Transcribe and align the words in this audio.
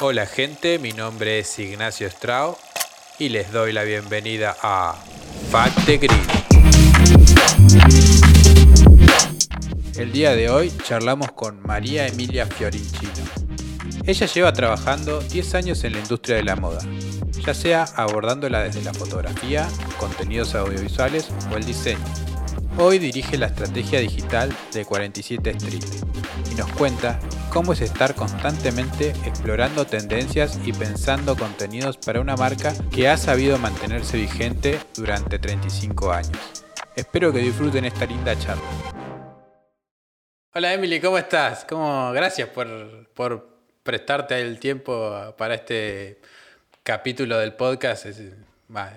Hola 0.00 0.26
gente, 0.26 0.80
mi 0.80 0.92
nombre 0.92 1.38
es 1.38 1.56
Ignacio 1.60 2.10
Strau 2.10 2.58
y 3.18 3.28
les 3.28 3.52
doy 3.52 3.72
la 3.72 3.84
bienvenida 3.84 4.56
a 4.60 4.96
Fact 5.50 5.86
Grid. 5.86 6.10
El 9.96 10.10
día 10.10 10.34
de 10.34 10.50
hoy 10.50 10.72
charlamos 10.82 11.30
con 11.30 11.62
María 11.62 12.08
Emilia 12.08 12.44
Fiorincino. 12.46 13.12
Ella 14.04 14.26
lleva 14.26 14.52
trabajando 14.52 15.20
10 15.20 15.54
años 15.54 15.84
en 15.84 15.92
la 15.92 16.00
industria 16.00 16.36
de 16.36 16.42
la 16.42 16.56
moda, 16.56 16.80
ya 17.46 17.54
sea 17.54 17.84
abordándola 17.94 18.64
desde 18.64 18.82
la 18.82 18.92
fotografía, 18.92 19.68
contenidos 19.98 20.56
audiovisuales 20.56 21.28
o 21.52 21.56
el 21.56 21.64
diseño. 21.64 22.04
Hoy 22.78 22.98
dirige 22.98 23.38
la 23.38 23.46
estrategia 23.46 24.00
digital 24.00 24.52
de 24.72 24.84
47 24.84 25.50
Street 25.50 25.84
y 26.50 26.54
nos 26.56 26.68
cuenta 26.72 27.20
cómo 27.54 27.72
es 27.72 27.82
estar 27.82 28.16
constantemente 28.16 29.10
explorando 29.24 29.86
tendencias 29.86 30.58
y 30.64 30.72
pensando 30.72 31.36
contenidos 31.36 31.96
para 31.96 32.20
una 32.20 32.34
marca 32.34 32.74
que 32.92 33.08
ha 33.08 33.16
sabido 33.16 33.58
mantenerse 33.58 34.16
vigente 34.16 34.80
durante 34.96 35.38
35 35.38 36.10
años. 36.10 36.64
Espero 36.96 37.32
que 37.32 37.38
disfruten 37.38 37.84
esta 37.84 38.06
linda 38.06 38.36
charla. 38.36 38.64
Hola 40.52 40.74
Emily, 40.74 41.00
¿cómo 41.00 41.16
estás? 41.16 41.64
¿Cómo? 41.64 42.10
Gracias 42.10 42.48
por, 42.48 43.06
prestarte 43.84 44.40
el 44.40 44.58
tiempo 44.58 45.32
para 45.38 45.54
este 45.54 46.20
capítulo 46.82 47.38
del 47.38 47.52
podcast. 47.52 48.06
Es, 48.06 48.32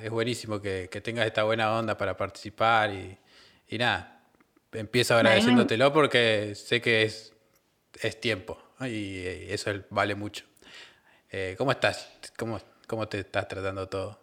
buenísimo 0.10 0.60
que, 0.60 0.88
tengas 1.04 1.28
esta 1.28 1.44
buena 1.44 1.78
onda 1.78 1.96
para 1.96 2.18
participar 2.18 2.92
y, 2.92 3.20
y 3.70 3.78
nada, 3.78 4.20
empiezo 4.72 5.14
agradeciéndotelo 5.14 5.94
porque 5.94 6.54
sé 6.56 6.82
que 6.82 7.04
es 7.04 7.37
es 8.02 8.20
tiempo 8.20 8.58
y 8.82 9.26
eso 9.26 9.72
vale 9.90 10.16
mucho. 10.16 10.46
Eh, 11.30 11.56
¿Cómo 11.58 11.72
estás? 11.72 12.10
¿Cómo, 12.38 12.60
¿Cómo 12.88 13.08
te 13.08 13.20
estás 13.20 13.48
tratando 13.48 13.88
todo? 13.88 14.20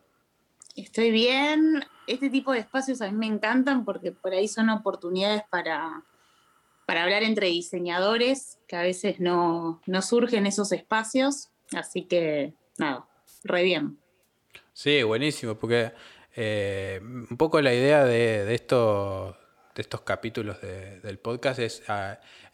Estoy 0.76 1.10
bien. 1.10 1.84
Este 2.06 2.30
tipo 2.30 2.52
de 2.52 2.60
espacios 2.60 3.00
a 3.00 3.10
mí 3.10 3.16
me 3.16 3.26
encantan 3.26 3.84
porque 3.84 4.12
por 4.12 4.32
ahí 4.32 4.48
son 4.48 4.70
oportunidades 4.70 5.42
para, 5.50 6.02
para 6.86 7.04
hablar 7.04 7.22
entre 7.22 7.48
diseñadores, 7.48 8.58
que 8.66 8.76
a 8.76 8.82
veces 8.82 9.20
no, 9.20 9.80
no 9.86 10.02
surgen 10.02 10.46
esos 10.46 10.72
espacios. 10.72 11.50
Así 11.72 12.02
que, 12.02 12.54
nada, 12.78 13.06
re 13.44 13.62
bien. 13.62 13.98
Sí, 14.72 15.02
buenísimo, 15.02 15.54
porque 15.56 15.92
eh, 16.34 17.00
un 17.02 17.36
poco 17.36 17.60
la 17.60 17.72
idea 17.72 18.04
de, 18.04 18.44
de 18.44 18.54
esto 18.54 19.36
de 19.74 19.82
estos 19.82 20.02
capítulos 20.02 20.60
del 20.60 21.18
podcast 21.18 21.58
es 21.58 21.82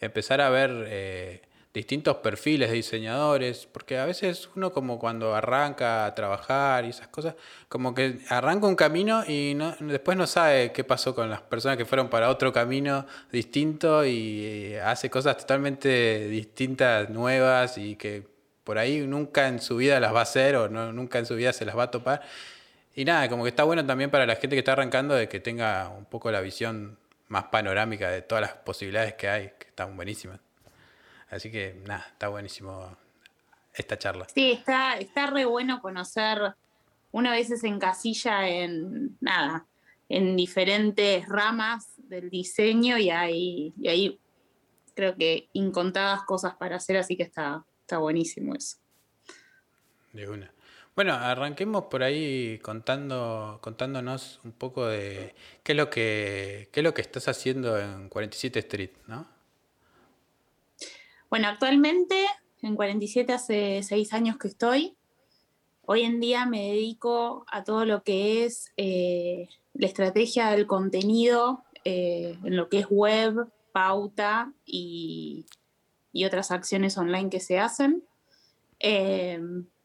empezar 0.00 0.40
a 0.40 0.48
ver 0.48 0.86
eh, 0.88 1.42
distintos 1.72 2.16
perfiles 2.16 2.70
de 2.70 2.76
diseñadores, 2.76 3.68
porque 3.70 3.98
a 3.98 4.04
veces 4.04 4.48
uno 4.56 4.72
como 4.72 4.98
cuando 4.98 5.34
arranca 5.34 6.06
a 6.06 6.14
trabajar 6.14 6.84
y 6.84 6.88
esas 6.88 7.08
cosas, 7.08 7.34
como 7.68 7.94
que 7.94 8.20
arranca 8.28 8.66
un 8.66 8.74
camino 8.74 9.22
y 9.26 9.54
después 9.80 10.16
no 10.16 10.26
sabe 10.26 10.72
qué 10.72 10.82
pasó 10.82 11.14
con 11.14 11.30
las 11.30 11.42
personas 11.42 11.76
que 11.76 11.84
fueron 11.84 12.08
para 12.08 12.30
otro 12.30 12.52
camino 12.52 13.06
distinto 13.30 14.04
y 14.04 14.44
eh, 14.44 14.80
hace 14.80 15.10
cosas 15.10 15.36
totalmente 15.36 16.26
distintas, 16.28 17.10
nuevas 17.10 17.78
y 17.78 17.96
que 17.96 18.26
por 18.64 18.78
ahí 18.78 19.00
nunca 19.06 19.46
en 19.46 19.60
su 19.60 19.76
vida 19.76 20.00
las 20.00 20.14
va 20.14 20.20
a 20.20 20.22
hacer 20.22 20.56
o 20.56 20.68
no, 20.68 20.92
nunca 20.92 21.18
en 21.18 21.26
su 21.26 21.36
vida 21.36 21.52
se 21.52 21.64
las 21.64 21.76
va 21.76 21.84
a 21.84 21.90
topar. 21.90 22.22
Y 22.94 23.04
nada, 23.04 23.28
como 23.28 23.44
que 23.44 23.50
está 23.50 23.62
bueno 23.62 23.86
también 23.86 24.10
para 24.10 24.26
la 24.26 24.34
gente 24.36 24.56
que 24.56 24.60
está 24.60 24.72
arrancando 24.72 25.14
de 25.14 25.28
que 25.28 25.38
tenga 25.38 25.88
un 25.90 26.04
poco 26.04 26.30
la 26.32 26.40
visión 26.40 26.98
más 27.30 27.44
panorámica 27.44 28.10
de 28.10 28.22
todas 28.22 28.42
las 28.42 28.52
posibilidades 28.52 29.14
que 29.14 29.28
hay, 29.28 29.52
que 29.58 29.68
están 29.68 29.96
buenísimas. 29.96 30.40
Así 31.30 31.50
que 31.50 31.80
nada, 31.86 32.04
está 32.10 32.28
buenísimo 32.28 32.96
esta 33.72 33.96
charla. 33.96 34.26
Sí, 34.34 34.50
está, 34.50 34.98
está 34.98 35.28
re 35.28 35.44
bueno 35.44 35.80
conocer, 35.80 36.54
una 37.12 37.30
vez 37.30 37.62
en 37.62 37.78
casilla 37.78 38.48
en 38.48 39.16
nada, 39.20 39.64
en 40.08 40.36
diferentes 40.36 41.28
ramas 41.28 41.86
del 41.98 42.30
diseño 42.30 42.98
y 42.98 43.10
hay, 43.10 43.72
y 43.80 43.88
hay 43.88 44.20
creo 44.94 45.14
que 45.14 45.48
incontadas 45.52 46.24
cosas 46.24 46.56
para 46.56 46.76
hacer, 46.76 46.96
así 46.96 47.16
que 47.16 47.22
está, 47.22 47.64
está 47.82 47.98
buenísimo 47.98 48.56
eso. 48.56 48.76
De 50.12 50.28
una. 50.28 50.52
Bueno, 50.96 51.14
arranquemos 51.14 51.84
por 51.84 52.02
ahí 52.02 52.58
contando, 52.58 53.58
contándonos 53.62 54.40
un 54.44 54.52
poco 54.52 54.86
de 54.86 55.34
qué 55.62 55.72
es 55.72 55.76
lo 55.76 55.88
que, 55.88 56.68
qué 56.72 56.80
es 56.80 56.84
lo 56.84 56.92
que 56.92 57.00
estás 57.00 57.28
haciendo 57.28 57.78
en 57.78 58.08
47 58.08 58.58
Street, 58.58 58.90
¿no? 59.06 59.26
Bueno, 61.30 61.48
actualmente 61.48 62.26
en 62.60 62.74
47 62.74 63.32
hace 63.32 63.82
seis 63.84 64.12
años 64.12 64.36
que 64.36 64.48
estoy. 64.48 64.96
Hoy 65.86 66.02
en 66.02 66.20
día 66.20 66.44
me 66.44 66.72
dedico 66.72 67.44
a 67.50 67.62
todo 67.64 67.84
lo 67.84 68.02
que 68.02 68.44
es 68.44 68.72
eh, 68.76 69.48
la 69.74 69.86
estrategia 69.86 70.50
del 70.50 70.66
contenido 70.66 71.62
eh, 71.84 72.36
en 72.44 72.56
lo 72.56 72.68
que 72.68 72.80
es 72.80 72.86
web, 72.90 73.48
pauta 73.72 74.52
y, 74.66 75.46
otras 76.26 76.50
acciones 76.50 76.98
online 76.98 77.30
que 77.30 77.40
se 77.40 77.58
hacen. 77.58 78.04
Eh, 78.80 79.40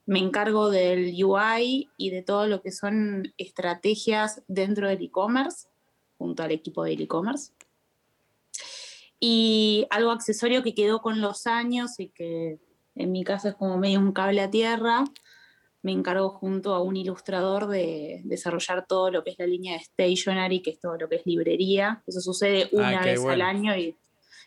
me 0.05 0.19
encargo 0.19 0.69
del 0.69 1.11
UI 1.23 1.89
y 1.97 2.09
de 2.11 2.21
todo 2.21 2.47
lo 2.47 2.61
que 2.61 2.71
son 2.71 3.33
estrategias 3.37 4.43
dentro 4.47 4.87
del 4.87 5.01
e-commerce, 5.01 5.67
junto 6.17 6.43
al 6.43 6.51
equipo 6.51 6.83
del 6.83 7.01
e-commerce. 7.01 7.51
Y 9.19 9.87
algo 9.89 10.11
accesorio 10.11 10.61
que 10.61 10.75
quedó 10.75 11.01
con 11.01 11.21
los 11.21 11.47
años 11.47 11.99
y 11.99 12.09
que 12.09 12.59
en 12.95 13.11
mi 13.11 13.23
caso 13.23 13.49
es 13.49 13.55
como 13.55 13.77
medio 13.77 13.99
un 13.99 14.11
cable 14.11 14.41
a 14.41 14.49
tierra, 14.49 15.03
me 15.81 15.91
encargo 15.91 16.29
junto 16.29 16.73
a 16.73 16.81
un 16.81 16.95
ilustrador 16.95 17.67
de 17.67 18.21
desarrollar 18.23 18.87
todo 18.87 19.11
lo 19.11 19.23
que 19.23 19.31
es 19.31 19.39
la 19.39 19.45
línea 19.45 19.77
de 19.77 19.83
stationery, 19.83 20.61
que 20.61 20.71
es 20.71 20.79
todo 20.79 20.97
lo 20.97 21.07
que 21.07 21.17
es 21.17 21.25
librería. 21.25 22.01
Eso 22.07 22.21
sucede 22.21 22.63
ah, 22.63 22.69
una 22.71 23.01
vez 23.03 23.23
al 23.23 23.41
año 23.41 23.75
y, 23.75 23.95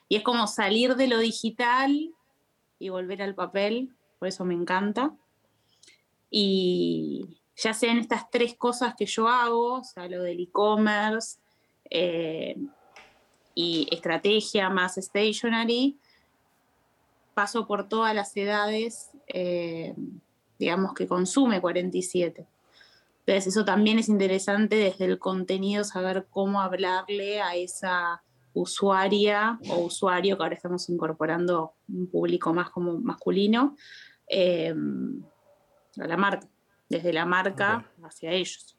y 0.09 0.17
es 0.17 0.23
como 0.23 0.47
salir 0.49 0.97
de 0.97 1.07
lo 1.07 1.19
digital 1.19 2.13
y 2.81 2.89
volver 2.89 3.23
al 3.23 3.35
papel, 3.35 3.95
por 4.19 4.29
eso 4.29 4.45
me 4.45 4.55
encanta. 4.55 5.15
Y 6.31 7.39
ya 7.57 7.75
sean 7.75 7.99
estas 7.99 8.31
tres 8.31 8.55
cosas 8.55 8.95
que 8.97 9.07
yo 9.07 9.29
hago, 9.29 9.75
o 9.75 9.85
sea, 9.85 10.09
lo 10.09 10.23
del 10.23 10.41
e-commerce 10.41 11.39
eh, 11.91 12.57
y 13.55 13.89
estrategia 13.91 14.71
más 14.71 14.95
stationary, 14.97 15.99
paso 17.35 17.67
por 17.67 17.89
todas 17.89 18.15
las 18.15 18.37
edades, 18.37 19.11
eh, 19.27 19.95
digamos, 20.59 20.95
que 20.95 21.07
consume 21.07 21.61
47. 21.61 22.47
Entonces, 23.21 23.47
eso 23.49 23.65
también 23.65 23.99
es 23.99 24.09
interesante 24.09 24.77
desde 24.77 25.05
el 25.05 25.19
contenido, 25.19 25.85
saber 25.85 26.27
cómo 26.31 26.61
hablarle 26.61 27.41
a 27.41 27.57
esa 27.57 28.23
usuaria 28.55 29.59
o 29.69 29.81
usuario, 29.81 30.37
que 30.37 30.43
ahora 30.43 30.55
estamos 30.55 30.89
incorporando 30.89 31.75
un 31.89 32.07
público 32.07 32.55
más 32.55 32.71
como 32.71 32.99
masculino, 32.99 33.77
eh, 34.29 34.75
a 36.01 36.07
la 36.07 36.17
marca, 36.17 36.47
desde 36.89 37.13
la 37.13 37.25
marca 37.25 37.85
hacia 38.03 38.33
ellos. 38.33 38.77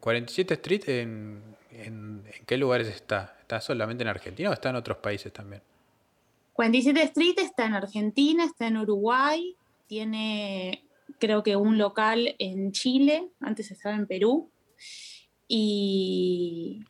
47 0.00 0.54
eh, 0.54 0.56
Street, 0.56 0.88
¿en, 0.88 1.42
en, 1.70 2.24
qué 2.46 2.56
lugares 2.56 2.88
está? 2.88 3.36
¿Está 3.40 3.60
solamente 3.60 4.02
en 4.02 4.08
Argentina 4.08 4.50
o 4.50 4.52
está 4.52 4.70
en 4.70 4.76
otros 4.76 4.98
países 4.98 5.32
también? 5.32 5.62
47 6.54 7.02
Street 7.02 7.38
está 7.38 7.66
en 7.66 7.74
Argentina, 7.74 8.44
está 8.44 8.66
en 8.66 8.78
Uruguay, 8.78 9.56
tiene 9.86 10.84
creo 11.18 11.42
que 11.42 11.56
un 11.56 11.78
local 11.78 12.34
en 12.38 12.72
Chile, 12.72 13.28
antes 13.40 13.70
estaba 13.70 13.94
en 13.94 14.06
Perú, 14.06 14.50
y, 15.48 16.84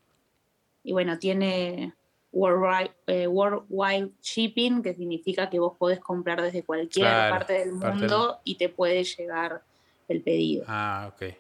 y 0.85 0.93
bueno, 0.93 1.19
tiene 1.19 1.95
eh, 2.33 3.27
worldwide, 3.27 4.11
shipping, 4.23 4.83
que 4.83 4.95
significa 4.95 5.51
que 5.51 5.59
vos 5.59 5.77
podés 5.79 6.01
comprar 6.01 6.41
desde 6.41 6.63
cualquier 6.63 7.09
parte 7.29 7.54
del 7.54 7.72
mundo 7.72 8.41
y 8.45 8.57
te 8.57 8.69
puede 8.69 9.04
llegar 9.04 9.63
el 10.09 10.22
pedido. 10.22 10.65
Ah, 10.69 11.13
ok. 11.13 11.34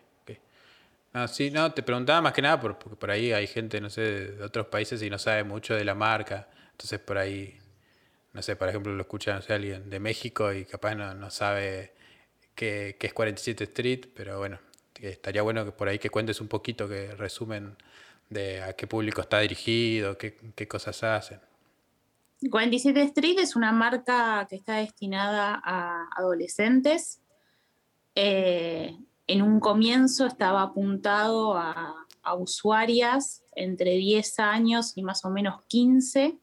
No, 1.12 1.26
sí, 1.26 1.50
no, 1.50 1.72
te 1.72 1.82
preguntaba 1.82 2.20
más 2.20 2.32
que 2.32 2.42
nada 2.42 2.60
porque 2.60 2.94
por 2.94 3.10
ahí 3.10 3.32
hay 3.32 3.48
gente, 3.48 3.80
no 3.80 3.90
sé, 3.90 4.02
de 4.02 4.44
otros 4.44 4.66
países 4.66 5.02
y 5.02 5.10
no 5.10 5.18
sabe 5.18 5.42
mucho 5.42 5.74
de 5.74 5.84
la 5.84 5.94
marca. 5.94 6.48
Entonces 6.70 7.00
por 7.00 7.18
ahí, 7.18 7.58
no 8.32 8.42
sé, 8.42 8.54
por 8.54 8.68
ejemplo, 8.68 8.92
lo 8.94 9.00
escucha 9.00 9.34
no 9.34 9.42
sé, 9.42 9.52
alguien 9.52 9.90
de 9.90 9.98
México 9.98 10.52
y 10.52 10.64
capaz 10.64 10.94
no, 10.94 11.12
no 11.14 11.30
sabe 11.30 11.94
qué, 12.54 12.96
qué 12.98 13.08
es 13.08 13.12
47 13.12 13.64
Street, 13.64 14.06
pero 14.14 14.38
bueno, 14.38 14.60
estaría 15.00 15.42
bueno 15.42 15.64
que 15.64 15.72
por 15.72 15.88
ahí 15.88 15.98
que 15.98 16.10
cuentes 16.10 16.40
un 16.40 16.48
poquito, 16.48 16.88
que 16.88 17.12
resumen 17.16 17.76
de 18.30 18.62
a 18.62 18.72
qué 18.72 18.86
público 18.86 19.20
está 19.20 19.40
dirigido, 19.40 20.16
qué, 20.16 20.68
cosas 20.68 21.02
hacen. 21.02 21.40
47 22.48 23.02
Street 23.02 23.38
es 23.38 23.54
una 23.54 23.72
marca 23.72 24.46
que 24.48 24.56
está 24.56 24.76
destinada 24.76 25.60
a 25.62 26.08
adolescentes. 26.16 27.20
Eh, 28.14 28.96
en 29.26 29.42
un 29.42 29.60
comienzo 29.60 30.26
estaba 30.26 30.62
apuntado 30.62 31.56
a, 31.56 32.06
usuarias 32.38 33.42
entre 33.56 33.96
10 33.96 34.38
años 34.38 34.92
y 34.94 35.02
más 35.02 35.24
o 35.24 35.30
menos 35.30 35.64
15. 35.66 36.38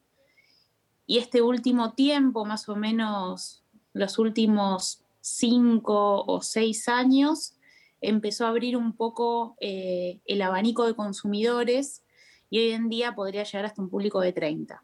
Y 1.06 1.18
este 1.18 1.42
último 1.42 1.94
tiempo, 1.94 2.44
más 2.44 2.68
o 2.68 2.76
menos 2.76 3.64
los 3.94 4.20
últimos 4.20 5.02
cinco 5.22 6.26
o 6.26 6.42
seis 6.42 6.90
años 6.90 7.57
empezó 8.02 8.46
a 8.46 8.50
abrir 8.50 8.78
un 8.78 8.94
poco 8.94 9.56
eh, 9.60 10.20
el 10.26 10.42
abanico 10.42 10.86
de 10.86 10.96
consumidores 10.96 12.04
y 12.50 12.60
hoy 12.60 12.72
en 12.72 12.90
día 12.90 13.16
podría 13.16 13.44
llegar 13.44 13.66
hasta 13.66 13.82
un 13.82 13.90
público 13.90 14.22
de 14.22 14.34
30. 14.34 14.84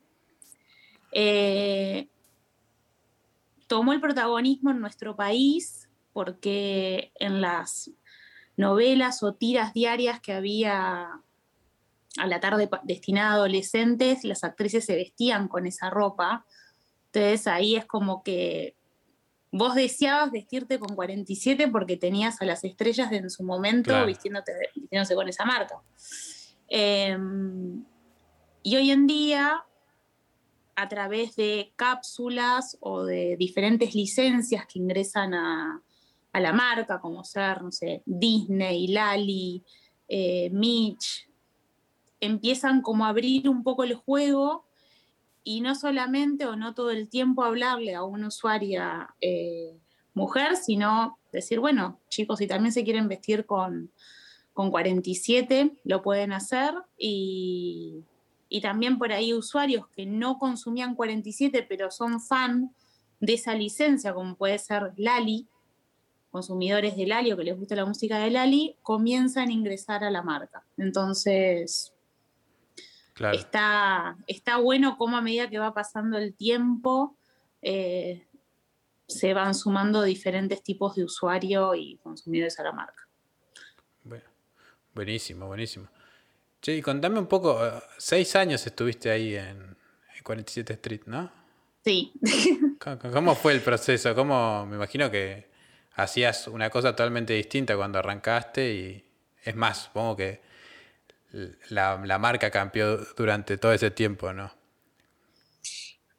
Eh, 1.12 2.08
tomó 3.68 3.94
el 3.94 4.02
protagonismo 4.02 4.72
en 4.72 4.80
nuestro 4.80 5.16
país 5.16 5.90
porque 6.12 7.12
en 7.16 7.42
las 7.42 7.92
novelas 8.58 9.24
o 9.24 9.34
tiras 9.34 9.74
diarias 9.74 10.20
que 10.20 10.34
había 10.34 11.22
a 12.18 12.28
la 12.28 12.40
tarde 12.40 12.70
destinada 12.84 13.32
a 13.32 13.34
adolescentes, 13.36 14.24
las 14.24 14.44
actrices 14.44 14.86
se 14.86 14.96
vestían 14.96 15.48
con 15.48 15.66
esa 15.66 15.90
ropa. 15.90 16.46
Entonces 17.08 17.48
ahí 17.48 17.76
es 17.76 17.86
como 17.86 18.24
que 18.24 18.76
vos 19.54 19.76
deseabas 19.76 20.32
vestirte 20.32 20.80
con 20.80 20.96
47 20.96 21.68
porque 21.68 21.96
tenías 21.96 22.42
a 22.42 22.46
las 22.46 22.64
estrellas 22.64 23.12
de 23.12 23.18
en 23.18 23.30
su 23.30 23.44
momento 23.44 23.94
vistiéndose 24.04 25.16
con 25.16 25.30
esa 25.30 25.46
marca. 25.46 25.80
Em, 26.68 27.86
y 28.64 28.76
hoy 28.76 28.90
en 28.90 29.06
día, 29.06 29.64
a 30.76 30.88
través 30.90 31.36
de 31.36 31.72
cápsulas 31.76 32.78
o 32.80 33.04
de 33.04 33.38
diferentes 33.38 33.94
licencias 33.94 34.66
que 34.66 34.80
ingresan 34.80 35.36
a, 35.36 35.82
la 36.34 36.52
marca, 36.52 37.00
como 37.00 37.24
ser, 37.24 37.62
no 37.62 37.72
sé, 37.72 38.02
Disney, 38.08 38.88
Lali, 38.88 39.64
eh, 40.08 40.50
Mitch, 40.50 41.30
empiezan 42.20 42.82
como 42.82 43.06
a 43.06 43.10
abrir 43.10 43.48
un 43.48 43.62
poco 43.62 43.84
el 43.84 43.94
juego 43.94 44.66
y 45.44 45.62
no 45.62 45.76
solamente 45.76 46.46
o 46.46 46.56
no 46.56 46.74
todo 46.74 46.92
el 46.92 47.10
tiempo 47.10 47.44
hablarle 47.44 47.96
a 47.96 48.04
una 48.04 48.28
usuaria 48.28 49.14
eh, 49.22 49.78
mujer, 50.14 50.56
sino 50.56 51.20
decir, 51.32 51.60
bueno, 51.60 52.00
chicos, 52.10 52.40
si 52.40 52.48
también 52.48 52.72
se 52.72 52.84
quieren 52.84 53.08
vestir 53.08 53.46
con, 53.46 53.92
con 54.54 54.72
47, 54.72 55.74
lo 55.84 56.02
pueden 56.02 56.32
hacer. 56.32 56.74
Y, 56.98 58.04
y, 58.50 58.62
también 58.62 58.98
por 58.98 59.12
ahí 59.12 59.34
usuarios 59.34 59.88
que 59.90 60.06
no 60.06 60.38
consumían 60.38 60.96
47, 60.96 61.66
pero 61.68 61.92
son 61.92 62.22
fan 62.22 62.74
de 63.20 63.34
esa 63.34 63.56
licencia, 63.56 64.14
como 64.14 64.36
puede 64.36 64.60
ser 64.60 64.94
Lali, 64.98 65.48
consumidores 66.30 66.96
de 66.96 67.08
Lali 67.08 67.32
o 67.32 67.38
que 67.38 67.44
les 67.44 67.58
gusta 67.58 67.76
la 67.76 67.86
música 67.86 68.18
de 68.20 68.32
Lali, 68.32 68.76
comienzan 68.82 69.50
a 69.50 69.54
ingresar 69.54 70.04
a 70.04 70.12
la 70.12 70.24
marca. 70.24 70.66
Entonces, 70.78 71.93
Está, 73.16 74.18
está 74.28 74.58
bueno 74.58 74.98
cómo 74.98 75.18
a 75.18 75.22
medida 75.22 75.50
que 75.50 75.60
va 75.60 75.74
pasando 75.74 76.18
el 76.18 76.34
tiempo 76.34 77.16
eh, 77.62 78.26
se 79.08 79.34
van 79.34 79.54
sumando 79.54 80.02
diferentes 80.02 80.64
tipos 80.64 80.96
de 80.96 81.04
usuario 81.04 81.76
y 81.76 81.98
consumidores 81.98 82.60
a 82.60 82.64
la 82.64 82.72
marca. 82.72 83.08
Bueno, 84.04 84.26
buenísimo, 84.94 85.48
buenísimo. 85.48 85.88
Che, 86.62 86.76
y 86.76 86.82
contame 86.82 87.20
un 87.20 87.28
poco, 87.28 87.64
eh, 87.64 87.72
seis 87.98 88.36
años 88.36 88.66
estuviste 88.66 89.12
ahí 89.12 89.36
en, 89.36 89.78
47 90.24 90.74
Street, 90.74 91.02
¿no? 91.08 91.30
Sí. 91.84 92.14
¿Cómo 93.12 93.36
fue 93.36 93.52
el 93.52 93.62
proceso? 93.62 94.16
¿Cómo, 94.16 94.66
me 94.66 94.78
imagino 94.78 95.12
que 95.12 95.50
hacías 95.96 96.48
una 96.48 96.70
cosa 96.70 96.92
totalmente 96.92 97.34
distinta 97.34 97.76
cuando 97.76 98.00
arrancaste 98.00 98.74
y 98.74 99.06
es 99.44 99.56
más, 99.56 99.84
supongo 99.84 100.16
que 100.16 100.42
la, 101.70 102.18
marca 102.20 102.52
cambió 102.52 102.98
durante 103.18 103.58
todo 103.58 103.74
ese 103.74 103.92
tiempo, 103.92 104.34
¿no? 104.34 104.52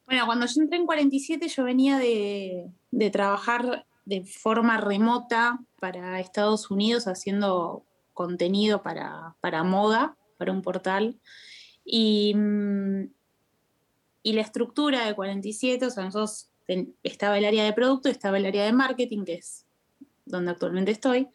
Bueno, 0.06 0.26
cuando 0.26 0.46
yo 0.46 0.60
entré 0.60 0.78
en 0.78 0.86
47 0.86 1.48
yo 1.48 1.64
venía 1.64 1.98
de, 1.98 2.70
trabajar 3.10 3.86
de 4.04 4.24
forma 4.24 4.78
remota 4.78 5.58
para 5.80 6.20
Estados 6.20 6.70
Unidos 6.70 7.06
haciendo 7.06 7.84
contenido 8.12 8.82
para, 8.82 9.34
moda, 9.64 10.16
para 10.36 10.52
un 10.52 10.62
portal. 10.62 11.18
Y, 11.84 12.34
y, 14.22 14.32
la 14.32 14.40
estructura 14.40 15.06
de 15.06 15.14
47, 15.14 15.86
o 15.86 15.90
sea, 15.90 16.04
nosotros 16.04 16.50
estaba 17.02 17.38
el 17.38 17.44
área 17.44 17.64
de 17.64 17.72
producto, 17.72 18.08
estaba 18.08 18.38
el 18.38 18.46
área 18.46 18.64
de 18.64 18.72
marketing, 18.72 19.24
que 19.24 19.34
es 19.34 19.66
donde 20.26 20.50
actualmente 20.50 20.90
estoy. 20.90 21.28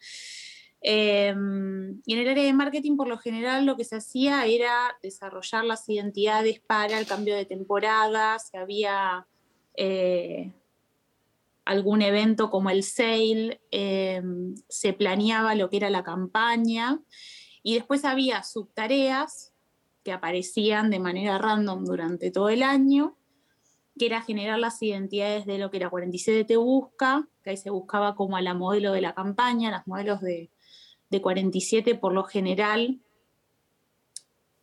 Em, 0.82 2.00
y 2.06 2.14
en 2.14 2.20
el 2.20 2.28
área 2.28 2.44
de 2.44 2.52
marketing, 2.54 2.96
por 2.96 3.06
lo 3.06 3.18
general, 3.18 3.66
lo 3.66 3.76
que 3.76 3.84
se 3.84 3.96
hacía 3.96 4.46
era 4.46 4.96
desarrollar 5.02 5.64
las 5.64 5.86
identidades 5.88 6.60
para 6.60 6.98
el 6.98 7.06
cambio 7.06 7.36
de 7.36 7.44
temporada, 7.44 8.38
si 8.38 8.56
había 8.56 9.26
eh, 9.76 10.52
algún 11.66 12.02
evento 12.02 12.50
como 12.50 12.70
el 12.70 12.82
sale, 12.82 13.60
em, 13.70 14.54
se 14.68 14.92
planeaba 14.94 15.54
lo 15.54 15.68
que 15.68 15.76
era 15.76 15.90
la 15.90 16.02
campaña 16.02 17.00
y 17.62 17.74
después 17.74 18.04
había 18.04 18.42
subtareas 18.42 19.52
que 20.02 20.12
aparecían 20.12 20.90
de 20.90 20.98
manera 20.98 21.36
random 21.38 21.84
durante 21.84 22.30
todo 22.30 22.48
el 22.48 22.62
año, 22.62 23.18
que 23.98 24.06
era 24.06 24.22
generar 24.22 24.58
las 24.58 24.80
identidades 24.82 25.44
de 25.44 25.58
lo 25.58 25.70
que 25.70 25.76
era 25.76 25.90
47 25.90 26.44
Te 26.44 26.56
Busca, 26.56 27.28
que 27.44 27.50
ahí 27.50 27.56
se 27.58 27.68
buscaba 27.68 28.14
como 28.14 28.38
a 28.38 28.40
la 28.40 28.54
modelo 28.54 28.92
de 28.92 29.02
la 29.02 29.14
campaña, 29.14 29.70
las 29.70 29.86
modelos 29.86 30.22
de, 30.22 30.50
de 31.10 31.20
47 31.20 31.96
por 31.96 32.12
lo 32.12 32.24
general 32.24 33.00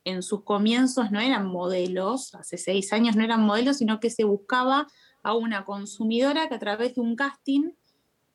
en 0.08 0.24
sus 0.24 0.44
comienzos 0.44 1.12
no 1.12 1.20
eran 1.20 1.48
modelos, 1.48 2.34
hace 2.34 2.58
seis 2.58 2.94
años 2.94 3.18
no 3.18 3.26
eran 3.26 3.42
modelos, 3.42 3.78
sino 3.78 4.00
que 4.00 4.10
se 4.10 4.24
buscaba 4.24 4.88
a 5.22 5.34
una 5.34 5.66
consumidora 5.66 6.48
que 6.48 6.56
a 6.56 6.60
través 6.60 6.96
de 6.96 7.02
un 7.02 7.18
casting 7.18 7.72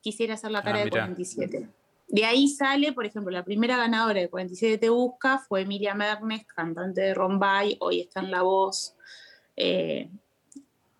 quisiera 0.02 0.34
hacer 0.34 0.50
la 0.50 0.58
ah, 0.58 0.62
cara 0.62 0.84
de 0.84 0.90
47. 0.90 1.68
De 2.08 2.24
ahí 2.26 2.48
sale, 2.48 2.92
por 2.92 3.06
ejemplo, 3.06 3.30
la 3.30 3.42
primera 3.42 3.78
ganadora 3.78 4.20
de 4.20 4.28
47 4.28 4.76
Te 4.76 4.90
Busca 4.90 5.38
fue 5.38 5.62
Emilia 5.62 5.94
Mernes, 5.94 6.44
cantante 6.46 7.00
de 7.00 7.14
Rombay, 7.14 7.78
hoy 7.80 8.00
está 8.00 8.20
en 8.20 8.30
La 8.30 8.42
Voz. 8.42 8.94
Eh, 9.56 10.10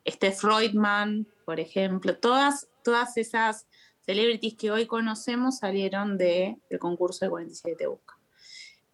Steph 0.09 0.37
Freudman, 0.37 1.27
por 1.45 1.61
ejemplo, 1.61 2.17
todas, 2.17 2.69
todas 2.83 3.19
esas 3.19 3.67
celebrities 4.05 4.55
que 4.55 4.71
hoy 4.71 4.87
conocemos 4.87 5.59
salieron 5.59 6.19
del 6.19 6.57
concurso 6.79 7.25
de 7.25 7.31
47 7.31 7.87
Busca. 7.87 8.19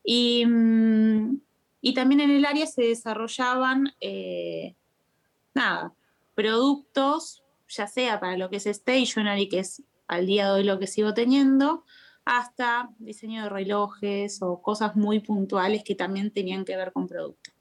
Y, 0.05 0.45
mm, 0.47 1.41
y, 1.81 1.95
también 1.95 2.21
en 2.21 2.31
el 2.31 2.45
área 2.45 2.67
se 2.67 2.83
desarrollaban, 2.83 3.93
eh, 4.01 4.75
nada, 5.55 5.95
productos, 6.35 7.43
ya 7.69 7.87
sea 7.87 8.21
para 8.21 8.37
lo 8.37 8.49
que 8.49 8.57
es 8.57 8.65
stationery, 8.65 9.49
que 9.49 9.61
es 9.61 9.83
al 10.07 10.27
día 10.27 10.47
de 10.47 10.53
hoy 10.53 10.65
lo 10.65 10.79
que 10.79 10.87
sigo 10.87 11.15
teniendo, 11.15 11.85
hasta 12.25 12.91
diseño 12.99 13.45
de 13.45 13.49
relojes 13.49 14.43
o 14.43 14.61
cosas 14.61 14.97
muy 14.97 15.21
puntuales 15.21 15.83
que 15.83 15.95
también 15.95 16.31
tenían 16.31 16.65
que 16.65 16.77
ver 16.77 16.93
con 16.93 17.07
productos. 17.07 17.55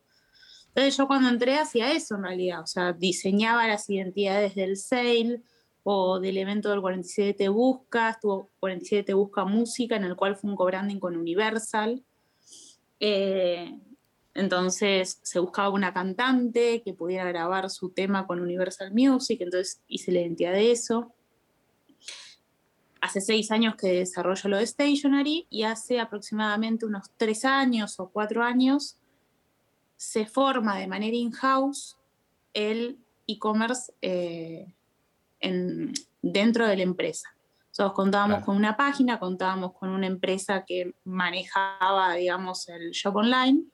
Entonces 0.68 0.98
yo 0.98 1.08
cuando 1.08 1.30
entré 1.30 1.58
hacía 1.58 1.92
eso 1.92 2.16
en 2.16 2.24
realidad, 2.24 2.62
o 2.62 2.68
sea, 2.68 2.94
diseñaba 2.94 3.66
las 3.66 3.90
identidades 3.90 4.56
del 4.56 4.78
sale, 4.78 5.42
o 5.90 6.20
del 6.20 6.38
evento 6.38 6.70
del 6.70 6.82
47 6.82 7.34
Te 7.34 7.48
Busca, 7.48 8.10
estuvo 8.10 8.50
47 8.60 9.04
Te 9.06 9.14
Busca 9.14 9.46
Música, 9.46 9.96
en 9.96 10.04
el 10.04 10.18
cual 10.18 10.36
fue 10.36 10.50
un 10.50 10.58
co-branding 10.58 11.00
con 11.00 11.16
Universal. 11.16 12.04
Eh, 13.00 13.80
entonces 14.34 15.22
se 15.24 15.40
buscaba 15.40 15.70
una 15.70 15.94
cantante 15.94 16.82
que 16.82 16.94
pudiera 16.94 17.24
grabar 17.24 17.70
su 17.70 17.92
tema 17.92 18.28
con 18.28 18.42
Universal 18.42 18.92
Music, 18.94 19.40
entonces 19.40 19.82
hice 19.88 20.12
la 20.12 20.20
identidad 20.20 20.52
de 20.52 20.74
eso. 20.74 21.14
Hace 23.00 23.22
seis 23.22 23.50
años 23.52 23.76
que 23.78 23.88
desarrollo 23.88 24.50
lo 24.50 24.58
de 24.58 24.68
Stationery 24.68 25.48
y 25.50 25.64
hace 25.64 26.02
aproximadamente 26.02 26.86
unos 26.86 27.12
tres 27.16 27.46
años 27.46 27.98
o 28.02 28.10
cuatro 28.10 28.44
años 28.44 28.98
se 29.96 30.26
forma 30.26 30.78
de 30.78 30.88
manera 30.88 31.16
in-house 31.16 31.98
el 32.54 33.00
e-commerce 33.26 33.94
eh, 34.02 34.74
dentro 36.22 36.68
de 36.68 36.78
la 36.78 36.84
empresa. 36.84 37.30
Nosotros 37.70 37.94
contábamos 37.94 38.44
con 38.44 38.56
una 38.56 38.76
página, 38.76 39.20
contábamos 39.20 39.74
con 39.74 39.90
una 39.90 40.08
empresa 40.08 40.66
que 40.66 40.96
manejaba, 41.04 42.16
digamos, 42.16 42.68
el 42.70 42.90
shop 42.92 43.18
online. 43.18 43.66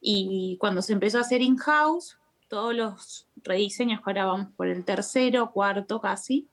Y 0.00 0.56
cuando 0.58 0.82
se 0.82 0.92
empezó 0.92 1.18
a 1.18 1.20
hacer 1.20 1.40
in-house, 1.40 2.18
todos 2.48 2.74
los 2.74 3.28
rediseños, 3.36 4.00
que 4.00 4.10
ahora 4.10 4.24
vamos 4.24 4.48
por 4.56 4.66
el 4.66 4.84
tercero, 4.84 5.52
cuarto 5.52 6.00
casi, 6.00 6.48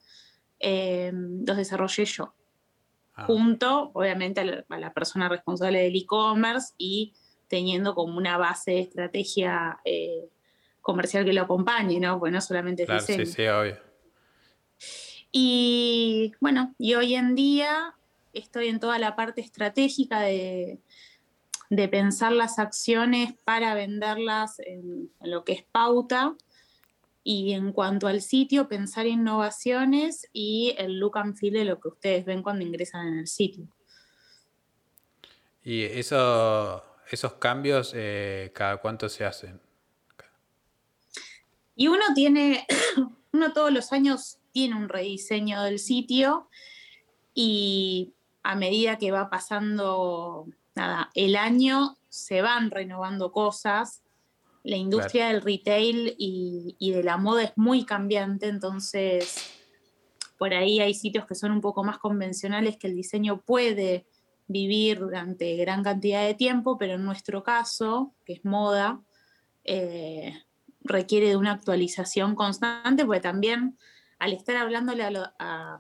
eh, 0.60 1.12
los 1.14 1.58
desarrollé 1.58 2.06
yo. 2.06 2.36
Ah. 3.16 3.26
Junto, 3.26 3.90
obviamente, 3.96 4.42
a 4.42 4.78
la, 4.78 4.94
persona 4.94 5.28
responsable 5.28 5.82
del 5.82 5.96
e-commerce 5.96 6.74
y 6.78 7.14
teniendo 7.48 7.96
como 7.96 8.16
una 8.16 8.38
base 8.38 8.72
de 8.72 8.80
estrategia 8.82 9.80
eh, 9.84 10.30
comercial 10.82 11.26
que 11.26 11.34
lo 11.34 11.42
acompañe, 11.42 12.00
¿no? 12.00 12.20
Pues 12.20 12.32
no 12.32 12.42
solamente 12.42 12.86
claro, 12.86 13.02
Sí, 13.02 13.26
sí, 13.26 13.48
obvio. 13.48 13.88
Y 15.32 16.34
bueno, 16.40 16.74
y 16.78 16.96
hoy 16.96 17.16
en 17.16 17.36
día 17.36 17.96
estoy 18.34 18.68
en 18.68 18.80
toda 18.80 18.98
la 19.00 19.16
parte 19.16 19.42
estratégica 19.42 20.22
de, 20.22 20.80
pensar 21.92 22.32
las 22.32 22.58
acciones 22.58 23.34
para 23.44 23.76
venderlas 23.76 24.60
en, 24.60 25.12
lo 25.22 25.44
que 25.44 25.54
es 25.54 25.64
pauta 25.64 26.36
Y 27.24 27.54
en 27.54 27.74
cuanto 27.74 28.08
al 28.08 28.22
sitio, 28.22 28.68
pensar 28.68 29.06
innovaciones 29.06 30.28
y 30.34 30.74
el 30.80 30.98
look 30.98 31.18
and 31.18 31.38
feel 31.38 31.54
de 31.54 31.66
lo 31.66 31.80
que 31.80 31.90
ustedes 31.90 32.26
ven 32.26 32.42
cuando 32.42 32.66
ingresan 32.66 33.08
en 33.08 33.20
el 33.20 33.28
sitio. 33.28 33.68
¿Y 35.64 35.84
eso, 35.84 36.84
esos 37.12 37.34
cambios 37.34 37.92
eh, 37.96 38.52
cada 38.56 38.78
cuánto 38.78 39.08
se 39.10 39.26
hacen? 39.26 39.62
Y 41.76 41.88
uno 41.88 42.04
tiene, 42.16 42.66
uno 43.32 43.54
todos 43.54 43.72
los 43.72 43.94
años 43.94 44.38
tiene 44.51 44.75
un 44.75 44.89
rediseño 44.89 45.63
del 45.63 45.79
sitio 45.79 46.50
y 47.34 48.13
a 48.44 48.56
medida 48.56 48.98
que 48.98 49.12
va 49.12 49.29
pasando 49.29 50.48
nada, 50.75 51.10
el 51.13 51.36
año 51.36 51.98
se 52.10 52.41
van 52.41 52.72
renovando 52.72 53.32
cosas. 53.32 54.03
La 54.63 54.75
industria 54.75 55.29
del 55.29 55.41
retail 55.41 56.15
y, 56.18 56.75
y, 56.79 56.91
de 56.91 57.03
la 57.03 57.18
moda 57.18 57.44
es 57.44 57.53
muy 57.56 57.86
cambiante, 57.86 58.48
entonces 58.48 59.56
por 60.38 60.53
ahí 60.53 60.79
hay 60.79 60.94
sitios 60.94 61.25
que 61.25 61.36
son 61.36 61.51
un 61.51 61.62
poco 61.62 61.84
más 61.84 61.98
convencionales 61.98 62.77
que 62.77 62.88
el 62.88 62.96
diseño 62.96 63.41
puede 63.41 64.06
vivir 64.48 65.00
durante 65.00 65.56
gran 65.58 65.84
cantidad 65.84 66.25
de 66.25 66.34
tiempo, 66.34 66.77
pero 66.77 66.94
en 66.94 67.06
nuestro 67.06 67.44
caso, 67.44 68.13
que 68.25 68.34
es 68.34 68.46
moda, 68.46 69.01
eh, 69.63 70.34
requiere 70.82 71.29
de 71.29 71.38
una 71.38 71.51
actualización 71.51 72.36
constante, 72.36 73.06
porque 73.06 73.22
también 73.22 73.77
al 74.20 74.34
estar 74.34 74.58
hablándole 74.58 75.04
a, 75.04 75.80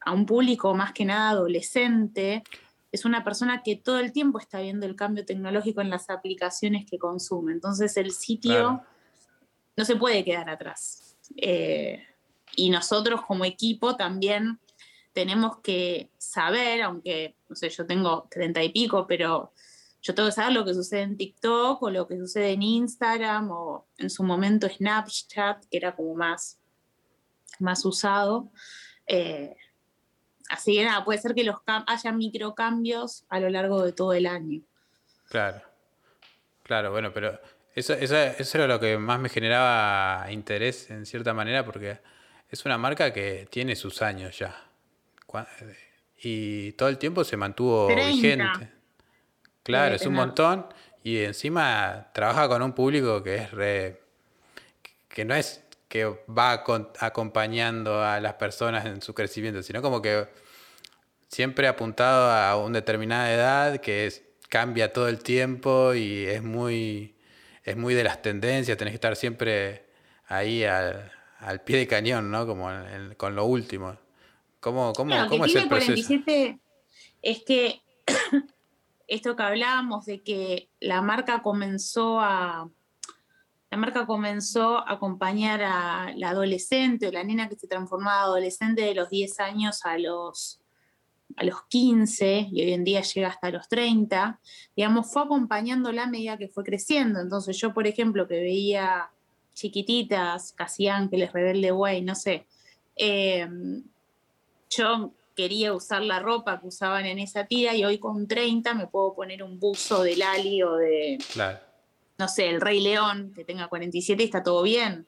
a, 0.00 0.12
un 0.12 0.26
público 0.26 0.74
más 0.74 0.92
que 0.92 1.04
nada 1.04 1.30
adolescente, 1.30 2.42
es 2.90 3.04
una 3.04 3.24
persona 3.24 3.62
que 3.62 3.76
todo 3.76 3.98
el 3.98 4.12
tiempo 4.12 4.38
está 4.38 4.60
viendo 4.60 4.86
el 4.86 4.96
cambio 4.96 5.24
tecnológico 5.24 5.80
en 5.80 5.90
las 5.90 6.10
aplicaciones 6.10 6.86
que 6.88 6.98
consume. 6.98 7.52
Entonces 7.52 7.96
el 7.96 8.12
sitio 8.12 8.82
no 9.76 9.84
se 9.84 9.96
puede 9.96 10.24
quedar 10.24 10.48
atrás. 10.48 11.16
Eh, 11.36 12.02
y 12.56 12.70
nosotros 12.70 13.22
como 13.26 13.44
equipo 13.44 13.96
también 13.96 14.60
tenemos 15.12 15.58
que 15.58 16.10
saber, 16.18 16.82
aunque, 16.82 17.36
no 17.48 17.56
sé, 17.56 17.70
yo 17.70 17.86
tengo 17.86 18.28
treinta 18.30 18.62
y 18.62 18.70
pico, 18.70 19.06
pero 19.06 19.52
yo 20.02 20.14
tengo 20.14 20.28
que 20.28 20.34
saber 20.34 20.52
lo 20.52 20.64
que 20.64 20.74
sucede 20.74 21.02
en 21.02 21.16
TikTok 21.16 21.82
o 21.82 21.90
lo 21.90 22.06
que 22.06 22.18
sucede 22.18 22.52
en 22.52 22.62
Instagram 22.62 23.50
o 23.50 23.86
en 23.96 24.10
su 24.10 24.22
momento 24.22 24.68
Snapchat, 24.68 25.64
que 25.66 25.76
era 25.76 25.96
como 25.96 26.14
más, 26.14 26.58
más 27.60 27.84
usado. 27.84 28.50
Eh, 29.06 29.54
así 30.48 30.74
que 30.74 30.84
nada, 30.84 31.04
puede 31.04 31.18
ser 31.18 31.34
que 31.34 31.44
los 31.44 31.56
haya 31.66 32.12
microcambios 32.12 33.24
a 33.28 33.40
lo 33.40 33.48
largo 33.48 33.82
de 33.82 33.92
todo 33.92 34.12
el 34.12 34.26
año. 34.26 34.62
Claro, 35.28 35.62
claro, 36.62 36.90
bueno, 36.90 37.12
pero 37.12 37.38
eso, 37.74 37.94
eso, 37.94 38.16
eso 38.16 38.58
era 38.58 38.66
lo 38.66 38.78
que 38.78 38.98
más 38.98 39.18
me 39.18 39.28
generaba 39.28 40.26
interés 40.30 40.90
en 40.90 41.06
cierta 41.06 41.34
manera 41.34 41.64
porque 41.64 41.98
es 42.48 42.64
una 42.64 42.78
marca 42.78 43.12
que 43.12 43.48
tiene 43.50 43.74
sus 43.74 44.02
años 44.02 44.38
ya 44.38 44.64
y 46.22 46.72
todo 46.72 46.88
el 46.88 46.98
tiempo 46.98 47.24
se 47.24 47.36
mantuvo 47.36 47.88
vigente. 47.88 48.70
Claro, 49.62 49.94
es 49.94 50.06
un 50.06 50.14
montón. 50.14 50.66
Y 51.02 51.18
encima 51.18 52.10
trabaja 52.14 52.48
con 52.48 52.62
un 52.62 52.72
público 52.72 53.22
que 53.22 53.36
es 53.36 53.50
re. 53.50 54.00
que 55.08 55.24
no 55.24 55.34
es 55.34 55.62
que 55.94 56.12
va 56.28 56.64
acompañando 56.98 58.02
a 58.02 58.18
las 58.18 58.34
personas 58.34 58.84
en 58.84 59.00
su 59.00 59.14
crecimiento, 59.14 59.62
sino 59.62 59.80
como 59.80 60.02
que 60.02 60.26
siempre 61.28 61.68
apuntado 61.68 62.32
a 62.32 62.56
una 62.56 62.80
determinada 62.80 63.32
edad 63.32 63.76
que 63.78 64.06
es, 64.06 64.24
cambia 64.48 64.92
todo 64.92 65.06
el 65.06 65.20
tiempo 65.20 65.94
y 65.94 66.24
es 66.24 66.42
muy, 66.42 67.14
es 67.62 67.76
muy 67.76 67.94
de 67.94 68.02
las 68.02 68.22
tendencias, 68.22 68.76
tenés 68.76 68.90
que 68.90 68.96
estar 68.96 69.14
siempre 69.14 69.86
ahí 70.26 70.64
al, 70.64 71.12
pie 71.64 71.78
de 71.78 71.86
cañón, 71.86 72.28
¿no? 72.28 72.44
Como 72.44 72.68
con 73.16 73.36
lo 73.36 73.44
último. 73.44 73.96
¿Cómo, 74.58 74.94
cómo, 74.94 75.14
cómo 75.28 75.44
es 75.44 75.54
el 75.54 75.68
proceso? 75.68 75.92
47 75.92 76.58
es 77.22 77.44
que 77.44 77.82
esto 79.06 79.36
que 79.36 79.42
hablábamos 79.44 80.06
de 80.06 80.24
que 80.24 80.70
la 80.80 81.02
marca 81.02 81.40
comenzó 81.40 82.18
a 82.18 82.68
la 83.74 83.80
marca 83.80 84.06
comenzó 84.06 84.78
a 84.78 84.92
acompañar 84.92 85.60
a 85.64 86.12
la 86.14 86.28
adolescente 86.28 87.08
o 87.08 87.10
la 87.10 87.24
nena 87.24 87.48
que 87.48 87.56
se 87.56 87.66
transformaba 87.66 88.22
adolescente 88.22 88.82
de 88.82 88.94
los 88.94 89.10
10 89.10 89.40
años 89.40 89.84
a 89.84 89.98
los 89.98 90.60
a 91.34 91.42
los 91.42 91.64
15 91.64 92.50
y 92.52 92.62
hoy 92.62 92.72
en 92.72 92.84
día 92.84 93.00
llega 93.00 93.26
hasta 93.26 93.50
los 93.50 93.68
30, 93.68 94.38
digamos, 94.76 95.12
fue 95.12 95.22
acompañando 95.22 95.90
la 95.90 96.06
medida 96.06 96.38
que 96.38 96.46
fue 96.46 96.62
creciendo. 96.62 97.18
Entonces 97.18 97.56
yo, 97.56 97.74
por 97.74 97.88
ejemplo, 97.88 98.28
que 98.28 98.36
veía 98.36 99.10
chiquititas, 99.54 100.52
casi 100.52 100.86
ángeles, 100.86 101.32
rebelde 101.32 101.72
way, 101.72 102.00
no 102.02 102.14
sé, 102.14 102.46
eh, 102.94 103.48
yo 104.70 105.10
quería 105.34 105.74
usar 105.74 106.02
la 106.02 106.20
ropa 106.20 106.60
que 106.60 106.68
usaban 106.68 107.06
en 107.06 107.18
esa 107.18 107.44
tira 107.46 107.74
y 107.74 107.84
hoy 107.84 107.98
con 107.98 108.28
30 108.28 108.72
me 108.74 108.86
puedo 108.86 109.16
poner 109.16 109.42
un 109.42 109.58
buzo 109.58 110.04
de 110.04 110.16
Lali 110.16 110.62
o 110.62 110.76
de, 110.76 111.18
no 112.18 112.28
sé, 112.28 112.48
el 112.48 112.60
Rey 112.60 112.80
León, 112.80 113.32
que 113.34 113.44
tenga 113.44 113.68
47 113.68 114.22
y 114.22 114.26
está 114.26 114.42
todo 114.42 114.62
bien. 114.62 115.06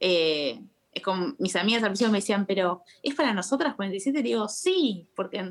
Eh, 0.00 0.60
es 0.92 1.02
como 1.02 1.34
mis 1.38 1.56
amigas 1.56 1.82
al 1.82 1.90
principio 1.90 2.12
me 2.12 2.18
decían, 2.18 2.46
pero 2.46 2.82
¿es 3.02 3.14
para 3.14 3.32
nosotras 3.32 3.74
47? 3.74 4.22
digo, 4.22 4.48
sí, 4.48 5.08
porque 5.16 5.50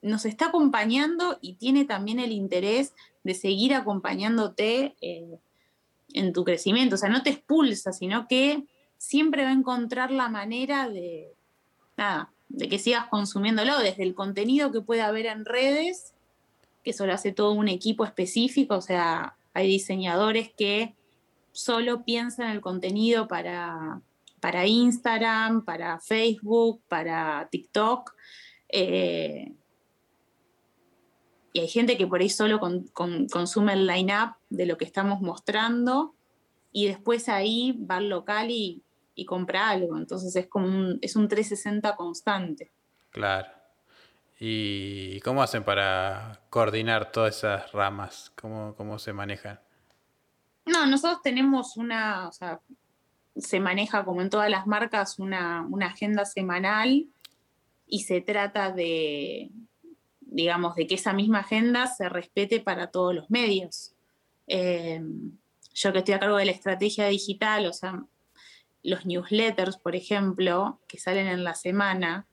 nos 0.00 0.24
está 0.24 0.46
acompañando 0.46 1.38
y 1.40 1.54
tiene 1.54 1.84
también 1.84 2.18
el 2.18 2.32
interés 2.32 2.92
de 3.22 3.34
seguir 3.34 3.74
acompañándote 3.74 4.96
eh, 5.00 5.38
en 6.12 6.32
tu 6.32 6.44
crecimiento. 6.44 6.96
O 6.96 6.98
sea, 6.98 7.08
no 7.08 7.22
te 7.22 7.30
expulsa, 7.30 7.92
sino 7.92 8.26
que 8.26 8.64
siempre 8.98 9.44
va 9.44 9.50
a 9.50 9.54
encontrar 9.54 10.10
la 10.10 10.28
manera 10.28 10.88
de, 10.88 11.32
nada, 11.96 12.32
de 12.48 12.68
que 12.68 12.78
sigas 12.78 13.06
consumiéndolo, 13.06 13.78
desde 13.78 14.02
el 14.02 14.14
contenido 14.14 14.72
que 14.72 14.80
puede 14.80 15.02
haber 15.02 15.26
en 15.26 15.44
redes, 15.44 16.12
que 16.82 16.90
eso 16.90 17.06
lo 17.06 17.12
hace 17.12 17.32
todo 17.32 17.52
un 17.52 17.68
equipo 17.68 18.04
específico, 18.04 18.76
o 18.76 18.80
sea, 18.80 19.36
hay 19.54 19.66
diseñadores 19.66 20.52
que 20.56 20.94
solo 21.52 22.04
piensan 22.04 22.50
el 22.50 22.60
contenido 22.60 23.28
para, 23.28 24.00
para 24.40 24.66
Instagram, 24.66 25.64
para 25.64 26.00
Facebook, 26.00 26.82
para 26.88 27.48
TikTok. 27.50 28.14
Eh, 28.68 29.52
y 31.52 31.60
hay 31.60 31.68
gente 31.68 31.98
que 31.98 32.06
por 32.06 32.20
ahí 32.20 32.30
solo 32.30 32.58
consume 32.60 33.74
el 33.74 33.86
line-up 33.86 34.36
de 34.48 34.64
lo 34.64 34.78
que 34.78 34.86
estamos 34.86 35.20
mostrando 35.20 36.14
y 36.72 36.86
después 36.86 37.28
ahí 37.28 37.72
va 37.72 37.96
al 37.96 38.08
local 38.08 38.50
y 38.50 38.82
compra 39.26 39.68
algo. 39.68 39.98
Entonces 39.98 40.34
es 40.34 40.46
como 40.46 40.66
un, 40.66 40.98
es 41.02 41.14
un 41.14 41.28
360 41.28 41.94
constante. 41.96 42.72
Claro. 43.10 43.61
¿Y 44.44 45.20
cómo 45.20 45.40
hacen 45.40 45.62
para 45.62 46.40
coordinar 46.50 47.12
todas 47.12 47.36
esas 47.36 47.70
ramas? 47.70 48.32
¿Cómo, 48.34 48.74
cómo 48.74 48.98
se 48.98 49.12
manejan? 49.12 49.60
No, 50.66 50.84
nosotros 50.84 51.22
tenemos 51.22 51.76
una, 51.76 52.26
o 52.26 52.32
sea, 52.32 52.60
se 53.36 53.60
maneja 53.60 54.04
como 54.04 54.20
en 54.20 54.30
todas 54.30 54.50
las 54.50 54.66
marcas 54.66 55.20
una, 55.20 55.64
agenda 55.82 56.24
semanal 56.24 57.06
y 57.86 58.00
se 58.00 58.20
trata 58.20 58.72
de, 58.72 59.52
digamos, 60.20 60.74
de 60.74 60.88
que 60.88 60.96
esa 60.96 61.12
misma 61.12 61.38
agenda 61.38 61.86
se 61.86 62.08
respete 62.08 62.58
para 62.58 62.88
todos 62.88 63.14
los 63.14 63.30
medios. 63.30 63.94
Eh, 64.48 65.00
yo 65.72 65.92
que 65.92 65.98
estoy 66.00 66.14
a 66.14 66.18
cargo 66.18 66.38
de 66.38 66.46
la 66.46 66.50
estrategia 66.50 67.06
digital, 67.06 67.66
o 67.66 67.72
sea, 67.72 68.04
los 68.82 69.06
newsletters, 69.06 69.76
por 69.76 69.94
ejemplo, 69.94 70.80
que 70.88 70.98
salen 70.98 71.28
en 71.28 71.44
la 71.44 71.54
semana, 71.54 72.26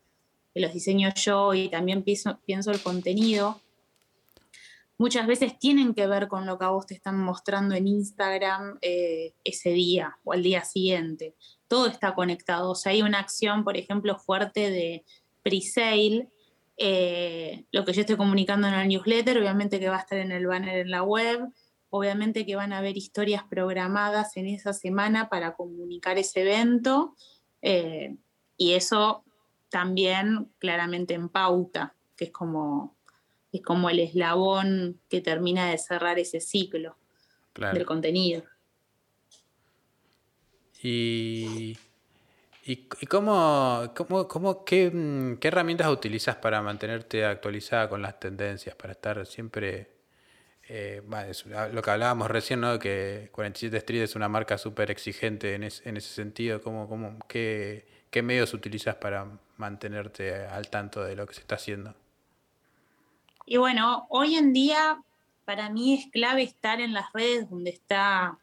que 0.53 0.59
los 0.59 0.73
diseño 0.73 1.09
yo 1.15 1.53
y 1.53 1.69
también 1.69 2.03
pienso, 2.03 2.71
el 2.71 2.81
contenido, 2.81 3.61
muchas 4.97 5.27
veces 5.27 5.57
tienen 5.59 5.93
que 5.93 6.07
ver 6.07 6.27
con 6.27 6.45
lo 6.45 6.57
que 6.57 6.65
a 6.65 6.69
vos 6.69 6.85
te 6.85 6.93
están 6.93 7.19
mostrando 7.19 7.75
en 7.75 7.87
Instagram 7.87 8.77
eh, 8.81 9.33
ese 9.43 9.71
día 9.71 10.17
o 10.23 10.33
al 10.33 10.43
día 10.43 10.63
siguiente. 10.63 11.35
Todo 11.67 11.87
está 11.87 12.15
conectado. 12.15 12.71
O 12.71 12.75
sea, 12.75 12.91
hay 12.91 13.01
una 13.01 13.19
acción, 13.19 13.63
por 13.63 13.77
ejemplo, 13.77 14.17
fuerte 14.17 14.71
de 14.71 15.05
pre-sale. 15.43 16.29
Eh, 16.77 17.65
lo 17.71 17.85
que 17.85 17.93
yo 17.93 18.01
estoy 18.01 18.17
comunicando 18.17 18.67
en 18.67 18.73
el 18.73 18.87
newsletter, 18.87 19.37
obviamente 19.37 19.79
que 19.79 19.89
va 19.89 19.97
a 19.97 20.01
estar 20.01 20.17
en 20.17 20.31
el 20.31 20.47
banner 20.47 20.79
en 20.79 20.91
la 20.91 21.03
web, 21.03 21.49
Obviamente 21.91 22.45
que 22.45 22.55
van 22.55 22.71
a 22.71 22.79
haber 22.79 22.97
historias 22.97 23.43
programadas 23.49 24.37
en 24.37 24.47
esa 24.47 24.73
semana 24.73 25.27
para 25.27 25.55
comunicar 25.55 26.19
ese 26.19 26.41
evento 26.41 27.15
eh, 27.63 28.15
y 28.57 28.73
eso 28.73 29.23
también 29.69 30.49
claramente 30.59 31.13
en 31.13 31.29
pauta, 31.29 31.95
que 32.15 32.25
es 32.25 32.31
como, 32.31 32.95
es 33.51 33.61
como 33.61 33.89
el 33.89 33.99
eslabón 33.99 34.99
que 35.09 35.21
termina 35.21 35.69
de 35.69 35.77
cerrar 35.77 36.19
ese 36.19 36.39
ciclo 36.39 36.97
del 37.55 37.85
contenido. 37.85 38.43
Y, 40.81 41.77
y, 42.63 42.87
cómo, 43.07 43.93
cómo, 43.95 44.63
qué, 44.63 45.37
qué 45.39 45.47
herramientas 45.47 45.89
utilizas 45.89 46.37
para 46.37 46.61
mantenerte 46.61 47.25
actualizada 47.25 47.89
con 47.89 48.01
las 48.01 48.19
tendencias, 48.19 48.75
para 48.75 48.93
estar 48.93 49.25
siempre 49.25 49.99
eh, 50.69 51.01
lo 51.73 51.81
que 51.81 51.91
hablábamos 51.91 52.29
recién, 52.29 52.61
¿no? 52.61 52.79
Que 52.79 53.29
47 53.31 53.75
Street 53.77 54.03
es 54.03 54.15
una 54.15 54.29
marca 54.29 54.57
súper 54.57 54.91
exigente 54.91 55.55
en, 55.55 55.63
ese 55.63 56.01
sentido. 56.01 56.61
¿Cómo, 56.61 56.87
cómo, 56.87 57.17
qué, 57.27 57.87
¿Qué 58.11 58.21
medios 58.21 58.53
utilizas 58.53 58.95
para 58.95 59.27
mantenerte 59.59 60.45
al 60.45 60.69
tanto 60.69 61.03
de 61.03 61.15
lo 61.15 61.27
que 61.27 61.35
se 61.35 61.41
está 61.41 61.55
haciendo? 61.55 61.93
Y 63.45 63.57
bueno, 63.57 64.07
hoy 64.09 64.35
en 64.35 64.53
día 64.53 65.01
para 65.45 65.69
mí 65.69 65.95
es 65.95 66.07
clave 66.11 66.43
estar 66.43 66.79
en 66.81 66.93
las 66.93 67.11
redes 67.13 67.49
donde 67.49 67.71
está 67.71 68.37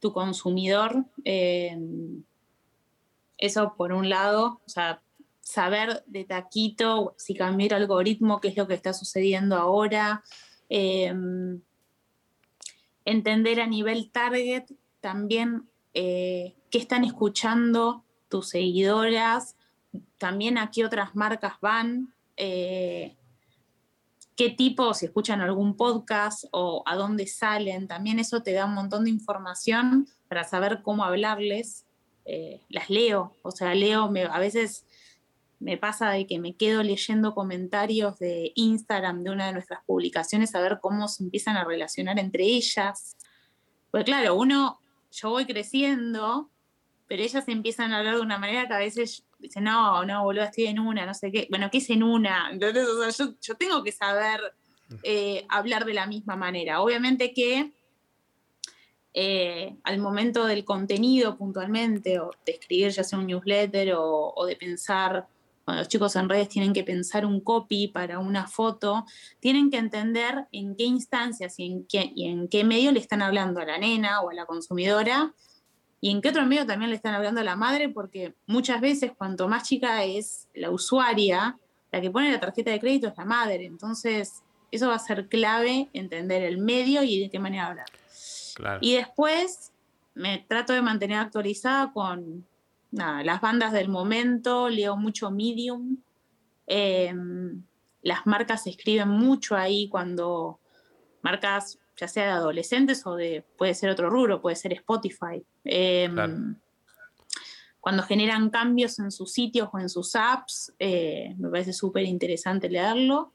tu 0.00 0.12
consumidor. 0.12 1.04
Eh, 1.24 1.78
eso 3.38 3.74
por 3.76 3.92
un 3.92 4.08
lado, 4.08 4.60
o 4.64 4.68
sea, 4.68 5.00
saber 5.40 6.04
de 6.06 6.24
taquito 6.24 7.14
si 7.18 7.34
cambió 7.34 7.66
el 7.68 7.74
algoritmo, 7.74 8.40
qué 8.40 8.48
es 8.48 8.56
lo 8.56 8.66
que 8.66 8.74
está 8.74 8.92
sucediendo 8.92 9.56
ahora. 9.56 10.22
Em, 10.68 11.60
entender 13.04 13.60
a 13.60 13.66
nivel 13.66 14.10
target 14.10 14.64
también 15.00 15.68
eh, 15.92 16.54
qué 16.70 16.78
están 16.78 17.04
escuchando 17.04 18.04
tus 18.28 18.48
seguidoras, 18.48 19.56
también 20.18 20.58
a 20.58 20.70
qué 20.70 20.84
otras 20.84 21.14
marcas 21.14 21.54
van, 21.60 22.12
eh, 22.36 23.16
qué 24.36 24.50
tipo, 24.50 24.94
si 24.94 25.06
escuchan 25.06 25.40
algún 25.40 25.76
podcast 25.76 26.44
o 26.50 26.82
a 26.86 26.96
dónde 26.96 27.26
salen, 27.26 27.86
también 27.86 28.18
eso 28.18 28.42
te 28.42 28.52
da 28.52 28.66
un 28.66 28.74
montón 28.74 29.04
de 29.04 29.10
información 29.10 30.08
para 30.28 30.44
saber 30.44 30.82
cómo 30.82 31.04
hablarles. 31.04 31.86
Eh, 32.26 32.62
las 32.70 32.88
leo, 32.88 33.36
o 33.42 33.50
sea, 33.50 33.74
leo, 33.74 34.10
a 34.30 34.38
veces 34.38 34.86
me 35.60 35.76
pasa 35.76 36.10
de 36.10 36.26
que 36.26 36.38
me 36.38 36.56
quedo 36.56 36.82
leyendo 36.82 37.34
comentarios 37.34 38.18
de 38.18 38.52
Instagram 38.54 39.22
de 39.22 39.30
una 39.30 39.46
de 39.46 39.52
nuestras 39.52 39.84
publicaciones 39.84 40.54
a 40.54 40.60
ver 40.60 40.78
cómo 40.80 41.06
se 41.08 41.22
empiezan 41.22 41.56
a 41.56 41.64
relacionar 41.64 42.18
entre 42.18 42.44
ellas. 42.44 43.16
Pues 43.90 44.04
claro, 44.04 44.36
uno, 44.36 44.80
yo 45.12 45.30
voy 45.30 45.46
creciendo, 45.46 46.50
pero 47.06 47.22
ellas 47.22 47.46
empiezan 47.48 47.92
a 47.92 47.98
hablar 47.98 48.16
de 48.16 48.22
una 48.22 48.38
manera 48.38 48.66
que 48.66 48.74
a 48.74 48.78
veces 48.78 49.24
dicen, 49.48 49.64
no, 49.64 50.04
no, 50.04 50.24
boludo, 50.24 50.44
estoy 50.44 50.66
en 50.66 50.78
una, 50.78 51.06
no 51.06 51.14
sé 51.14 51.30
qué. 51.30 51.46
Bueno, 51.50 51.68
¿qué 51.70 51.78
es 51.78 51.90
en 51.90 52.02
una? 52.02 52.50
Entonces, 52.50 52.86
o 52.88 53.10
sea, 53.10 53.26
yo, 53.40 53.54
tengo 53.56 53.82
que 53.82 53.92
saber 53.92 54.40
eh, 55.02 55.46
hablar 55.48 55.84
de 55.84 55.94
la 55.94 56.06
misma 56.06 56.36
manera. 56.36 56.80
Obviamente 56.80 57.32
que 57.32 57.72
eh, 59.12 59.76
al 59.84 59.98
momento 59.98 60.46
del 60.46 60.64
contenido 60.64 61.36
puntualmente, 61.36 62.18
o 62.18 62.30
de 62.44 62.52
escribir 62.52 62.90
ya 62.90 63.04
sea 63.04 63.18
un 63.18 63.26
newsletter 63.26 63.94
o 63.96 64.44
de 64.46 64.56
pensar 64.56 65.28
cuando 65.64 65.80
los 65.80 65.88
chicos 65.88 66.14
en 66.16 66.28
redes 66.28 66.48
tienen 66.48 66.72
que 66.72 66.84
pensar 66.84 67.24
un 67.24 67.40
copy 67.40 67.88
para 67.88 68.18
una 68.18 68.46
foto, 68.46 69.06
tienen 69.40 69.70
que 69.70 69.78
entender 69.78 70.46
en 70.52 70.76
qué 70.76 70.84
instancias 70.84 71.58
y 71.58 71.64
en 71.64 71.86
qué, 71.86 72.12
y 72.14 72.28
en 72.28 72.48
qué 72.48 72.64
medio 72.64 72.92
le 72.92 73.00
están 73.00 73.22
hablando 73.22 73.60
a 73.60 73.64
la 73.64 73.78
nena 73.78 74.20
o 74.20 74.30
a 74.30 74.34
la 74.34 74.46
consumidora 74.46 75.32
y 76.04 76.10
en 76.10 76.20
qué 76.20 76.28
otro 76.28 76.44
medio 76.44 76.66
también 76.66 76.90
le 76.90 76.96
están 76.96 77.14
hablando 77.14 77.40
a 77.40 77.44
la 77.44 77.56
madre, 77.56 77.88
porque 77.88 78.34
muchas 78.46 78.78
veces 78.82 79.12
cuanto 79.16 79.48
más 79.48 79.62
chica 79.62 80.04
es 80.04 80.50
la 80.52 80.70
usuaria, 80.70 81.56
la 81.90 82.00
que 82.02 82.10
pone 82.10 82.30
la 82.30 82.38
tarjeta 82.38 82.70
de 82.70 82.78
crédito 82.78 83.08
es 83.08 83.16
la 83.16 83.24
madre. 83.24 83.64
Entonces, 83.64 84.42
eso 84.70 84.88
va 84.88 84.96
a 84.96 84.98
ser 84.98 85.28
clave 85.28 85.88
entender 85.94 86.42
el 86.42 86.58
medio 86.58 87.02
y 87.02 87.20
de 87.20 87.30
qué 87.30 87.38
manera 87.38 87.68
hablar. 87.68 87.86
Y 88.82 88.96
después 88.96 89.72
me 90.12 90.44
trato 90.46 90.74
de 90.74 90.82
mantener 90.82 91.16
actualizada 91.16 91.90
con 91.90 92.46
nada, 92.90 93.24
las 93.24 93.40
bandas 93.40 93.72
del 93.72 93.88
momento, 93.88 94.68
leo 94.68 94.98
mucho 94.98 95.30
Medium. 95.30 95.96
Em, 96.66 97.62
las 98.02 98.26
marcas 98.26 98.66
escriben 98.66 99.08
mucho 99.08 99.56
ahí 99.56 99.88
cuando 99.88 100.60
marcas, 101.22 101.78
ya 101.96 102.08
sea 102.08 102.24
de 102.24 102.30
adolescentes 102.32 103.06
o 103.06 103.16
de, 103.16 103.44
puede 103.56 103.74
ser 103.74 103.90
otro 103.90 104.10
rubro, 104.10 104.40
puede 104.40 104.56
ser 104.56 104.72
Spotify. 104.72 105.44
Em, 105.64 106.56
cuando 107.80 108.02
generan 108.02 108.50
cambios 108.50 108.98
en 108.98 109.10
sus 109.10 109.32
sitios 109.32 109.68
o 109.72 109.78
en 109.78 109.88
sus 109.88 110.16
apps, 110.16 110.72
eh, 110.78 111.34
me 111.38 111.50
parece 111.50 111.72
súper 111.72 112.04
interesante 112.04 112.68
leerlo. 112.68 113.32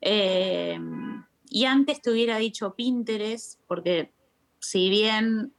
Em, 0.00 1.24
y 1.48 1.64
antes 1.64 2.00
te 2.00 2.10
hubiera 2.10 2.38
dicho 2.38 2.74
Pinterest, 2.74 3.60
porque 3.66 4.12
si 4.58 4.90
bien 4.90 5.52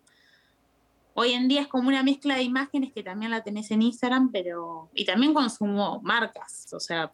Hoy 1.20 1.34
en 1.34 1.48
día 1.48 1.62
es 1.62 1.68
como 1.68 1.88
una 1.88 2.04
mezcla 2.04 2.36
de 2.36 2.44
imágenes 2.44 2.94
que 2.94 3.02
también 3.02 3.32
la 3.32 3.42
tenés 3.42 3.72
en 3.72 3.82
Instagram, 3.82 4.32
pero. 4.32 4.92
Y 4.94 5.04
también 5.04 5.34
consumo 5.34 6.00
marcas. 6.04 6.72
O 6.74 6.80
sea, 6.80 7.12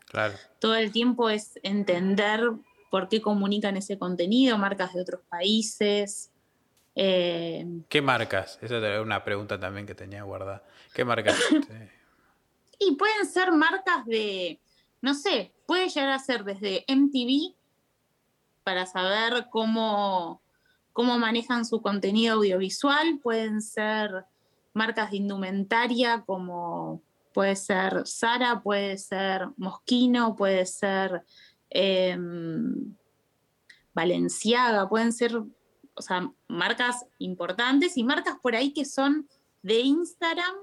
todo 0.59 0.75
el 0.75 0.91
tiempo 0.91 1.29
es 1.29 1.57
entender 1.63 2.51
por 2.93 3.09
qué 3.09 3.23
comunican 3.23 3.75
ese 3.75 3.97
contenido, 3.97 4.55
marcas 4.59 4.93
de 4.93 5.01
otros 5.01 5.21
países. 5.27 6.31
Eh, 6.93 7.65
¿Qué 7.89 8.03
marcas? 8.03 8.59
Esa 8.61 8.77
era 8.77 9.01
una 9.01 9.23
pregunta 9.23 9.59
también 9.59 9.87
que 9.87 9.95
tenía 9.95 10.21
guardada. 10.21 10.61
¿Qué 10.93 11.03
marcas? 11.03 11.35
y 12.79 12.95
pueden 12.95 13.25
ser 13.25 13.51
marcas 13.51 14.05
de, 14.05 14.59
no 15.01 15.15
sé, 15.15 15.51
puede 15.65 15.89
llegar 15.89 16.09
a 16.09 16.19
ser 16.19 16.43
desde 16.43 16.85
MTV 16.87 17.55
para 18.63 18.85
saber 18.85 19.47
cómo 19.49 20.43
cómo 20.91 21.17
manejan 21.17 21.65
su 21.65 21.81
contenido 21.81 22.35
audiovisual, 22.35 23.17
pueden 23.23 23.63
ser 23.63 24.25
marcas 24.75 25.09
de 25.09 25.17
indumentaria 25.17 26.21
como 26.27 27.01
puede 27.33 27.55
ser 27.55 28.05
Sara, 28.05 28.61
puede 28.61 28.99
ser 28.99 29.47
Mosquino, 29.57 30.35
puede 30.35 30.67
ser 30.67 31.23
eh, 31.73 32.17
Valenciaga, 33.93 34.87
pueden 34.87 35.11
ser, 35.11 35.35
o 35.35 36.01
sea, 36.01 36.31
marcas 36.47 37.05
importantes 37.19 37.97
y 37.97 38.03
marcas 38.03 38.37
por 38.41 38.55
ahí 38.55 38.73
que 38.73 38.85
son 38.85 39.27
de 39.61 39.79
Instagram, 39.81 40.55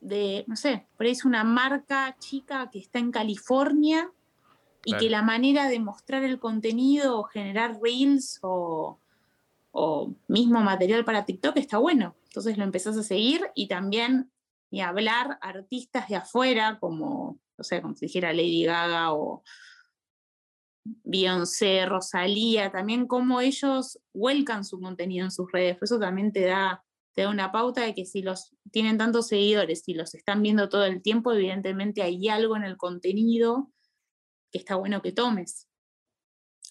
de, 0.00 0.44
no 0.46 0.56
sé, 0.56 0.86
por 0.96 1.06
ahí 1.06 1.12
es 1.12 1.24
una 1.24 1.44
marca 1.44 2.16
chica 2.18 2.70
que 2.70 2.78
está 2.78 2.98
en 2.98 3.10
California 3.10 4.10
y 4.84 4.96
que 4.96 5.10
la 5.10 5.22
manera 5.22 5.68
de 5.68 5.80
mostrar 5.80 6.22
el 6.22 6.38
contenido 6.38 7.18
o 7.18 7.24
generar 7.24 7.80
reels 7.82 8.38
o, 8.42 9.00
o 9.72 10.14
mismo 10.28 10.60
material 10.60 11.04
para 11.04 11.24
TikTok 11.24 11.56
está 11.56 11.78
bueno. 11.78 12.14
Entonces 12.28 12.56
lo 12.56 12.64
empezás 12.64 12.96
a 12.96 13.02
seguir 13.02 13.50
y 13.54 13.66
también 13.66 14.30
y 14.70 14.80
hablar 14.80 15.38
artistas 15.40 16.08
de 16.08 16.16
afuera, 16.16 16.78
como, 16.78 17.38
no 17.56 17.64
sé, 17.64 17.80
como 17.80 17.94
si 17.94 18.06
dijera 18.06 18.32
Lady 18.32 18.64
Gaga 18.64 19.12
o 19.12 19.42
Beyoncé, 21.04 21.86
Rosalía, 21.86 22.70
también 22.70 23.06
cómo 23.06 23.40
ellos 23.40 23.98
vuelcan 24.12 24.64
su 24.64 24.80
contenido 24.80 25.24
en 25.24 25.30
sus 25.30 25.50
redes. 25.50 25.78
eso 25.80 25.98
también 25.98 26.32
te 26.32 26.42
da, 26.42 26.84
te 27.14 27.22
da 27.22 27.30
una 27.30 27.52
pauta 27.52 27.82
de 27.82 27.94
que 27.94 28.04
si 28.04 28.22
los 28.22 28.54
tienen 28.70 28.98
tantos 28.98 29.28
seguidores 29.28 29.82
y 29.86 29.94
los 29.94 30.14
están 30.14 30.42
viendo 30.42 30.68
todo 30.68 30.84
el 30.84 31.02
tiempo, 31.02 31.32
evidentemente 31.32 32.02
hay 32.02 32.28
algo 32.28 32.56
en 32.56 32.64
el 32.64 32.76
contenido 32.76 33.70
que 34.52 34.58
está 34.58 34.76
bueno 34.76 35.02
que 35.02 35.12
tomes. 35.12 35.68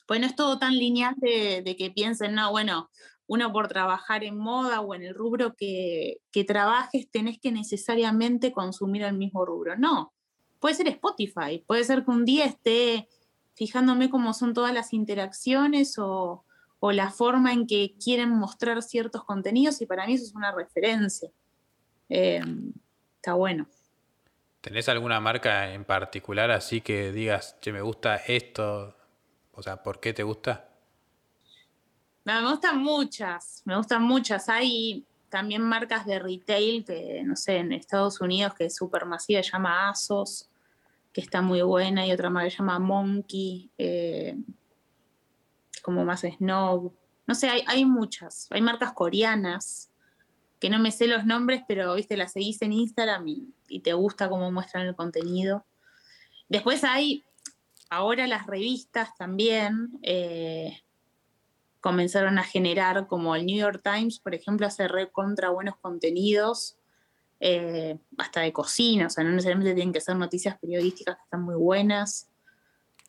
Pues 0.08 0.20
no 0.20 0.28
es 0.28 0.36
todo 0.36 0.60
tan 0.60 0.78
lineal 0.78 1.16
de, 1.18 1.76
que 1.78 1.92
piensen, 1.92 2.36
no, 2.36 2.52
bueno, 2.52 2.90
uno 3.28 3.52
por 3.52 3.68
trabajar 3.68 4.24
en 4.24 4.38
moda 4.38 4.82
o 4.82 4.94
en 4.94 5.02
el 5.02 5.16
rubro 5.16 5.56
que, 5.56 6.22
trabajes, 6.48 7.10
tenés 7.10 7.40
que 7.40 7.52
necesariamente 7.52 8.52
consumir 8.52 9.02
el 9.02 9.18
mismo 9.18 9.46
rubro. 9.46 9.76
No, 9.78 10.14
puede 10.60 10.76
ser 10.76 10.88
Spotify, 10.90 11.64
puede 11.66 11.84
ser 11.84 12.06
que 12.06 12.12
un 12.12 12.24
día 12.24 12.46
esté 12.46 13.08
fijándome 13.56 14.10
cómo 14.10 14.34
son 14.34 14.54
todas 14.54 14.74
las 14.74 14.94
interacciones 14.94 15.96
o, 15.98 16.44
la 16.92 17.10
forma 17.10 17.52
en 17.52 17.66
que 17.66 17.96
quieren 17.98 18.30
mostrar 18.30 18.84
ciertos 18.84 19.24
contenidos 19.24 19.82
y 19.82 19.88
para 19.88 20.06
mí 20.06 20.14
eso 20.14 20.26
es 20.26 20.36
una 20.36 20.52
referencia. 20.52 21.32
Eh, 22.10 22.44
está 23.16 23.34
bueno. 23.34 23.66
¿Tenés 24.62 24.88
alguna 24.88 25.20
marca 25.20 25.74
en 25.74 25.84
particular 25.84 26.52
así 26.52 26.82
que 26.82 27.12
digas, 27.12 27.58
che, 27.60 27.74
me 27.74 27.82
gusta 27.82 28.18
esto, 28.18 28.96
o 29.52 29.64
sea, 29.64 29.82
¿por 29.82 30.00
qué 30.00 30.14
te 30.14 30.22
gusta? 30.22 30.70
me 32.26 32.52
gustan 32.52 32.80
muchas, 32.80 33.62
me 33.66 33.78
gustan 33.78 34.04
muchas. 34.04 34.50
Hay 34.50 35.06
también 35.30 35.62
marcas 35.62 36.06
de 36.06 36.20
retail 36.20 36.84
que, 36.84 37.22
no 37.24 37.36
sé, 37.36 37.58
en 37.58 37.72
Estados 37.72 38.20
Unidos 38.20 38.54
que 38.56 38.66
es 38.66 38.76
súper 38.76 39.06
masiva, 39.06 39.44
se 39.44 39.52
llama 39.52 39.90
ASOS, 39.90 40.50
que 41.16 41.22
está 41.22 41.42
muy 41.42 41.62
buena, 41.62 42.06
y 42.06 42.12
otra 42.12 42.30
marca 42.30 42.50
que 42.50 42.52
se 42.52 42.58
llama 42.58 42.78
Monkey, 42.78 43.72
eh, 43.78 44.38
como 45.82 46.04
más 46.04 46.24
snob. 46.24 46.92
No 47.26 47.36
sé, 47.36 47.50
hay, 47.66 47.86
muchas. 47.86 48.48
Hay 48.52 48.60
marcas 48.60 48.92
coreanas 48.92 49.94
que 50.60 50.70
no 50.70 50.78
me 50.78 50.92
sé 50.92 51.08
los 51.08 51.26
nombres, 51.26 51.62
pero 51.70 51.96
viste, 51.96 52.18
las 52.18 52.34
seguís 52.34 52.62
en 52.64 52.74
Instagram 52.74 53.26
y, 53.30 53.80
te 53.80 53.94
gusta 53.94 54.28
cómo 54.28 54.52
muestran 54.52 54.88
el 54.88 54.96
contenido. 54.98 55.66
Después 56.50 56.84
hay 56.84 57.24
ahora 57.90 58.28
las 58.28 58.46
revistas 58.46 59.16
también 59.16 59.98
eh, 60.04 60.82
comenzaron 61.80 62.40
a 62.40 62.44
generar, 62.44 63.08
como 63.08 63.38
el 63.38 63.46
New 63.46 63.58
York 63.58 63.82
Times, 63.82 64.20
por 64.20 64.36
ejemplo, 64.36 64.68
hace 64.68 64.90
re 64.90 65.10
contra 65.14 65.50
buenos 65.50 65.78
contenidos, 65.78 66.78
eh, 67.48 68.00
hasta 68.18 68.42
de 68.42 68.52
cocina, 68.52 69.06
o 69.06 69.10
sea, 69.12 69.24
no 69.24 69.30
necesariamente 69.30 69.76
tienen 69.76 69.94
que 69.94 70.02
ser 70.02 70.16
noticias 70.16 70.58
periodísticas 70.58 71.16
que 71.16 71.22
están 71.22 71.44
muy 71.44 71.54
buenas. 71.54 72.28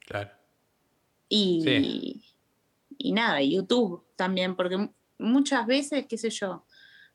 Claro. 0.07 0.31
Y, 1.27 2.23
y 2.99 3.13
nada, 3.13 3.41
YouTube 3.41 4.05
también, 4.15 4.55
porque 4.55 4.91
muchas 5.17 5.67
veces, 5.67 6.05
qué 6.07 6.19
sé 6.19 6.29
yo, 6.29 6.67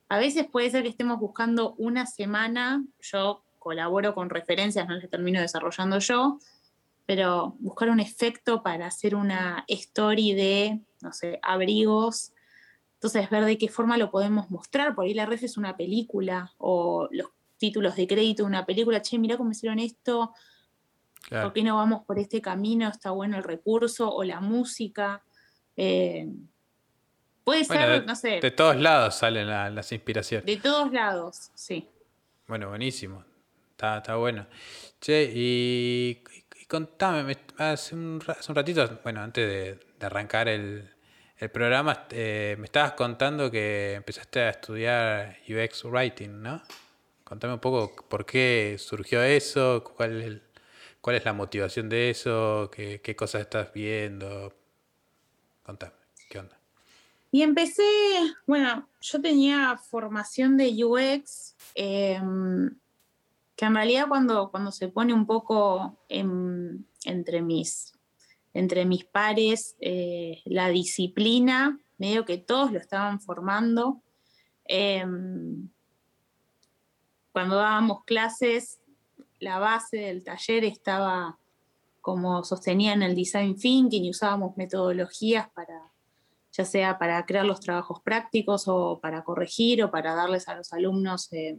a 0.09 0.17
veces 0.17 0.47
puede 0.51 0.71
ser 0.71 0.81
que 0.81 0.89
estemos 0.89 1.19
buscando 1.19 1.75
una 1.77 2.07
semana, 2.07 2.83
yo 2.99 3.43
colaboro 3.59 4.15
con 4.15 4.31
referencias, 4.31 4.87
no 4.87 4.95
las 4.95 5.07
termino 5.07 5.39
desarrollando 5.39 5.99
yo, 5.99 6.39
pero 7.05 7.55
buscar 7.59 7.91
un 7.91 7.99
efecto 7.99 8.63
para 8.63 8.87
hacer 8.87 9.13
una 9.13 9.63
story 9.67 10.33
de, 10.33 10.79
no 11.01 11.13
sé, 11.13 11.39
abrigos. 11.43 12.33
Entonces, 13.01 13.31
ver 13.31 13.45
de 13.45 13.57
qué 13.57 13.67
forma 13.67 13.97
lo 13.97 14.11
podemos 14.11 14.51
mostrar. 14.51 14.93
Por 14.93 15.05
ahí 15.05 15.15
la 15.15 15.25
ref 15.25 15.41
es 15.41 15.57
una 15.57 15.75
película 15.75 16.53
o 16.59 17.07
los 17.09 17.29
títulos 17.57 17.95
de 17.95 18.05
crédito 18.05 18.43
de 18.43 18.47
una 18.47 18.63
película. 18.63 19.01
Che, 19.01 19.17
mira 19.17 19.37
cómo 19.37 19.49
hicieron 19.49 19.79
esto. 19.79 20.35
¿Por 21.27 21.51
qué 21.51 21.63
no 21.63 21.77
vamos 21.77 22.03
por 22.05 22.19
este 22.19 22.41
camino? 22.41 22.87
Está 22.87 23.09
bueno 23.09 23.37
el 23.37 23.43
recurso 23.43 24.13
o 24.13 24.23
la 24.23 24.39
música. 24.39 25.23
Eh, 25.75 26.27
puede 27.43 27.65
ser, 27.65 28.05
no 28.05 28.15
sé. 28.15 28.39
De 28.39 28.51
todos 28.51 28.75
lados 28.75 29.15
salen 29.15 29.47
las 29.47 29.91
inspiraciones. 29.91 30.45
De 30.45 30.57
todos 30.57 30.91
lados, 30.91 31.49
sí. 31.55 31.89
Bueno, 32.47 32.69
buenísimo. 32.69 33.25
Está, 33.71 33.97
está 33.97 34.15
bueno. 34.15 34.45
Che, 34.99 35.27
y, 35.33 36.23
contame, 36.67 37.35
hace 37.57 37.95
un, 37.95 38.21
hace 38.27 38.51
un, 38.51 38.55
ratito, 38.55 38.99
bueno, 39.01 39.21
antes 39.21 39.79
de, 39.99 40.05
arrancar 40.05 40.47
el, 40.47 40.87
programa, 41.49 42.05
eh, 42.11 42.55
me 42.59 42.65
estabas 42.65 42.93
contando 42.93 43.49
que 43.49 43.93
empezaste 43.93 44.41
a 44.41 44.49
estudiar 44.51 45.37
UX 45.49 45.85
Writing, 45.85 46.41
¿no? 46.41 46.61
Contame 47.23 47.53
un 47.53 47.59
poco 47.59 47.95
por 48.07 48.25
qué 48.25 48.75
surgió 48.77 49.23
eso, 49.23 49.83
cuál 49.95 50.41
es, 51.03 51.25
la 51.25 51.33
motivación 51.33 51.89
de 51.89 52.09
eso, 52.09 52.69
qué, 52.71 53.01
qué 53.01 53.15
cosas 53.15 53.41
estás 53.41 53.73
viendo. 53.73 54.53
Contame, 55.63 55.93
¿qué 56.29 56.39
onda? 56.39 56.61
Y 57.31 57.43
empecé, 57.43 57.83
bueno, 58.45 58.89
yo 58.99 59.21
tenía 59.21 59.77
formación 59.77 60.57
de 60.57 60.83
UX, 60.83 61.55
em, 61.75 62.77
que 63.55 63.65
en 63.65 63.75
realidad 63.75 64.07
cuando, 64.09 64.51
cuando 64.51 64.71
se 64.71 64.89
pone 64.89 65.13
un 65.13 65.25
poco 65.25 65.97
entre, 66.09 67.41
mis, 67.41 67.93
entre 68.53 68.85
mis 68.85 69.05
pares 69.05 69.75
eh, 69.79 70.41
la 70.45 70.69
disciplina, 70.69 71.79
medio 71.97 72.25
que 72.25 72.37
todos 72.37 72.71
lo 72.71 72.79
estaban 72.79 73.19
formando. 73.21 74.01
Em, 74.65 75.69
cuando 77.31 77.55
dábamos 77.55 78.03
clases, 78.03 78.81
la 79.39 79.59
base 79.59 79.97
del 79.97 80.23
taller 80.23 80.65
estaba 80.65 81.37
como 82.01 82.43
sostenía 82.43 82.93
en 82.93 83.03
el 83.03 83.15
design 83.15 83.55
thinking 83.55 84.05
y 84.05 84.09
usábamos 84.09 84.57
metodologías 84.57 85.49
para, 85.51 85.91
ya 86.51 86.65
sea 86.65 86.97
para 86.97 87.25
crear 87.25 87.45
los 87.45 87.59
trabajos 87.59 88.01
prácticos 88.01 88.67
o 88.67 88.99
para 88.99 89.23
corregir 89.23 89.83
o 89.83 89.91
para 89.91 90.15
darles 90.15 90.47
a 90.47 90.55
los 90.55 90.73
alumnos 90.73 91.31
eh, 91.31 91.57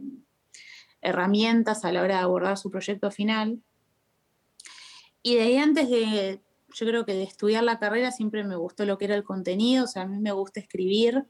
herramientas 1.01 1.85
a 1.85 1.91
la 1.91 2.01
hora 2.01 2.17
de 2.17 2.23
abordar 2.23 2.57
su 2.57 2.69
proyecto 2.69 3.09
final. 3.09 3.61
Y 5.21 5.35
de 5.35 5.41
ahí 5.41 5.57
antes 5.57 5.89
de, 5.89 6.41
yo 6.73 6.85
creo 6.87 7.05
que 7.05 7.13
de 7.13 7.23
estudiar 7.23 7.63
la 7.63 7.79
carrera 7.79 8.11
siempre 8.11 8.43
me 8.43 8.55
gustó 8.55 8.85
lo 8.85 8.97
que 8.97 9.05
era 9.05 9.15
el 9.15 9.23
contenido, 9.23 9.85
o 9.85 9.87
sea, 9.87 10.03
a 10.03 10.07
mí 10.07 10.19
me 10.19 10.31
gusta 10.31 10.59
escribir. 10.59 11.25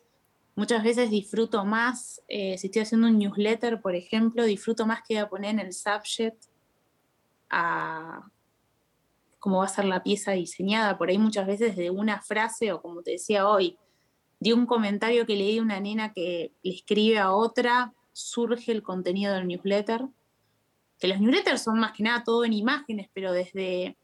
Muchas 0.56 0.84
veces 0.84 1.10
disfruto 1.10 1.66
más, 1.66 2.22
eh, 2.28 2.58
si 2.58 2.68
estoy 2.68 2.84
haciendo 2.84 3.08
un 3.08 3.18
newsletter, 3.18 3.82
por 3.82 3.96
ejemplo, 3.96 4.44
disfruto 4.46 4.86
más 4.86 5.02
que 5.08 5.20
a 5.20 5.30
poner 5.30 5.52
en 5.52 5.60
el 5.60 5.74
subject 5.74 6.46
a, 7.50 8.30
cómo 9.44 9.58
va 9.58 9.66
a 9.66 9.68
ser 9.68 9.84
la 9.84 10.04
pieza 10.04 10.32
diseñada. 10.32 10.98
Por 10.98 11.10
ahí 11.10 11.18
muchas 11.18 11.46
veces 11.46 11.76
de 11.76 11.90
una 11.90 12.22
frase 12.22 12.72
o 12.72 12.82
como 12.82 13.04
te 13.04 13.12
decía 13.12 13.46
hoy, 13.46 13.78
de 14.40 14.54
un 14.54 14.66
comentario 14.66 15.26
que 15.26 15.36
leí 15.36 15.56
de 15.56 15.62
una 15.62 15.82
nena 15.82 16.14
que 16.14 16.54
le 16.64 16.72
escribe 16.72 17.20
a 17.20 17.34
otra, 17.34 17.94
surge 18.14 18.72
el 18.72 18.84
contenido 18.84 19.34
del 19.34 19.48
newsletter. 19.48 20.08
Que 20.98 21.10
los 21.10 21.20
newsletters 21.20 21.62
son 21.62 21.78
más 21.78 21.92
que 21.92 22.04
nada 22.04 22.24
todo 22.24 22.46
en 22.46 22.54
imágenes, 22.54 23.10
pero 23.14 23.34
desde, 23.34 23.98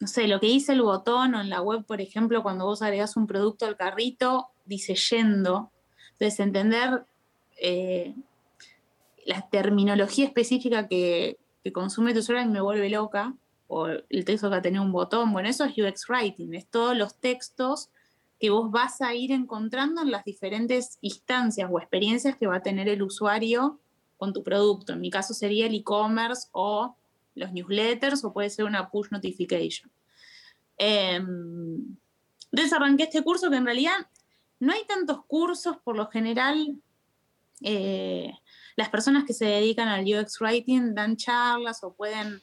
no 0.00 0.06
sé, 0.06 0.28
lo 0.28 0.40
que 0.40 0.48
dice 0.48 0.72
el 0.72 0.82
botón 0.82 1.34
o 1.34 1.40
en 1.40 1.50
la 1.50 1.62
web, 1.62 1.84
por 1.84 2.00
ejemplo, 2.00 2.42
cuando 2.42 2.66
vos 2.66 2.82
agregás 2.82 3.16
un 3.16 3.26
producto 3.26 3.66
al 3.66 3.76
carrito, 3.76 4.48
dice 4.64 4.94
yendo. 4.94 5.70
Entonces, 6.12 6.40
entender 6.40 7.04
eh, 7.56 8.14
la 9.24 9.48
terminología 9.48 10.26
específica 10.26 10.88
que, 10.88 11.38
consume 11.72 12.12
tu 12.12 12.18
usuario 12.18 12.50
me 12.50 12.60
vuelve 12.60 12.90
loca 12.90 13.34
o 13.68 13.86
el 13.86 14.24
texto 14.26 14.50
que 14.50 14.60
va 14.60 14.78
a 14.78 14.82
un 14.82 14.92
botón, 14.92 15.32
bueno, 15.32 15.48
eso 15.48 15.64
es 15.64 15.72
UX 15.78 16.10
Writing, 16.10 16.54
es 16.54 16.66
todos 16.66 16.94
los 16.94 17.14
textos 17.14 17.88
que 18.38 18.50
vos 18.50 18.70
vas 18.70 19.00
a 19.00 19.14
ir 19.14 19.32
encontrando 19.32 20.02
en 20.02 20.10
las 20.10 20.24
diferentes 20.24 20.98
instancias 21.00 21.70
o 21.72 21.78
experiencias 21.78 22.36
que 22.36 22.46
va 22.46 22.56
a 22.56 22.62
tener 22.62 22.90
el 22.90 23.02
usuario 23.02 23.80
con 24.18 24.34
tu 24.34 24.42
producto. 24.42 24.92
En 24.92 25.00
mi 25.00 25.10
caso 25.10 25.32
sería 25.32 25.66
el 25.66 25.74
e-commerce 25.74 26.48
o 26.52 26.94
los 27.34 27.52
newsletters 27.52 28.24
o 28.24 28.32
puede 28.32 28.50
ser 28.50 28.64
una 28.64 28.90
push 28.90 29.10
notification. 29.10 29.90
Eh, 30.78 31.16
entonces 31.16 32.72
arranqué 32.72 33.04
este 33.04 33.22
curso 33.22 33.50
que 33.50 33.56
en 33.56 33.64
realidad 33.64 34.08
no 34.60 34.72
hay 34.72 34.84
tantos 34.86 35.24
cursos, 35.26 35.76
por 35.82 35.96
lo 35.96 36.08
general 36.08 36.78
eh, 37.60 38.32
las 38.76 38.88
personas 38.88 39.24
que 39.24 39.32
se 39.32 39.46
dedican 39.46 39.88
al 39.88 40.04
UX 40.04 40.40
Writing 40.40 40.94
dan 40.94 41.16
charlas 41.16 41.82
o 41.84 41.94
pueden 41.94 42.42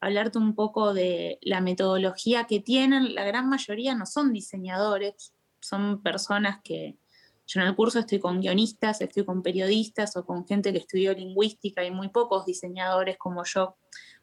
hablarte 0.00 0.38
un 0.38 0.54
poco 0.54 0.94
de 0.94 1.38
la 1.42 1.60
metodología 1.60 2.44
que 2.44 2.60
tienen. 2.60 3.14
La 3.14 3.24
gran 3.24 3.48
mayoría 3.48 3.94
no 3.94 4.06
son 4.06 4.32
diseñadores, 4.32 5.34
son 5.60 6.02
personas 6.02 6.60
que 6.62 6.98
yo 7.46 7.60
en 7.62 7.66
el 7.66 7.74
curso 7.74 7.98
estoy 7.98 8.18
con 8.18 8.40
guionistas, 8.40 9.00
estoy 9.00 9.24
con 9.24 9.42
periodistas 9.42 10.16
o 10.16 10.26
con 10.26 10.46
gente 10.46 10.70
que 10.70 10.78
estudió 10.78 11.14
lingüística 11.14 11.82
y 11.82 11.90
muy 11.90 12.08
pocos 12.08 12.44
diseñadores 12.44 13.16
como 13.16 13.42
yo, 13.44 13.76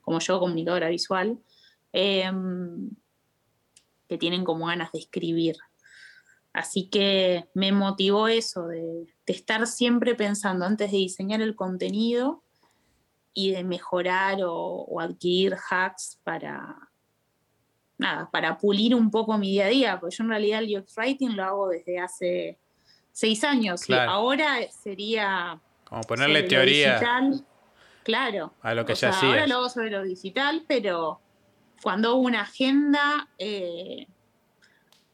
como 0.05 0.19
yo, 0.19 0.39
comunicadora 0.39 0.87
visual, 0.87 1.37
em, 1.91 2.89
que 4.07 4.17
tienen 4.17 4.45
como 4.45 4.67
ganas 4.67 4.91
de 4.93 4.99
escribir. 4.99 5.57
Así 6.53 6.87
que 6.89 7.49
me 7.53 7.73
motivó 7.73 8.29
eso, 8.29 8.67
de, 8.67 9.07
de 9.25 9.33
estar 9.33 9.67
siempre 9.67 10.15
pensando 10.15 10.63
antes 10.63 10.89
de 10.91 10.97
diseñar 10.97 11.41
el 11.41 11.55
contenido, 11.55 12.45
y 13.37 13.51
de 13.51 13.63
mejorar 13.63 14.39
o, 14.43 14.99
adquirir 14.99 15.55
hacks 15.69 16.17
para, 16.23 16.89
nada, 17.97 18.29
para 18.31 18.57
pulir 18.57 18.95
un 18.95 19.11
poco 19.11 19.37
mi 19.37 19.51
día 19.51 19.65
a 19.65 19.69
día, 19.69 19.99
porque 19.99 20.15
yo 20.15 20.23
en 20.23 20.29
realidad 20.29 20.63
el 20.63 20.79
UX 20.79 20.97
Writing 20.97 21.35
lo 21.35 21.43
hago 21.43 21.67
desde 21.67 21.99
hace 21.99 22.57
seis 23.11 23.43
años 23.43 23.87
y 23.89 23.93
ahora 23.93 24.59
sería... 24.71 25.59
Como 25.83 26.01
ponerle 26.03 26.43
teoría. 26.43 26.93
Digital, 26.93 27.45
claro. 28.05 28.53
A 28.61 28.73
lo 28.73 28.85
que 28.85 28.95
ya 28.95 29.11
sea, 29.11 29.29
Ahora 29.29 29.47
lo 29.47 29.55
hago 29.55 29.69
sobre 29.69 29.91
lo 29.91 30.03
digital, 30.03 30.63
pero 30.65 31.19
cuando 31.83 32.11
hago 32.11 32.19
una 32.19 32.43
agenda, 32.43 33.27
eh, 33.37 34.07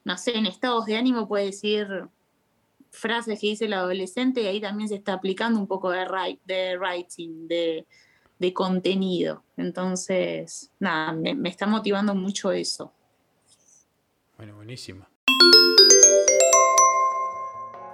no 0.04 0.15
sé, 0.19 0.38
en 0.38 0.45
estados 0.45 0.86
de 0.86 0.97
ánimo 0.97 1.27
puede 1.27 1.45
decir 1.45 1.88
frases 2.91 3.39
que 3.39 3.47
dice 3.47 3.65
el 3.65 3.73
adolescente 3.73 4.43
y 4.43 4.47
ahí 4.47 4.62
también 4.62 4.89
se 4.89 4.95
está 4.95 5.13
aplicando 5.13 5.60
un 5.60 5.65
poco 5.65 5.89
de, 5.89 6.06
de 6.45 6.77
writing, 6.77 7.47
de 7.47 7.88
de 8.41 8.54
contenido. 8.54 9.43
Entonces, 9.56 10.71
nada, 10.80 11.13
me, 11.13 11.47
está 11.47 11.67
motivando 11.67 12.15
mucho 12.15 12.51
eso. 12.51 12.91
Bueno, 14.36 14.56
buenísimo. 14.56 15.06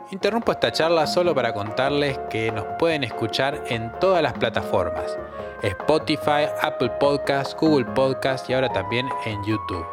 Interrumpo 0.10 0.54
esta 0.54 0.72
charla 0.72 1.06
solo 1.06 1.36
para 1.36 1.54
contarles 1.54 2.18
que 2.30 2.50
nos 2.52 2.66
pueden 2.80 3.04
escuchar 3.04 3.62
en 3.68 3.92
todas 4.00 4.24
las 4.24 4.32
plataformas. 4.34 5.18
Spotify, 5.62 6.48
Apple 6.62 6.92
Podcasts, 7.00 7.54
Google 7.60 7.86
Podcasts 7.94 8.50
y 8.50 8.54
ahora 8.54 8.70
también 8.70 9.10
en 9.26 9.44
YouTube. 9.44 9.86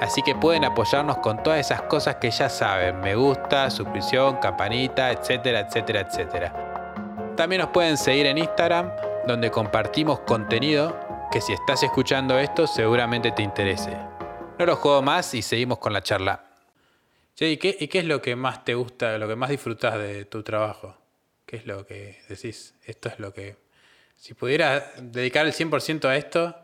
Así 0.00 0.22
que 0.22 0.34
pueden 0.34 0.64
apoyarnos 0.64 1.18
con 1.18 1.42
todas 1.42 1.60
esas 1.60 1.82
cosas 1.82 2.16
que 2.16 2.30
ya 2.30 2.48
saben. 2.48 3.00
Me 3.00 3.14
gusta, 3.14 3.70
suscripción, 3.70 4.36
campanita, 4.36 5.10
etcétera, 5.12 5.60
etcétera, 5.60 6.00
etcétera. 6.00 7.34
También 7.36 7.60
nos 7.60 7.70
pueden 7.70 7.98
seguir 7.98 8.26
en 8.26 8.38
Instagram 8.38 8.90
donde 9.26 9.50
compartimos 9.50 10.20
contenido 10.20 10.96
que 11.30 11.42
si 11.42 11.52
estás 11.52 11.82
escuchando 11.82 12.38
esto 12.38 12.66
seguramente 12.66 13.30
te 13.30 13.42
interese. 13.42 13.94
No 14.58 14.64
lo 14.64 14.76
juego 14.76 15.02
más 15.02 15.34
y 15.34 15.42
seguimos 15.42 15.78
con 15.78 15.92
la 15.92 16.00
charla. 16.00 16.53
¿Y 17.40 17.56
qué, 17.56 17.76
¿y 17.78 17.88
qué 17.88 17.98
es 17.98 18.04
lo 18.04 18.22
que 18.22 18.36
más 18.36 18.64
te 18.64 18.74
gusta, 18.74 19.18
lo 19.18 19.26
que 19.28 19.36
más 19.36 19.50
disfrutas 19.50 19.98
de 19.98 20.24
tu 20.24 20.42
trabajo? 20.42 20.96
¿Qué 21.46 21.56
es 21.56 21.66
lo 21.66 21.86
que 21.86 22.20
decís? 22.28 22.74
Esto 22.84 23.08
es 23.08 23.18
lo 23.18 23.32
que... 23.32 23.56
Si 24.16 24.34
pudiera 24.34 24.92
dedicar 25.00 25.44
el 25.46 25.52
100% 25.52 26.04
a 26.06 26.16
esto, 26.16 26.56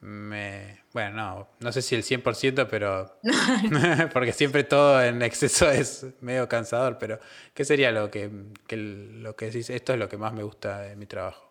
me... 0.00 0.80
Bueno, 0.92 1.16
no, 1.16 1.48
no 1.60 1.72
sé 1.72 1.82
si 1.82 1.94
el 1.94 2.02
100%, 2.02 2.66
pero... 2.68 3.18
porque 4.12 4.32
siempre 4.32 4.64
todo 4.64 5.02
en 5.02 5.22
exceso 5.22 5.70
es 5.70 6.06
medio 6.20 6.48
cansador, 6.48 6.98
pero 6.98 7.20
¿qué 7.54 7.64
sería 7.64 7.92
lo 7.92 8.10
que, 8.10 8.30
que, 8.66 8.76
lo 8.76 9.36
que 9.36 9.46
decís? 9.46 9.70
Esto 9.70 9.92
es 9.92 9.98
lo 9.98 10.08
que 10.08 10.16
más 10.16 10.32
me 10.32 10.42
gusta 10.42 10.80
de 10.80 10.96
mi 10.96 11.06
trabajo. 11.06 11.50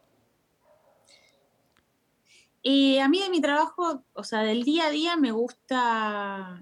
Y 2.62 2.98
a 2.98 3.08
mí 3.08 3.22
de 3.22 3.30
mi 3.30 3.40
trabajo, 3.40 4.04
o 4.14 4.24
sea, 4.24 4.42
del 4.42 4.64
día 4.64 4.88
a 4.88 4.90
día 4.90 5.16
me 5.16 5.32
gusta 5.32 6.62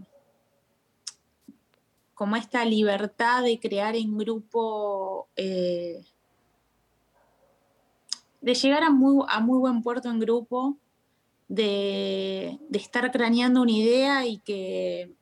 como 2.17 2.35
esta 2.35 2.65
libertad 2.65 3.43
de 3.43 3.59
crear 3.59 3.95
en 3.95 4.17
grupo, 4.17 5.27
eh, 5.35 6.03
de 8.41 8.53
llegar 8.55 8.81
a 8.81 8.89
muy, 8.89 9.23
a 9.29 9.39
muy 9.39 9.59
buen 9.59 9.83
puerto 9.83 10.09
en 10.09 10.19
grupo, 10.19 10.79
de, 11.47 12.57
estar 12.71 13.11
craneando 13.11 13.61
una 13.61 13.71
idea 13.71 14.25
y 14.25 14.39
que 14.39 15.13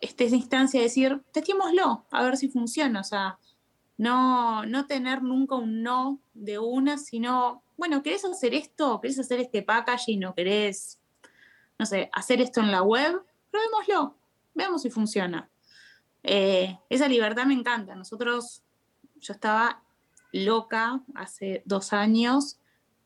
esté 0.00 0.26
esa 0.26 0.36
instancia 0.36 0.78
de 0.78 0.84
decir, 0.84 1.24
testémoslo, 1.32 2.04
a 2.12 2.22
ver 2.22 2.36
si 2.36 2.46
funciona. 2.50 3.00
O 3.00 3.04
sea, 3.04 3.40
no, 3.98 4.64
no 4.64 4.86
tener 4.86 5.24
nunca 5.24 5.56
un 5.56 5.82
no 5.82 6.20
de 6.34 6.60
una, 6.60 6.98
sino, 6.98 7.64
bueno, 7.76 8.04
¿querés 8.04 8.24
hacer 8.24 8.54
esto? 8.54 9.00
¿Querés 9.00 9.18
hacer 9.18 9.40
este 9.40 9.60
packaging 9.62 10.24
o 10.26 10.36
querés, 10.36 11.00
no 11.80 11.84
sé, 11.84 12.10
hacer 12.12 12.40
esto 12.40 12.60
en 12.60 12.70
la 12.70 12.84
web? 12.84 13.24
Probémoslo, 13.50 14.14
veamos 14.54 14.82
si 14.82 14.90
funciona. 14.90 15.50
Eh, 16.28 16.76
esa 16.88 17.06
libertad 17.06 17.46
me 17.46 17.54
encanta. 17.54 17.94
Nosotros, 17.94 18.64
yo 19.20 19.32
estaba 19.32 19.84
loca 20.32 21.00
hace 21.14 21.62
dos 21.64 21.92
años 21.92 22.58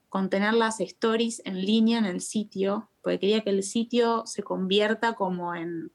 con 0.08 0.30
tener 0.30 0.54
las 0.54 0.80
stories 0.80 1.42
en 1.44 1.60
línea 1.60 1.98
en 1.98 2.06
el 2.06 2.22
sitio, 2.22 2.88
porque 3.02 3.20
quería 3.20 3.42
que 3.42 3.50
el 3.50 3.62
sitio 3.62 4.24
se 4.26 4.42
convierta 4.42 5.12
como 5.12 5.54
en, 5.54 5.92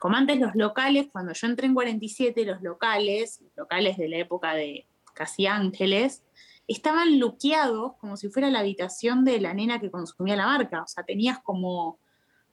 como 0.00 0.16
antes 0.16 0.38
los 0.40 0.56
locales, 0.56 1.06
cuando 1.12 1.32
yo 1.32 1.46
entré 1.46 1.68
en 1.68 1.74
47, 1.74 2.44
los 2.44 2.60
locales, 2.60 3.40
locales 3.56 3.96
de 3.96 4.08
la 4.08 4.18
época 4.18 4.54
de 4.54 4.84
Casi 5.14 5.46
Ángeles, 5.46 6.24
estaban 6.66 7.20
luqueados 7.20 7.94
como 8.00 8.16
si 8.16 8.28
fuera 8.28 8.50
la 8.50 8.58
habitación 8.58 9.24
de 9.24 9.40
la 9.40 9.54
nena 9.54 9.80
que 9.80 9.92
consumía 9.92 10.34
la 10.34 10.46
marca. 10.46 10.82
O 10.82 10.88
sea, 10.88 11.04
tenías 11.04 11.38
como 11.38 12.00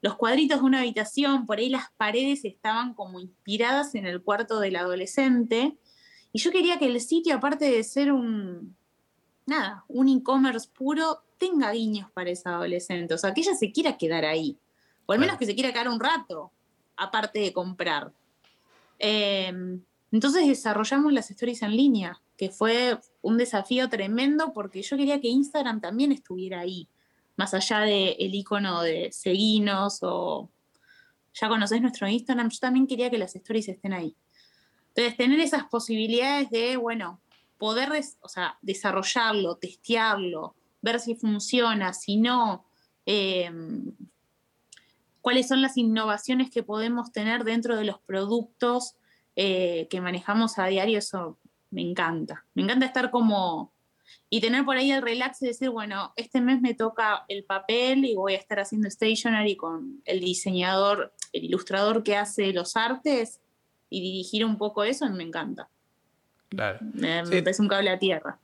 los 0.04 0.18
cuadritos 0.18 0.60
de 0.60 0.66
una 0.66 0.82
habitación, 0.82 1.46
por 1.46 1.60
ahí 1.60 1.70
las 1.70 1.90
paredes 1.96 2.44
estaban 2.44 2.94
como 2.94 3.22
inspiradas 3.22 3.96
en 3.96 4.06
el 4.06 4.22
cuarto 4.22 4.60
del 4.60 4.76
adolescente. 4.76 5.78
Y 6.34 6.40
yo 6.40 6.52
quería 6.52 6.78
que 6.78 6.88
el 6.88 7.00
sitio, 7.00 7.36
aparte 7.36 7.72
de 7.72 7.82
ser 7.86 8.12
un, 8.12 8.76
nada, 9.46 9.86
un 9.88 10.10
e-commerce 10.10 10.68
puro, 10.78 11.24
tenga 11.38 11.72
guiños 11.72 12.12
para 12.12 12.32
esa 12.32 12.56
adolescente. 12.56 13.14
O 13.14 13.18
sea, 13.18 13.34
que 13.34 13.40
ella 13.40 13.56
se 13.56 13.72
quiera 13.72 13.98
quedar 13.98 14.26
ahí. 14.26 14.58
O 15.06 15.14
al 15.14 15.20
menos 15.20 15.38
que 15.38 15.46
se 15.46 15.56
quiera 15.56 15.72
quedar 15.72 15.88
un 15.88 16.02
rato, 16.02 16.52
aparte 16.98 17.40
de 17.40 17.54
comprar. 17.54 18.12
Em, 19.00 19.82
entonces 20.12 20.46
desarrollamos 20.46 21.14
las 21.14 21.32
stories 21.32 21.62
en 21.62 21.78
línea, 21.78 22.22
que 22.36 22.50
fue 22.50 23.00
un 23.22 23.38
desafío 23.38 23.88
tremendo 23.88 24.52
porque 24.52 24.82
yo 24.82 24.98
quería 24.98 25.22
que 25.22 25.30
Instagram 25.30 25.80
también 25.80 26.12
estuviera 26.12 26.60
ahí 26.60 26.90
más 27.36 27.54
allá 27.54 27.80
del 27.80 28.16
el 28.20 28.36
icono 28.36 28.82
de 28.82 29.12
seguinos 29.12 30.00
o 30.02 30.50
ya 31.34 31.50
conocés 31.50 31.82
nuestro 31.82 32.08
Instagram, 32.08 32.50
yo 32.50 32.60
también 32.60 32.88
quería 32.88 33.10
que 33.10 33.18
las 33.18 33.36
stories 33.36 33.70
estén 33.70 33.94
ahí. 33.94 34.16
Entonces, 34.90 35.18
tener 35.18 35.40
esas 35.40 35.64
posibilidades 35.66 36.50
de, 36.52 36.78
bueno, 36.78 37.20
poder 37.58 37.90
o 38.22 38.30
sea, 38.30 38.58
desarrollarlo, 38.62 39.56
testearlo, 39.56 40.56
ver 40.82 41.00
si 41.00 41.16
funciona, 41.16 41.94
si 41.94 42.18
no, 42.18 42.66
em, 43.06 43.92
cuáles 45.22 45.48
son 45.48 45.62
las 45.62 45.78
innovaciones 45.78 46.52
que 46.52 46.62
podemos 46.62 47.12
tener 47.12 47.44
dentro 47.44 47.76
de 47.76 47.86
los 47.86 48.00
productos 48.00 48.96
eh, 49.36 49.88
que 49.90 50.02
manejamos 50.02 50.60
a 50.60 50.68
diario, 50.68 51.00
eso 51.00 51.40
me 51.72 51.82
encanta. 51.82 52.46
Me 52.54 52.62
encanta 52.62 52.86
estar 52.86 53.10
como 53.10 53.73
y 54.30 54.42
tener 54.42 54.66
por 54.66 54.78
ahí 54.78 54.92
el 54.92 55.02
relax 55.02 55.42
y 55.42 55.48
decir, 55.48 55.70
bueno, 55.70 56.14
este 56.16 56.42
mes 56.42 56.62
me 56.62 56.74
toca 56.74 57.26
el 57.28 57.44
papel 57.44 58.06
y 58.06 58.16
voy 58.16 58.34
a 58.34 58.38
estar 58.38 58.60
haciendo 58.60 58.90
stationery 58.90 59.56
con 59.56 60.02
el 60.06 60.20
diseñador, 60.20 61.14
el 61.32 61.46
ilustrador 61.46 62.04
que 62.04 62.16
hace 62.18 62.52
los 62.54 62.76
artes 62.76 63.40
y 63.90 64.02
dirigir 64.02 64.44
un 64.44 64.58
poco 64.58 64.84
eso, 64.84 65.08
me 65.10 65.24
encanta. 65.24 65.70
Claro. 66.50 66.80
Me, 66.82 67.24
parece 67.24 67.62
un 67.62 67.68
cable 67.68 67.90
a 67.90 68.00
tierra. 68.00 68.40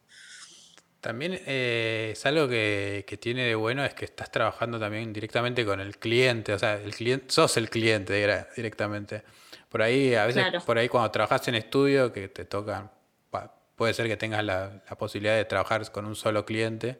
También 1.02 1.40
eh, 1.46 2.10
es 2.12 2.26
algo 2.26 2.48
que, 2.48 3.18
tiene 3.20 3.46
de 3.46 3.56
bueno 3.56 3.86
es 3.86 3.94
que 3.94 4.06
estás 4.06 4.32
trabajando 4.32 4.80
también 4.80 5.14
directamente 5.14 5.66
con 5.66 5.80
el 5.80 5.98
cliente, 5.98 6.54
o 6.54 6.60
sea, 6.60 6.76
el 6.76 6.94
cliente, 6.94 7.26
sos 7.30 7.56
el 7.58 7.70
cliente 7.70 8.14
directamente. 8.56 9.24
Por 9.70 9.82
ahí, 9.82 10.16
a 10.16 10.26
veces, 10.26 10.64
por 10.66 10.78
ahí 10.78 10.90
cuando 10.90 11.10
trabajas 11.12 11.48
en 11.48 11.56
estudio, 11.56 12.12
que 12.12 12.28
te 12.28 12.44
tocan 12.44 12.92
puede 13.80 13.94
ser 13.94 14.10
que 14.10 14.18
tengas 14.18 14.44
la, 14.44 14.84
posibilidad 15.00 15.38
de 15.38 15.46
trabajar 15.46 15.90
con 15.94 16.06
un 16.06 16.14
solo 16.14 16.44
cliente, 16.46 17.00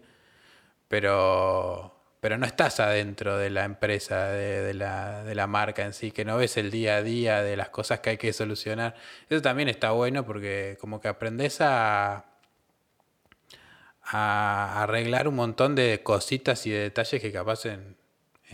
pero, 0.88 1.94
pero 2.22 2.38
no 2.38 2.46
estás 2.46 2.80
adentro 2.80 3.38
de 3.38 3.50
la 3.50 3.66
empresa, 3.66 4.30
de, 4.30 4.74
la, 4.74 5.48
marca 5.48 5.84
en 5.84 5.92
sí, 5.92 6.12
que 6.12 6.24
no 6.24 6.38
ves 6.38 6.56
el 6.56 6.72
día 6.72 6.96
a 6.96 7.04
día 7.04 7.44
de 7.44 7.58
las 7.58 7.68
cosas 7.68 8.00
que 8.00 8.12
hay 8.12 8.18
que 8.18 8.32
solucionar. 8.32 8.96
Eso 9.30 9.42
también 9.42 9.68
está 9.68 9.92
bueno 9.92 10.26
porque 10.26 10.78
como 10.80 11.02
que 11.02 11.10
aprendes 11.10 11.60
a, 11.60 12.28
arreglar 14.02 15.28
un 15.28 15.36
montón 15.36 15.76
de 15.76 16.02
cositas 16.02 16.66
y 16.66 16.72
de 16.72 16.80
detalles 16.80 17.22
que 17.22 17.32
capaz 17.34 17.66
en, 17.66 17.98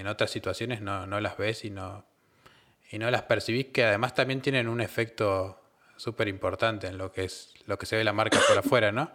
otras 0.07 0.31
situaciones 0.31 0.81
no, 0.81 1.05
no, 1.05 1.21
las 1.21 1.37
ves 1.37 1.63
y 1.63 1.69
no, 1.69 2.05
y 2.89 2.97
no 2.97 3.11
las 3.11 3.21
percibís, 3.21 3.67
que 3.67 3.85
además 3.85 4.15
también 4.15 4.41
tienen 4.41 4.67
un 4.67 4.81
efecto 4.81 5.61
súper 5.97 6.27
importante 6.27 6.87
en 6.87 6.97
lo 6.97 7.11
que 7.11 7.23
es 7.25 7.53
lo 7.65 7.77
que 7.77 7.85
se 7.85 7.95
ve 7.95 8.03
la 8.03 8.13
marca 8.13 8.39
por 8.47 8.57
afuera, 8.57 8.91
¿no? 8.91 9.09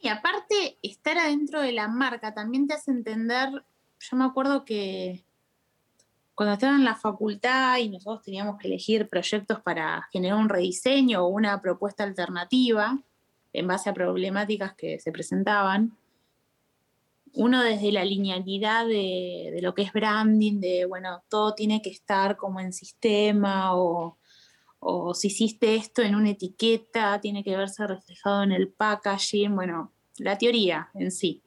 Y 0.00 0.08
aparte, 0.08 0.78
estar 0.82 1.18
adentro 1.18 1.60
de 1.60 1.72
la 1.72 1.88
marca 1.88 2.32
también 2.32 2.68
te 2.68 2.74
hace 2.74 2.90
entender, 2.90 3.64
yo 3.98 4.16
me 4.16 4.24
acuerdo 4.24 4.64
que 4.64 5.24
cuando 6.34 6.54
estaba 6.54 6.76
en 6.76 6.84
la 6.84 6.94
facultad 6.94 7.78
y 7.78 7.88
nosotros 7.88 8.22
teníamos 8.22 8.58
que 8.58 8.68
elegir 8.68 9.08
proyectos 9.08 9.60
para 9.60 10.08
generar 10.12 10.38
un 10.38 10.48
rediseño 10.48 11.24
o 11.24 11.28
una 11.28 11.60
propuesta 11.60 12.04
alternativa 12.04 12.96
en 13.52 13.66
base 13.66 13.90
a 13.90 13.94
problemáticas 13.94 14.74
que 14.74 15.00
se 15.00 15.10
presentaban, 15.10 15.96
uno 17.34 17.62
desde 17.62 17.90
la 17.90 18.04
linealidad 18.04 18.86
de, 18.86 19.50
de 19.52 19.62
lo 19.62 19.74
que 19.74 19.82
es 19.82 19.92
branding, 19.92 20.60
de, 20.60 20.84
bueno, 20.86 21.22
todo 21.28 21.54
tiene 21.54 21.82
que 21.82 21.90
estar 21.90 22.36
como 22.36 22.60
en 22.60 22.72
sistema 22.72 23.74
o 23.74 24.17
o 24.90 25.12
si 25.12 25.26
hiciste 25.26 25.74
esto 25.74 26.00
en 26.00 26.14
una 26.14 26.30
etiqueta, 26.30 27.20
tiene 27.20 27.44
que 27.44 27.54
verse 27.54 27.86
reflejado 27.86 28.42
en 28.42 28.52
el 28.52 28.70
packaging, 28.70 29.54
bueno, 29.54 29.92
la 30.16 30.38
teoría 30.38 30.88
en 30.94 31.10
sí. 31.10 31.42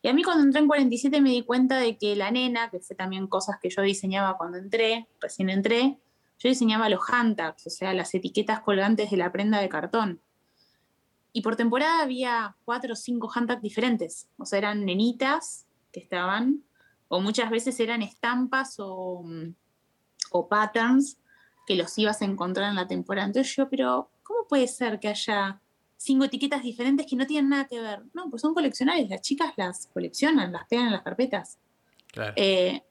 Y 0.00 0.06
a 0.06 0.12
mí 0.12 0.22
cuando 0.22 0.44
entré 0.44 0.60
en 0.60 0.68
47 0.68 1.20
me 1.20 1.30
di 1.30 1.42
cuenta 1.42 1.78
de 1.78 1.98
que 1.98 2.14
la 2.14 2.30
nena, 2.30 2.70
que 2.70 2.78
fue 2.78 2.94
también 2.94 3.26
cosas 3.26 3.56
que 3.60 3.68
yo 3.68 3.82
diseñaba 3.82 4.36
cuando 4.36 4.58
entré, 4.58 5.08
recién 5.20 5.50
entré, 5.50 5.98
yo 6.38 6.48
diseñaba 6.48 6.88
los 6.88 7.00
handtags, 7.08 7.66
o 7.66 7.70
sea, 7.70 7.94
las 7.94 8.14
etiquetas 8.14 8.60
colgantes 8.60 9.10
de 9.10 9.16
la 9.16 9.32
prenda 9.32 9.60
de 9.60 9.68
cartón. 9.68 10.20
Y 11.32 11.42
por 11.42 11.56
temporada 11.56 12.00
había 12.00 12.54
cuatro 12.64 12.92
o 12.92 12.96
cinco 12.96 13.28
handtags 13.34 13.62
diferentes, 13.62 14.28
o 14.38 14.46
sea, 14.46 14.58
eran 14.58 14.84
nenitas 14.84 15.66
que 15.90 15.98
estaban, 15.98 16.62
o 17.08 17.20
muchas 17.20 17.50
veces 17.50 17.80
eran 17.80 18.02
estampas 18.02 18.76
o, 18.78 19.24
o 20.30 20.48
patterns 20.48 21.18
que 21.66 21.76
los 21.76 21.96
ibas 21.98 22.22
a 22.22 22.24
encontrar 22.24 22.70
en 22.70 22.76
la 22.76 22.86
temporada. 22.86 23.26
Entonces 23.26 23.54
yo, 23.54 23.68
pero 23.68 24.10
¿cómo 24.22 24.46
puede 24.48 24.68
ser 24.68 24.98
que 25.00 25.08
haya 25.08 25.60
cinco 25.96 26.24
etiquetas 26.24 26.62
diferentes 26.62 27.06
que 27.06 27.16
no 27.16 27.26
tienen 27.26 27.50
nada 27.50 27.66
que 27.66 27.80
ver? 27.80 28.02
No, 28.14 28.28
pues 28.30 28.42
son 28.42 28.54
coleccionables, 28.54 29.08
las 29.08 29.20
chicas 29.20 29.52
las 29.56 29.86
coleccionan, 29.92 30.52
las 30.52 30.66
pegan 30.66 30.86
en 30.86 30.92
las 30.92 31.02
carpetas. 31.02 31.58
Claro. 32.12 32.32
Eh, 32.36 32.82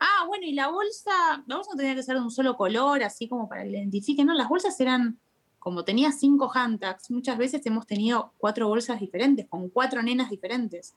ah, 0.00 0.24
bueno, 0.26 0.46
y 0.46 0.52
la 0.52 0.68
bolsa, 0.68 1.44
la 1.46 1.56
bolsa 1.56 1.72
no 1.72 1.76
tenía 1.76 1.94
que 1.94 2.02
ser 2.02 2.16
de 2.16 2.22
un 2.22 2.30
solo 2.30 2.56
color, 2.56 3.02
así 3.02 3.28
como 3.28 3.48
para 3.48 3.62
que 3.62 3.70
la 3.70 3.78
identifiquen, 3.78 4.26
no, 4.26 4.34
las 4.34 4.48
bolsas 4.48 4.78
eran, 4.80 5.18
como 5.58 5.84
tenía 5.84 6.12
cinco 6.12 6.50
handtags, 6.52 7.10
muchas 7.10 7.38
veces 7.38 7.64
hemos 7.66 7.86
tenido 7.86 8.32
cuatro 8.38 8.68
bolsas 8.68 9.00
diferentes, 9.00 9.46
con 9.48 9.68
cuatro 9.68 10.02
nenas 10.02 10.30
diferentes. 10.30 10.94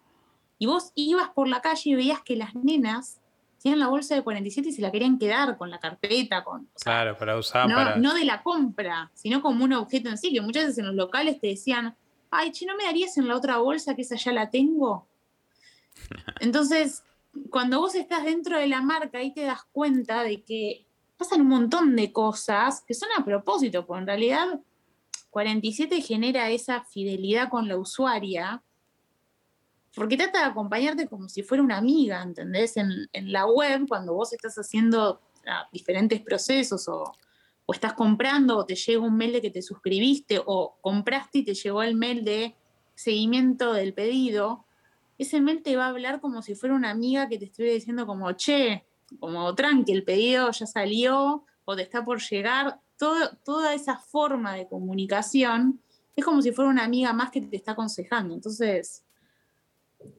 Y 0.59 0.65
vos 0.65 0.91
ibas 0.95 1.29
por 1.29 1.47
la 1.47 1.61
calle 1.61 1.91
y 1.91 1.95
veías 1.95 2.21
que 2.23 2.35
las 2.35 2.55
nenas 2.55 3.19
tienen 3.61 3.79
la 3.79 3.87
bolsa 3.87 4.15
de 4.15 4.23
47 4.23 4.69
y 4.69 4.71
se 4.71 4.81
la 4.81 4.91
querían 4.91 5.17
quedar 5.17 5.57
con 5.57 5.69
la 5.69 5.79
carpeta, 5.79 6.43
con... 6.43 6.69
claro, 6.81 7.17
para 7.17 7.37
usar. 7.37 7.69
No, 7.69 7.95
no 7.97 8.13
de 8.13 8.25
la 8.25 8.43
compra, 8.43 9.11
sino 9.13 9.41
como 9.41 9.63
un 9.63 9.73
objeto 9.73 10.09
en 10.09 10.17
sí, 10.17 10.31
que 10.31 10.41
muchas 10.41 10.63
veces 10.63 10.77
en 10.79 10.87
los 10.87 10.95
locales 10.95 11.39
te 11.39 11.47
decían, 11.47 11.95
ay, 12.29 12.51
che, 12.51 12.65
¿no 12.65 12.75
me 12.75 12.83
darías 12.83 13.17
en 13.17 13.27
la 13.27 13.35
otra 13.35 13.57
bolsa 13.57 13.95
que 13.95 14.03
esa 14.03 14.15
ya 14.15 14.31
la 14.31 14.49
tengo? 14.49 15.07
Entonces, 16.39 17.03
cuando 17.49 17.79
vos 17.79 17.95
estás 17.95 18.23
dentro 18.25 18.57
de 18.57 18.67
la 18.67 18.81
marca, 18.81 19.19
ahí 19.19 19.33
te 19.33 19.41
das 19.41 19.63
cuenta 19.71 20.23
de 20.23 20.43
que 20.43 20.85
pasan 21.17 21.41
un 21.41 21.47
montón 21.47 21.95
de 21.95 22.11
cosas 22.11 22.83
que 22.87 22.93
son 22.93 23.09
a 23.17 23.25
propósito, 23.25 23.85
porque 23.85 24.01
en 24.01 24.07
realidad 24.07 24.59
47 25.31 26.01
genera 26.01 26.49
esa 26.49 26.83
fidelidad 26.83 27.49
con 27.49 27.67
la 27.67 27.77
usuaria 27.77 28.61
porque 29.97 30.15
trata 30.15 30.39
de 30.39 30.45
acompañarte 30.45 31.07
como 31.07 31.27
si 31.27 31.41
fuera 31.41 31.63
una 31.63 31.77
amiga, 31.77 32.21
¿entendés? 32.21 32.77
En, 32.77 33.09
la 33.31 33.47
web, 33.47 33.87
cuando 33.87 34.13
vos 34.13 34.31
estás 34.31 34.55
haciendo 34.55 35.19
ah, 35.47 35.67
diferentes 35.71 36.21
procesos 36.21 36.87
o, 36.87 37.11
estás 37.73 37.93
comprando 37.93 38.57
o 38.57 38.65
te 38.65 38.75
llega 38.75 39.01
un 39.01 39.17
mail 39.17 39.33
de 39.33 39.41
que 39.41 39.49
te 39.49 39.61
suscribiste 39.61 40.39
o 40.45 40.77
compraste 40.81 41.39
y 41.39 41.43
te 41.43 41.53
llegó 41.53 41.81
el 41.83 41.95
mail 41.95 42.23
de 42.23 42.55
seguimiento 42.93 43.73
del 43.73 43.93
pedido, 43.93 44.65
ese 45.17 45.41
mail 45.41 45.63
te 45.63 45.75
va 45.75 45.85
a 45.85 45.89
hablar 45.89 46.21
como 46.21 46.41
si 46.43 46.53
fuera 46.53 46.75
una 46.75 46.91
amiga 46.91 47.27
que 47.27 47.39
te 47.39 47.45
estuviera 47.45 47.73
diciendo 47.73 48.05
como, 48.05 48.31
che, 48.33 48.85
como 49.19 49.53
tranqui, 49.55 49.91
el 49.91 50.03
pedido 50.03 50.51
ya 50.51 50.65
salió, 50.67 51.43
o 51.65 51.75
te 51.75 51.81
está 51.81 52.05
por 52.05 52.21
llegar, 52.21 52.79
toda 52.97 53.73
esa 53.73 53.97
forma 53.97 54.53
de 54.53 54.67
comunicación 54.67 55.81
es 56.15 56.23
como 56.23 56.41
si 56.41 56.51
fuera 56.51 56.69
una 56.69 56.83
amiga 56.83 57.11
más 57.13 57.31
que 57.31 57.41
te 57.41 57.57
está 57.57 57.73
aconsejando. 57.73 58.33
Entonces, 58.33 59.03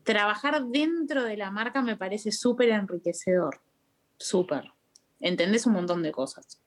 trabajar 0.03 0.65
dentro 0.67 1.25
de 1.25 1.37
la 1.37 1.51
marca 1.51 1.83
me 1.83 1.97
parece 1.97 2.33
súper 2.33 2.71
enriquecedor, 2.71 3.61
súper. 4.17 4.73
Entendés 5.21 5.67
un 5.67 5.75
montón 5.75 6.03
de 6.03 6.13
cosas. 6.13 6.61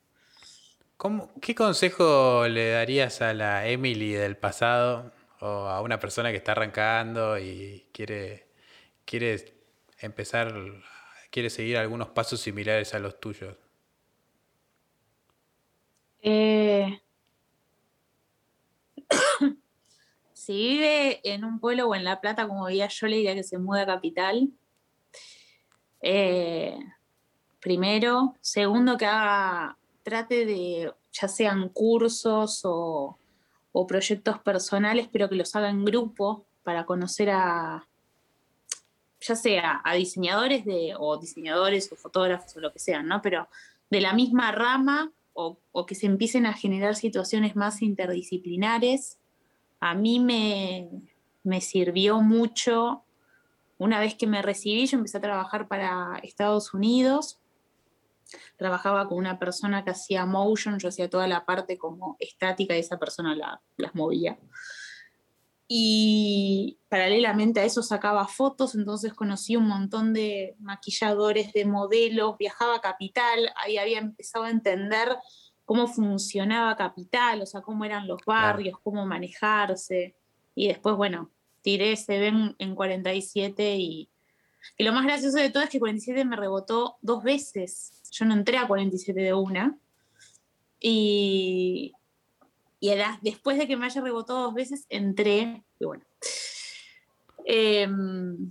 ¿Qué 1.40 1.54
consejo 1.54 2.46
le 2.46 2.70
darías 2.70 3.22
a 3.22 3.34
la 3.34 3.66
Emily 3.66 4.12
del 4.12 4.36
pasado 4.36 5.10
o 5.40 5.46
a 5.46 5.80
una 5.80 5.98
persona 5.98 6.30
que 6.30 6.36
está 6.36 6.52
arrancando 6.52 7.38
y 7.38 7.86
quiere, 7.92 8.46
quiere 9.04 9.54
empezar, 9.98 10.54
quiere 11.30 11.50
seguir 11.50 11.76
algunos 11.76 12.10
pasos 12.10 12.40
similares 12.40 12.94
a 12.94 13.00
los 13.00 13.18
tuyos? 13.18 13.56
Eh, 16.20 17.02
si 20.44 20.52
vive 20.52 21.20
en 21.24 21.44
un 21.44 21.58
pueblo 21.58 21.88
o 21.88 21.94
en 21.94 22.04
La 22.04 22.20
Plata, 22.20 22.48
como 22.48 22.64
veía 22.64 22.88
yo, 22.88 23.06
le 23.06 23.16
diría 23.16 23.34
que 23.34 23.42
se 23.42 23.58
mude 23.58 23.82
a 23.82 23.86
Capital. 23.86 24.50
Eh, 26.00 26.78
primero. 27.60 28.34
Segundo, 28.40 28.96
que 28.96 29.06
haga, 29.06 29.76
trate 30.02 30.46
de, 30.46 30.92
ya 31.12 31.28
sean 31.28 31.68
cursos 31.68 32.62
o, 32.64 33.16
o 33.72 33.86
proyectos 33.86 34.38
personales, 34.40 35.08
pero 35.12 35.28
que 35.28 35.36
los 35.36 35.54
haga 35.54 35.70
en 35.70 35.84
grupo 35.84 36.44
para 36.62 36.86
conocer 36.86 37.30
a, 37.30 37.86
ya 39.20 39.36
sea 39.36 39.80
a 39.84 39.94
diseñadores 39.94 40.64
de, 40.64 40.94
o 40.98 41.16
diseñadores 41.18 41.90
o 41.92 41.96
fotógrafos 41.96 42.56
o 42.56 42.60
lo 42.60 42.72
que 42.72 42.78
sean, 42.78 43.06
¿no? 43.06 43.22
Pero 43.22 43.48
de 43.90 44.00
la 44.00 44.12
misma 44.12 44.52
rama 44.52 45.12
o, 45.34 45.58
que 45.86 45.94
se 45.94 46.06
empiecen 46.06 46.46
a 46.46 46.52
generar 46.52 46.94
situaciones 46.94 47.56
más 47.56 47.82
interdisciplinares. 47.82 49.18
A 49.82 49.94
mí 49.94 50.20
me, 50.20 50.88
me 51.42 51.60
sirvió 51.60 52.20
mucho. 52.20 53.04
Una 53.78 53.98
vez 53.98 54.14
que 54.14 54.28
me 54.28 54.40
recibí, 54.40 54.86
yo 54.86 54.96
empecé 54.96 55.18
a 55.18 55.22
trabajar 55.22 55.66
para 55.66 56.20
Estados 56.22 56.72
Unidos. 56.72 57.40
Trabajaba 58.56 59.08
con 59.08 59.18
una 59.18 59.38
persona 59.38 59.84
que 59.84 59.90
hacía 59.90 60.24
motion, 60.24 60.78
yo 60.78 60.88
hacía 60.88 61.10
toda 61.10 61.26
la 61.26 61.44
parte 61.44 61.76
como 61.78 62.16
estática 62.20 62.76
y 62.76 62.80
esa 62.80 62.98
persona 62.98 63.34
las 63.76 63.94
movía 63.94 64.38
y 65.74 66.78
paralelamente 66.90 67.60
a 67.60 67.64
eso 67.64 67.82
sacaba 67.82 68.28
fotos, 68.28 68.74
entonces 68.74 69.14
conocí 69.14 69.56
un 69.56 69.68
montón 69.68 70.12
de 70.12 70.54
maquilladores, 70.58 71.54
de 71.54 71.64
modelos, 71.64 72.36
viajaba 72.36 72.76
a 72.76 72.80
Capital, 72.82 73.50
ahí 73.56 73.78
había 73.78 73.98
empezado 73.98 74.44
a 74.44 74.50
entender 74.50 75.16
cómo 75.72 75.88
funcionaba 75.88 76.76
Capital, 76.76 77.40
o 77.40 77.46
sea, 77.46 77.62
cómo 77.62 77.86
eran 77.86 78.06
los 78.06 78.20
barrios, 78.26 78.78
cómo 78.82 79.06
manejarse. 79.06 80.14
Y 80.54 80.68
después, 80.68 80.96
bueno, 80.96 81.30
tiré 81.62 81.92
ese 81.92 82.18
ven 82.18 82.54
en 82.58 82.74
47 82.74 83.76
y, 83.78 84.10
y 84.76 84.84
lo 84.84 84.92
más 84.92 85.06
gracioso 85.06 85.38
de 85.38 85.48
todo 85.48 85.62
es 85.62 85.70
que 85.70 85.78
47 85.78 86.26
me 86.26 86.36
rebotó 86.36 86.98
dos 87.00 87.22
veces. 87.24 88.02
Yo 88.10 88.26
no 88.26 88.34
entré 88.34 88.58
a 88.58 88.68
47 88.68 89.18
de 89.18 89.32
una. 89.32 89.78
Y, 90.78 91.94
y 92.78 92.92
después 93.22 93.56
de 93.56 93.66
que 93.66 93.78
me 93.78 93.86
haya 93.86 94.02
rebotado 94.02 94.42
dos 94.42 94.54
veces, 94.54 94.84
entré, 94.90 95.62
y 95.80 95.84
bueno. 95.86 96.04
Em, 97.46 98.50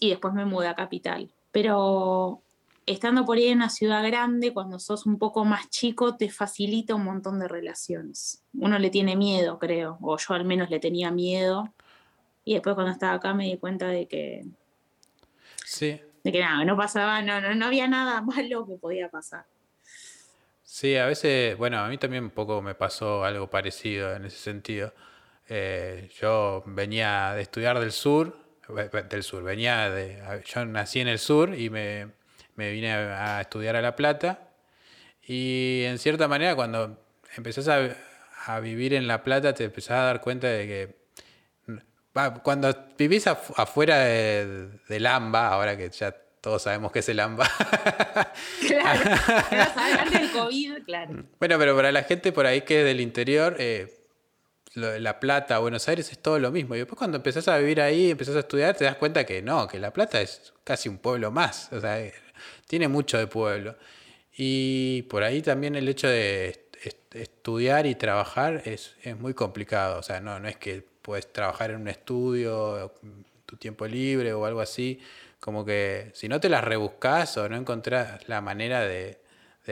y 0.00 0.08
después 0.08 0.32
me 0.32 0.46
mudé 0.46 0.68
a 0.68 0.74
Capital. 0.74 1.30
Pero 1.50 2.42
estando 2.86 3.24
por 3.24 3.36
ahí 3.36 3.48
en 3.48 3.58
una 3.58 3.70
ciudad 3.70 4.04
grande, 4.04 4.52
cuando 4.52 4.78
sos 4.78 5.06
un 5.06 5.18
poco 5.18 5.44
más 5.44 5.70
chico, 5.70 6.16
te 6.16 6.30
facilita 6.30 6.94
un 6.94 7.04
montón 7.04 7.38
de 7.38 7.48
relaciones. 7.48 8.42
Uno 8.54 8.78
le 8.78 8.90
tiene 8.90 9.16
miedo, 9.16 9.58
creo, 9.58 9.98
o 10.00 10.16
yo 10.16 10.34
al 10.34 10.44
menos 10.44 10.70
le 10.70 10.80
tenía 10.80 11.10
miedo. 11.10 11.72
Y 12.44 12.54
después 12.54 12.74
cuando 12.74 12.92
estaba 12.92 13.14
acá 13.14 13.34
me 13.34 13.46
di 13.46 13.56
cuenta 13.56 13.88
de 13.88 14.08
que... 14.08 14.44
Sí. 15.64 16.00
De 16.24 16.32
que 16.32 16.40
nada, 16.40 16.64
no 16.64 16.76
pasaba, 16.76 17.22
no, 17.22 17.40
no, 17.40 17.54
no 17.54 17.66
había 17.66 17.88
nada 17.88 18.20
malo 18.22 18.66
que 18.66 18.76
podía 18.76 19.08
pasar. 19.08 19.46
Sí, 20.62 20.96
a 20.96 21.06
veces, 21.06 21.56
bueno, 21.58 21.78
a 21.78 21.88
mí 21.88 21.98
también 21.98 22.24
un 22.24 22.30
poco 22.30 22.62
me 22.62 22.74
pasó 22.74 23.24
algo 23.24 23.50
parecido 23.50 24.14
en 24.14 24.24
ese 24.24 24.38
sentido. 24.38 24.94
Eh, 25.48 26.10
yo 26.18 26.62
venía 26.66 27.34
de 27.34 27.42
estudiar 27.42 27.78
del 27.78 27.92
sur, 27.92 28.38
del 29.10 29.22
sur, 29.22 29.42
venía 29.42 29.90
de, 29.90 30.42
yo 30.46 30.64
nací 30.64 31.00
en 31.00 31.08
el 31.08 31.18
sur 31.18 31.54
y 31.54 31.68
me, 31.68 32.12
vine 32.56 32.92
a, 32.92 33.40
estudiar 33.40 33.76
a 33.76 33.82
La 33.82 33.96
Plata 33.96 34.48
y 35.26 35.82
en 35.84 35.98
cierta 35.98 36.28
manera 36.28 36.54
cuando 36.54 36.98
empezás 37.36 37.68
a, 37.68 38.60
vivir 38.60 38.94
en 38.94 39.06
La 39.06 39.22
Plata 39.22 39.54
te 39.54 39.64
empezás 39.64 39.98
a 39.98 40.02
dar 40.04 40.20
cuenta 40.20 40.48
de 40.48 40.66
que 40.66 41.02
cuando 42.42 42.74
vivís 42.98 43.26
afuera 43.26 43.98
de, 44.00 44.68
del 44.88 45.06
AMBA, 45.06 45.48
ahora 45.48 45.76
que 45.76 45.88
ya 45.90 46.14
todos 46.42 46.62
sabemos 46.62 46.90
que 46.90 46.98
es 46.98 47.08
el 47.08 47.20
AMBA. 47.20 47.48
claro, 48.66 49.10
antes 50.00 50.20
del 50.20 50.30
COVID, 50.32 50.84
claro. 50.84 51.24
Bueno, 51.38 51.58
pero 51.58 51.76
para 51.76 51.92
la 51.92 52.02
gente 52.02 52.32
por 52.32 52.46
ahí 52.46 52.62
que 52.62 52.80
es 52.80 52.84
del 52.84 53.00
interior, 53.00 53.56
eh, 53.58 53.94
La 54.74 55.20
Plata, 55.20 55.58
Buenos 55.60 55.88
Aires 55.88 56.10
es 56.10 56.18
todo 56.18 56.40
lo 56.40 56.50
mismo. 56.50 56.74
Y 56.74 56.78
después 56.78 56.98
cuando 56.98 57.16
empezás 57.18 57.46
a 57.46 57.56
vivir 57.58 57.80
ahí, 57.80 58.10
empezás 58.10 58.34
a 58.34 58.40
estudiar, 58.40 58.76
te 58.76 58.84
das 58.84 58.96
cuenta 58.96 59.24
que 59.24 59.40
no, 59.40 59.68
que 59.68 59.78
La 59.78 59.92
Plata 59.92 60.20
es 60.20 60.52
casi 60.64 60.88
un 60.88 60.98
pueblo 60.98 61.30
más. 61.30 61.72
O 61.72 61.80
sea, 61.80 61.98
tiene 62.72 62.88
mucho 62.88 63.18
de 63.18 63.26
pueblo. 63.26 63.76
Y 64.34 65.02
por 65.02 65.22
ahí 65.24 65.42
también 65.42 65.74
el 65.74 65.86
hecho 65.88 66.08
de 66.08 66.70
estudiar 67.12 67.84
y 67.84 67.94
trabajar 67.94 68.62
es, 68.64 68.96
es 69.02 69.18
muy 69.18 69.34
complicado. 69.34 69.98
O 69.98 70.02
sea, 70.02 70.20
no, 70.20 70.40
no 70.40 70.48
es 70.48 70.56
que 70.56 70.82
puedes 71.02 71.30
trabajar 71.30 71.70
en 71.70 71.82
un 71.82 71.88
estudio, 71.88 72.94
tu 73.44 73.56
tiempo 73.58 73.86
libre 73.86 74.32
o 74.32 74.46
algo 74.46 74.62
así 74.62 75.00
como 75.42 75.64
que 75.64 76.12
si 76.14 76.28
no 76.28 76.38
te 76.38 76.48
las 76.48 76.62
rebuscas 76.62 77.36
o 77.36 77.48
no 77.48 77.56
encontrás 77.56 78.28
la 78.28 78.40
manera 78.40 78.80
de, 78.82 79.18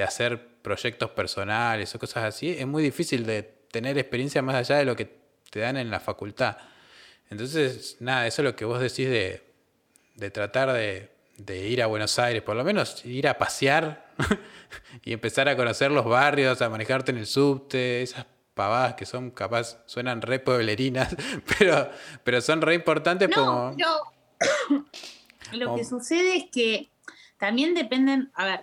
hacer 0.04 0.48
proyectos 0.62 1.10
personales 1.10 1.94
o 1.94 1.98
cosas 2.00 2.24
así, 2.24 2.50
es 2.50 2.66
muy 2.66 2.82
difícil 2.82 3.24
de 3.24 3.44
tener 3.70 3.96
experiencia 3.96 4.42
más 4.42 4.56
allá 4.56 4.78
de 4.78 4.84
lo 4.84 4.96
que 4.96 5.08
te 5.48 5.60
dan 5.60 5.76
en 5.76 5.88
la 5.88 6.00
facultad. 6.00 6.56
Entonces, 7.30 7.98
nada, 8.00 8.26
eso 8.26 8.42
es 8.42 8.44
lo 8.46 8.56
que 8.56 8.64
vos 8.64 8.80
decís 8.80 9.08
de, 9.08 10.30
tratar 10.32 10.72
de, 10.72 11.08
ir 11.48 11.82
a 11.82 11.86
Buenos 11.86 12.18
Aires, 12.18 12.42
por 12.42 12.56
lo 12.56 12.64
menos 12.64 13.04
ir 13.04 13.28
a 13.28 13.38
pasear 13.38 14.14
y 15.04 15.12
empezar 15.12 15.48
a 15.48 15.56
conocer 15.56 15.90
los 15.90 16.04
barrios, 16.04 16.60
a 16.62 16.68
manejarte 16.68 17.12
en 17.12 17.18
el 17.18 17.26
subte, 17.26 18.02
esas 18.02 18.26
pavadas 18.54 18.94
que 18.94 19.06
son 19.06 19.30
capaz, 19.30 19.78
suenan 19.86 20.22
re 20.22 20.38
pueblerinas, 20.38 21.16
pero, 21.58 21.90
pero 22.24 22.40
son 22.40 22.62
re 22.62 22.74
importantes 22.74 23.28
como... 23.34 23.74
Lo 25.52 25.74
que 25.74 25.84
sucede 25.84 26.36
es 26.36 26.44
que 26.52 26.90
también 27.36 27.74
dependen, 27.74 28.30
a 28.34 28.44
ver, 28.44 28.60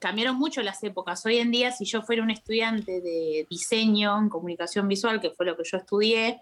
cambiaron 0.00 0.36
mucho 0.36 0.62
las 0.62 0.82
épocas. 0.82 1.24
Hoy 1.26 1.38
en 1.38 1.52
día, 1.52 1.70
si 1.70 1.84
yo 1.84 2.02
fuera 2.02 2.22
un 2.22 2.30
estudiante 2.30 3.00
de 3.00 3.46
diseño 3.48 4.18
en 4.18 4.28
comunicación 4.28 4.88
visual, 4.88 5.20
que 5.20 5.30
fue 5.30 5.46
lo 5.46 5.56
que 5.56 5.62
yo 5.64 5.76
estudié, 5.76 6.40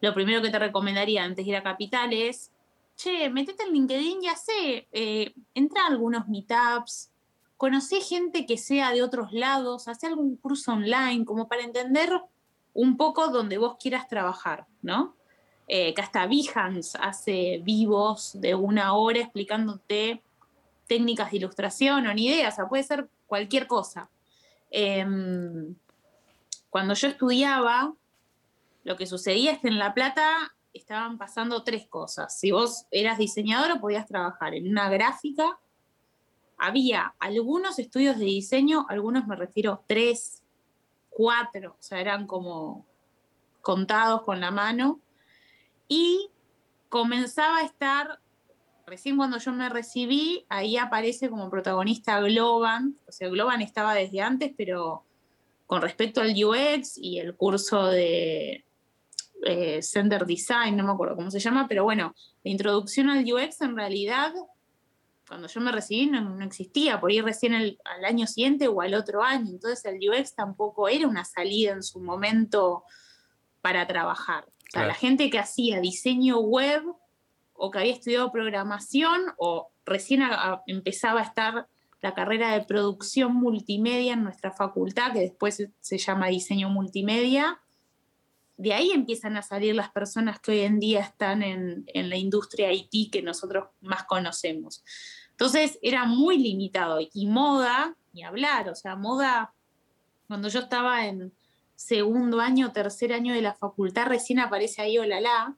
lo 0.00 0.12
primero 0.12 0.42
que 0.42 0.50
te 0.50 0.58
recomendaría 0.58 1.24
antes 1.24 1.44
de 1.44 1.52
ir 1.52 1.56
a 1.56 1.62
Capital 1.62 2.12
es, 2.12 2.50
che, 2.96 3.28
metete 3.30 3.64
en 3.64 3.72
LinkedIn, 3.72 4.22
ya 4.22 4.36
sé, 4.36 4.88
eh, 4.90 5.34
entra 5.54 5.82
a 5.82 5.88
algunos 5.88 6.28
meetups, 6.28 7.10
conocí 7.56 8.00
gente 8.00 8.46
que 8.46 8.58
sea 8.58 8.92
de 8.92 9.02
otros 9.02 9.32
lados, 9.32 9.88
hace 9.88 10.06
algún 10.06 10.36
curso 10.36 10.72
online, 10.72 11.24
como 11.24 11.48
para 11.48 11.62
entender 11.62 12.10
un 12.74 12.96
poco 12.96 13.28
donde 13.28 13.58
vos 13.58 13.76
quieras 13.78 14.08
trabajar, 14.08 14.66
¿no? 14.82 15.16
eh, 15.68 15.94
que 15.94 16.02
hasta 16.02 16.26
Behance 16.26 16.96
hace 17.00 17.60
vivos 17.62 18.32
de 18.40 18.54
una 18.54 18.94
hora 18.94 19.20
explicándote 19.20 20.22
técnicas 20.86 21.30
de 21.30 21.38
ilustración 21.38 22.06
o 22.06 22.14
ni 22.14 22.26
idea, 22.26 22.48
o 22.48 22.52
sea, 22.52 22.68
puede 22.68 22.84
ser 22.84 23.08
cualquier 23.26 23.66
cosa. 23.66 24.08
Em, 24.70 25.74
cuando 26.70 26.94
yo 26.94 27.08
estudiaba, 27.08 27.92
lo 28.84 28.96
que 28.96 29.06
sucedía 29.06 29.52
es 29.52 29.58
que 29.58 29.68
en 29.68 29.78
La 29.78 29.94
Plata 29.94 30.54
estaban 30.76 31.18
pasando 31.18 31.62
tres 31.64 31.86
cosas. 31.86 32.38
Si 32.38 32.50
vos 32.50 32.86
eras 32.90 33.18
diseñador 33.18 33.80
podías 33.80 34.06
trabajar 34.06 34.54
en 34.54 34.68
una 34.68 34.88
gráfica, 34.88 35.58
había 36.58 37.14
algunos 37.18 37.78
estudios 37.78 38.18
de 38.18 38.24
diseño, 38.24 38.86
algunos 38.88 39.26
me 39.26 39.36
refiero 39.36 39.82
tres, 39.86 40.42
cuatro, 41.10 41.76
o 41.78 41.82
sea, 41.82 42.00
eran 42.00 42.26
como 42.26 42.86
contados 43.60 44.22
con 44.22 44.40
la 44.40 44.50
mano, 44.50 45.00
y 45.88 46.30
comenzaba 46.88 47.58
a 47.58 47.64
estar, 47.64 48.20
recién 48.86 49.16
cuando 49.16 49.38
yo 49.38 49.52
me 49.52 49.68
recibí, 49.68 50.46
ahí 50.48 50.76
aparece 50.76 51.30
como 51.30 51.50
protagonista 51.50 52.20
Globan, 52.20 52.98
o 53.08 53.12
sea, 53.12 53.28
Globan 53.28 53.60
estaba 53.62 53.94
desde 53.94 54.20
antes, 54.20 54.52
pero 54.56 55.04
con 55.66 55.82
respecto 55.82 56.20
al 56.20 56.32
UX 56.32 56.96
y 56.96 57.18
el 57.18 57.34
curso 57.34 57.86
de 57.86 58.65
eh, 59.46 59.80
Design, 60.26 60.76
no 60.76 60.84
me 60.84 60.92
acuerdo 60.92 61.16
cómo 61.16 61.30
se 61.30 61.40
llama, 61.40 61.66
pero 61.68 61.84
bueno, 61.84 62.14
la 62.44 62.50
introducción 62.50 63.08
al 63.10 63.24
UX 63.24 63.60
en 63.60 63.76
realidad 63.76 64.32
cuando 65.26 65.48
yo 65.48 65.60
me 65.60 65.72
recibí 65.72 66.06
no, 66.06 66.40
existía, 66.44 67.00
por 67.00 67.10
ir 67.10 67.24
recién 67.24 67.54
al 67.54 68.04
año 68.04 68.26
siguiente 68.26 68.68
o 68.68 68.80
al 68.80 68.94
otro 68.94 69.22
año. 69.22 69.50
Entonces 69.50 69.84
el 69.84 69.98
UX 70.08 70.34
tampoco 70.34 70.88
era 70.88 71.08
una 71.08 71.24
salida 71.24 71.72
en 71.72 71.82
su 71.82 72.00
momento 72.00 72.84
para 73.60 73.86
trabajar. 73.86 74.44
O 74.46 74.70
sea, 74.70 74.86
la 74.86 74.94
gente 74.94 75.30
que 75.30 75.38
hacía 75.38 75.80
diseño 75.80 76.38
web 76.38 76.82
o 77.54 77.70
que 77.70 77.78
había 77.78 77.92
estudiado 77.94 78.30
programación 78.30 79.22
o 79.38 79.70
recién 79.84 80.22
empezaba 80.66 81.20
a 81.20 81.24
estar 81.24 81.66
la 82.02 82.14
carrera 82.14 82.52
de 82.52 82.64
producción 82.64 83.34
multimedia 83.34 84.12
en 84.12 84.22
nuestra 84.22 84.52
facultad, 84.52 85.12
que 85.12 85.20
después 85.20 85.66
se 85.80 85.98
llama 85.98 86.28
diseño 86.28 86.68
multimedia, 86.68 87.60
de 88.56 88.72
ahí 88.72 88.90
empiezan 88.90 89.36
a 89.36 89.42
salir 89.42 89.74
las 89.74 89.90
personas 89.90 90.40
que 90.40 90.52
hoy 90.52 90.60
en 90.60 90.80
día 90.80 91.00
están 91.00 91.42
en, 91.42 91.84
la 91.92 92.16
industria 92.16 92.72
IT 92.72 93.12
que 93.12 93.22
nosotros 93.22 93.68
más 93.80 94.04
conocemos. 94.04 94.82
Entonces 95.30 95.78
era 95.82 96.06
muy 96.06 96.38
limitado 96.38 96.98
y 97.00 97.26
moda, 97.26 97.96
ni 98.12 98.22
hablar, 98.22 98.70
o 98.70 98.74
sea, 98.74 98.96
moda, 98.96 99.54
cuando 100.26 100.48
yo 100.48 100.60
estaba 100.60 101.06
en 101.06 101.34
segundo 101.74 102.40
año, 102.40 102.72
tercer 102.72 103.12
año 103.12 103.34
de 103.34 103.42
la 103.42 103.54
facultad, 103.54 104.06
recién 104.06 104.38
aparece 104.38 104.80
ahí 104.80 104.98
Olala. 104.98 105.56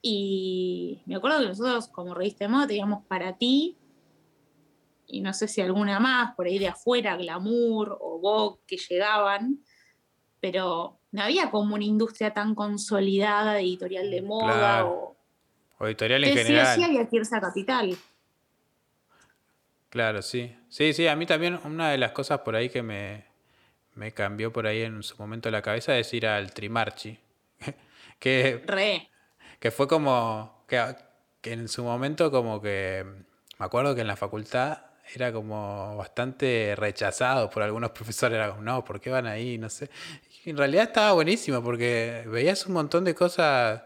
Y 0.00 1.02
me 1.06 1.16
acuerdo 1.16 1.40
que 1.40 1.48
nosotros 1.48 1.88
como 1.88 2.14
revista 2.14 2.44
de 2.44 2.48
moda 2.48 2.66
teníamos 2.66 3.04
para 3.06 3.36
ti, 3.36 3.76
y 5.06 5.20
no 5.20 5.34
sé 5.34 5.48
si 5.48 5.60
alguna 5.60 6.00
más, 6.00 6.34
por 6.34 6.46
ahí 6.46 6.58
de 6.58 6.68
afuera, 6.68 7.16
Glamour 7.16 7.98
o 8.00 8.18
Vogue, 8.18 8.60
que 8.66 8.78
llegaban, 8.78 9.62
pero 10.40 11.00
no 11.14 11.22
había 11.22 11.48
como 11.48 11.76
una 11.76 11.84
industria 11.84 12.34
tan 12.34 12.56
consolidada 12.56 13.54
de 13.54 13.60
editorial 13.60 14.10
de 14.10 14.20
moda 14.20 14.84
o, 14.84 15.16
o, 15.78 15.86
editorial 15.86 16.24
en 16.24 16.36
general. 16.36 16.74
Sí, 16.74 16.82
había 16.82 17.08
que 17.08 17.16
irse 17.16 17.36
a 17.36 17.40
Capital. 17.40 17.96
Claro, 19.90 20.22
sí. 20.22 20.56
Sí, 20.68 20.92
sí, 20.92 21.06
a 21.06 21.14
mí 21.14 21.24
también 21.24 21.60
una 21.64 21.92
de 21.92 21.98
las 21.98 22.10
cosas 22.10 22.40
por 22.40 22.56
ahí 22.56 22.68
que 22.68 22.82
me, 22.82 23.24
cambió 24.12 24.52
por 24.52 24.66
ahí 24.66 24.82
en 24.82 25.04
su 25.04 25.16
momento 25.16 25.52
la 25.52 25.62
cabeza 25.62 25.96
es 25.96 26.12
ir 26.12 26.26
al 26.26 26.52
Trimarchi. 26.52 27.16
que, 28.18 28.60
Re. 28.66 29.08
que 29.60 29.70
fue 29.70 29.86
como, 29.86 30.64
que, 30.66 30.96
que 31.40 31.52
en 31.52 31.68
su 31.68 31.84
momento 31.84 32.32
como 32.32 32.60
que, 32.60 33.06
me 33.60 33.66
acuerdo 33.66 33.94
que 33.94 34.00
en 34.00 34.08
la 34.08 34.16
facultad 34.16 34.78
era 35.14 35.32
como 35.32 35.96
bastante 35.96 36.74
rechazado 36.76 37.48
por 37.50 37.62
algunos 37.62 37.90
profesores. 37.92 38.34
Era 38.34 38.50
como, 38.50 38.62
no, 38.62 38.84
¿por 38.84 39.00
qué 39.00 39.10
van 39.10 39.28
ahí? 39.28 39.58
No 39.58 39.70
sé 39.70 39.88
en 40.50 40.56
realidad 40.56 40.84
estaba 40.84 41.12
buenísimo 41.12 41.62
porque 41.62 42.24
veías 42.26 42.66
un 42.66 42.74
montón 42.74 43.04
de 43.04 43.14
cosas 43.14 43.82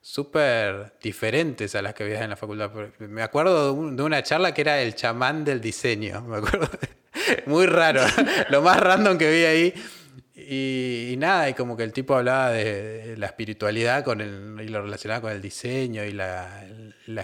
súper 0.00 0.92
diferentes 1.02 1.74
a 1.74 1.82
las 1.82 1.92
que 1.92 2.04
veías 2.04 2.22
en 2.22 2.30
la 2.30 2.36
facultad. 2.36 2.70
Me 3.00 3.22
acuerdo 3.22 3.74
de, 3.90 4.02
una 4.02 4.22
charla 4.22 4.54
que 4.54 4.60
era 4.60 4.80
el 4.80 4.94
chamán 4.94 5.44
del 5.44 5.60
diseño, 5.60 6.20
me 6.28 6.36
acuerdo. 6.36 6.68
Muy 7.46 7.66
raro, 7.66 8.02
lo 8.50 8.62
más 8.62 8.78
random 8.78 9.18
que 9.18 9.30
vi 9.30 9.44
ahí. 9.44 9.74
Y, 10.48 11.16
nada, 11.18 11.48
y 11.48 11.54
como 11.54 11.76
que 11.76 11.82
el 11.82 11.92
tipo 11.92 12.14
hablaba 12.14 12.50
de, 12.50 13.16
la 13.16 13.26
espiritualidad 13.26 14.04
con 14.04 14.20
el, 14.20 14.60
y 14.62 14.68
lo 14.68 14.80
relacionaba 14.80 15.22
con 15.22 15.32
el 15.32 15.42
diseño 15.42 16.04
y 16.04 16.12
la, 16.12 16.62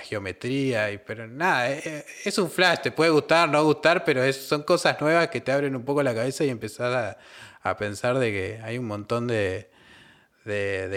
geometría, 0.02 0.90
y, 0.90 0.98
pero 0.98 1.28
nada, 1.28 1.70
es, 1.70 1.86
e, 1.86 2.06
es, 2.24 2.38
un 2.38 2.50
flash, 2.50 2.80
te 2.80 2.90
puede 2.90 3.10
gustar, 3.10 3.48
no 3.48 3.62
gustar, 3.62 4.02
pero 4.04 4.24
es, 4.24 4.36
son 4.36 4.64
cosas 4.64 5.00
nuevas 5.00 5.28
que 5.28 5.40
te 5.40 5.52
abren 5.52 5.76
un 5.76 5.84
poco 5.84 6.02
la 6.02 6.14
cabeza 6.14 6.42
y 6.44 6.48
empezás 6.48 6.92
a, 6.92 7.18
a 7.62 7.76
pensar 7.76 8.18
de 8.18 8.32
que 8.32 8.60
hay 8.62 8.78
un 8.78 8.86
montón 8.86 9.26
de, 9.26 9.70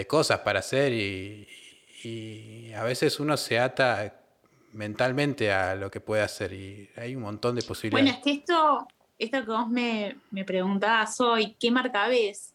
cosas 0.08 0.40
para 0.40 0.60
hacer 0.60 0.92
y, 0.92 1.46
a 2.76 2.84
veces 2.84 3.18
uno 3.18 3.36
se 3.36 3.58
ata 3.58 4.20
mentalmente 4.72 5.50
a 5.50 5.74
lo 5.74 5.90
que 5.90 6.00
puede 6.00 6.22
hacer 6.22 6.52
y 6.52 6.90
hay 6.96 7.16
un 7.16 7.22
montón 7.22 7.56
de 7.56 7.62
posibilidades. 7.62 8.04
Bueno, 8.04 8.18
es 8.18 8.22
que 8.22 8.40
esto, 8.40 8.86
esto 9.18 9.40
que 9.44 9.50
vos 9.50 9.68
me, 9.68 10.18
me 10.30 10.44
preguntabas 10.44 11.18
hoy, 11.20 11.56
¿qué 11.58 11.70
marca 11.70 12.06
ves? 12.06 12.54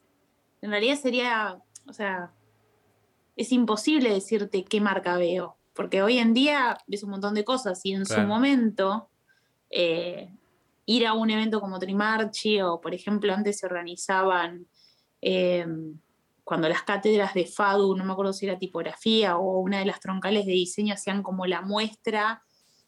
En 0.61 0.69
realidad 0.69 0.95
sería, 0.95 1.57
o 1.87 1.91
sea, 1.91 2.31
es 3.35 3.51
imposible 3.51 4.13
decirte 4.13 4.63
qué 4.63 4.79
marca 4.79 5.17
veo, 5.17 5.57
porque 5.73 6.03
hoy 6.03 6.19
en 6.19 6.33
día 6.33 6.77
ves 6.85 7.03
un 7.03 7.09
montón 7.09 7.33
de 7.33 7.43
cosas 7.43 7.81
y 7.83 7.93
en 7.93 8.05
su 8.05 8.21
momento 8.21 9.09
eh, 9.69 10.31
ir 10.91 11.07
a 11.07 11.13
un 11.13 11.29
evento 11.29 11.61
como 11.61 11.79
Trimarchi 11.79 12.61
o, 12.61 12.81
por 12.81 12.93
ejemplo, 12.93 13.33
antes 13.33 13.59
se 13.59 13.65
organizaban 13.65 14.67
eh, 15.21 15.65
cuando 16.43 16.67
las 16.67 16.83
cátedras 16.83 17.33
de 17.33 17.45
FADU, 17.45 17.95
no 17.95 18.03
me 18.03 18.11
acuerdo 18.11 18.33
si 18.33 18.45
era 18.45 18.57
tipografía 18.57 19.37
o 19.37 19.59
una 19.59 19.79
de 19.79 19.85
las 19.85 19.99
troncales 19.99 20.45
de 20.45 20.51
diseño, 20.51 20.93
hacían 20.93 21.23
como 21.23 21.45
la 21.45 21.61
muestra. 21.61 22.43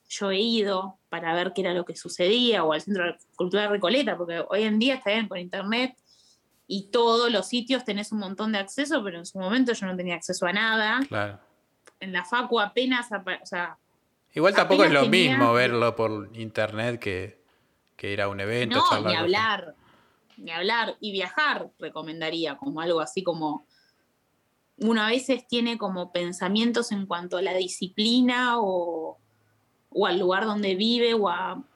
Yo 0.10 0.32
he 0.32 0.40
ido 0.40 1.00
para 1.10 1.34
ver 1.34 1.54
qué 1.54 1.62
era 1.62 1.74
lo 1.74 1.86
que 1.86 1.96
sucedía, 1.96 2.64
o 2.64 2.74
al 2.74 2.82
Centro 2.82 3.16
Cultural 3.36 3.70
Recoleta, 3.70 4.18
porque 4.18 4.44
hoy 4.50 4.64
en 4.64 4.80
día 4.80 4.96
está 4.96 5.12
bien 5.12 5.28
con 5.28 5.40
internet 5.40 5.96
y 6.68 6.90
todos 6.92 7.32
los 7.32 7.48
sitios 7.48 7.86
tenés 7.86 8.12
un 8.12 8.20
montón 8.20 8.52
de 8.52 8.60
acceso, 8.60 9.04
pero 9.04 9.20
en 9.20 9.26
su 9.26 9.40
momento 9.40 9.74
yo 9.74 9.86
no 9.86 9.96
tenía 9.96 10.16
acceso 10.16 10.46
a 10.46 10.54
nada. 10.54 11.00
Claro. 11.08 11.40
En 12.00 12.12
la 12.12 12.26
FACU 12.26 12.60
apenas, 12.60 13.08
o 13.12 13.46
sea, 13.46 13.78
Igual 14.34 14.56
tampoco 14.56 14.84
es 14.84 14.92
lo 14.92 15.06
mismo 15.06 15.54
verlo 15.54 15.96
por 15.96 16.30
internet 16.34 17.00
que 17.00 17.43
que 17.96 18.12
ir 18.12 18.22
a 18.22 18.30
un 18.30 18.40
evento. 18.40 18.84
No, 18.92 19.02
ni 19.02 19.16
hablar, 19.16 19.76
ni 20.38 20.52
hablar. 20.52 20.98
Y 21.00 21.12
viajar 21.12 21.72
recomendaría 21.80 22.58
como 22.58 22.82
algo 22.82 23.00
así 23.00 23.24
como 23.24 23.66
uno 24.78 25.02
a 25.02 25.08
veces 25.08 25.48
tiene 25.48 25.78
como 25.78 26.12
pensamientos 26.12 26.92
en 26.92 27.06
cuanto 27.06 27.38
a 27.38 27.42
la 27.42 27.54
disciplina 27.54 28.56
o, 28.60 29.18
al 30.06 30.20
lugar 30.20 30.46
donde 30.46 30.76
vive 30.76 31.14
o, 31.14 31.30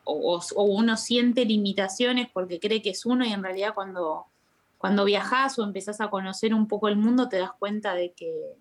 o, 0.04 0.64
uno 0.64 0.98
siente 0.98 1.46
limitaciones 1.46 2.28
porque 2.34 2.60
cree 2.60 2.82
que 2.82 2.90
es 2.92 3.06
uno 3.06 3.26
y 3.26 3.32
en 3.32 3.44
realidad 3.44 3.74
cuando, 3.76 4.26
cuando 4.78 5.06
viajas 5.06 5.58
o 5.60 5.64
empezás 5.64 6.02
a 6.02 6.10
conocer 6.10 6.54
un 6.54 6.68
poco 6.68 6.88
el 6.88 6.98
mundo 6.98 7.30
te 7.30 7.38
das 7.38 7.52
cuenta 7.58 7.94
de 7.94 8.14
que, 8.14 8.58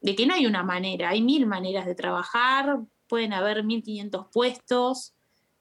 de 0.00 0.14
que 0.16 0.26
no 0.26 0.34
hay 0.34 0.46
una 0.46 0.64
manera, 0.64 1.10
hay 1.10 1.22
mil 1.22 1.46
maneras 1.46 1.86
de 1.86 1.94
trabajar, 1.94 2.80
pueden 3.06 3.32
haber 3.32 3.62
1500 3.62 4.26
puestos, 4.32 5.13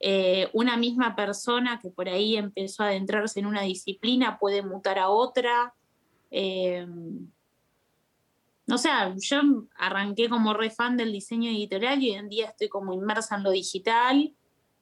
eh, 0.05 0.49
una 0.51 0.75
misma 0.75 1.15
persona 1.15 1.79
que 1.81 1.89
por 1.89 2.09
ahí 2.09 2.35
empezó 2.35 2.83
a 2.83 2.87
adentrarse 2.87 3.39
en 3.39 3.45
una 3.45 3.61
disciplina 3.61 4.37
puede 4.37 4.61
mutar 4.61 4.99
a 4.99 5.07
otra. 5.07 5.73
Eh, 6.29 6.85
no 8.65 8.77
sé, 8.77 8.89
yo 9.21 9.39
arranqué 9.77 10.27
como 10.27 10.53
re 10.53 10.71
fan 10.71 10.97
del 10.97 11.13
diseño 11.13 11.49
editorial 11.49 12.03
y 12.03 12.09
hoy 12.09 12.15
en 12.17 12.27
día 12.27 12.47
estoy 12.47 12.67
como 12.67 12.93
inmersa 12.93 13.37
en 13.37 13.43
lo 13.43 13.51
digital. 13.51 14.33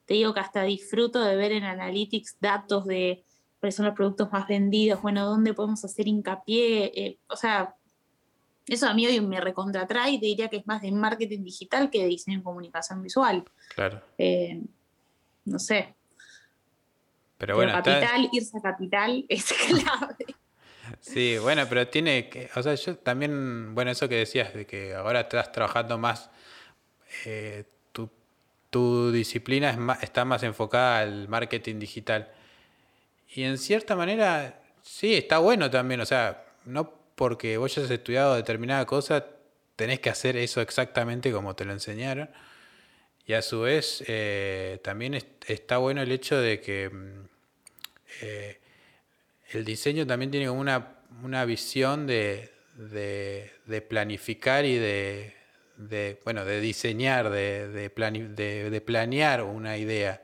Te 0.06 0.14
digo 0.14 0.34
que 0.34 0.40
hasta 0.40 0.64
disfruto 0.64 1.22
de 1.22 1.36
ver 1.36 1.52
en 1.52 1.62
Analytics 1.62 2.38
datos 2.40 2.84
de 2.86 3.22
cuáles 3.60 3.76
son 3.76 3.86
los 3.86 3.94
productos 3.94 4.32
más 4.32 4.48
vendidos, 4.48 5.02
bueno, 5.02 5.24
dónde 5.24 5.54
podemos 5.54 5.84
hacer 5.84 6.08
hincapié. 6.08 6.86
Eh, 6.96 7.18
o 7.28 7.36
sea, 7.36 7.76
eso 8.66 8.88
a 8.88 8.94
mí 8.94 9.06
hoy 9.06 9.20
me 9.20 9.40
recontratrae 9.40 10.14
y 10.14 10.18
te 10.18 10.26
diría 10.26 10.48
que 10.48 10.56
es 10.56 10.66
más 10.66 10.82
de 10.82 10.90
marketing 10.90 11.44
digital 11.44 11.90
que 11.90 12.02
de 12.02 12.08
diseño 12.08 12.40
y 12.40 12.42
comunicación 12.42 13.04
visual. 13.04 13.44
Claro 13.76 14.02
no 15.44 15.58
sé. 15.58 15.94
Pero 17.38 17.56
bueno, 17.56 17.72
capital, 17.72 18.28
irse 18.32 18.56
a 18.56 18.60
capital 18.60 19.24
es 19.28 19.52
clave. 19.52 20.36
Sí, 21.00 21.38
bueno, 21.38 21.66
pero 21.68 21.88
tiene 21.88 22.28
que, 22.28 22.48
o 22.54 22.62
sea, 22.62 22.74
yo 22.74 22.96
también, 22.96 23.74
bueno, 23.74 23.90
eso 23.90 24.08
que 24.08 24.16
decías, 24.16 24.54
de 24.54 24.66
que 24.66 24.94
ahora 24.94 25.20
estás 25.20 25.50
trabajando 25.50 25.98
más, 25.98 26.30
eh, 27.24 27.64
tu, 28.70 29.12
disciplina 29.12 29.70
es 29.70 30.02
está 30.02 30.24
más 30.24 30.42
enfocada 30.44 31.00
al 31.00 31.28
marketing 31.28 31.78
digital. 31.78 32.30
Y 33.34 33.42
en 33.42 33.58
cierta 33.58 33.96
manera, 33.96 34.62
sí, 34.80 35.14
está 35.14 35.38
bueno 35.38 35.70
también, 35.70 36.00
o 36.00 36.06
sea, 36.06 36.44
no 36.64 36.90
porque 37.14 37.58
vos 37.58 37.76
hayas 37.76 37.90
estudiado 37.90 38.34
determinada 38.34 38.86
cosa, 38.86 39.26
tenés 39.76 40.00
que 40.00 40.08
hacer 40.10 40.36
eso 40.36 40.60
exactamente 40.60 41.32
como 41.32 41.54
te 41.54 41.64
lo 41.64 41.72
enseñaron 41.72 42.30
y 43.26 43.34
a 43.34 43.42
su 43.42 43.60
vez, 43.60 44.02
eh, 44.08 44.80
también 44.82 45.14
está 45.46 45.78
bueno 45.78 46.02
el 46.02 46.10
hecho 46.10 46.38
de 46.38 46.60
que 46.60 46.90
mm, 46.90 47.28
eh, 48.22 48.60
el 49.52 49.64
diseño 49.64 50.06
también 50.06 50.30
tiene 50.30 50.50
una, 50.50 50.96
una 51.22 51.44
visión 51.44 52.06
de, 52.06 52.50
de, 52.74 53.82
planificar 53.88 54.64
y 54.64 54.76
de, 54.76 55.34
bueno, 56.24 56.44
de 56.44 56.60
diseñar, 56.60 57.30
de, 57.30 57.68
de, 57.68 58.80
planear 58.80 59.42
una 59.44 59.76
idea. 59.76 60.22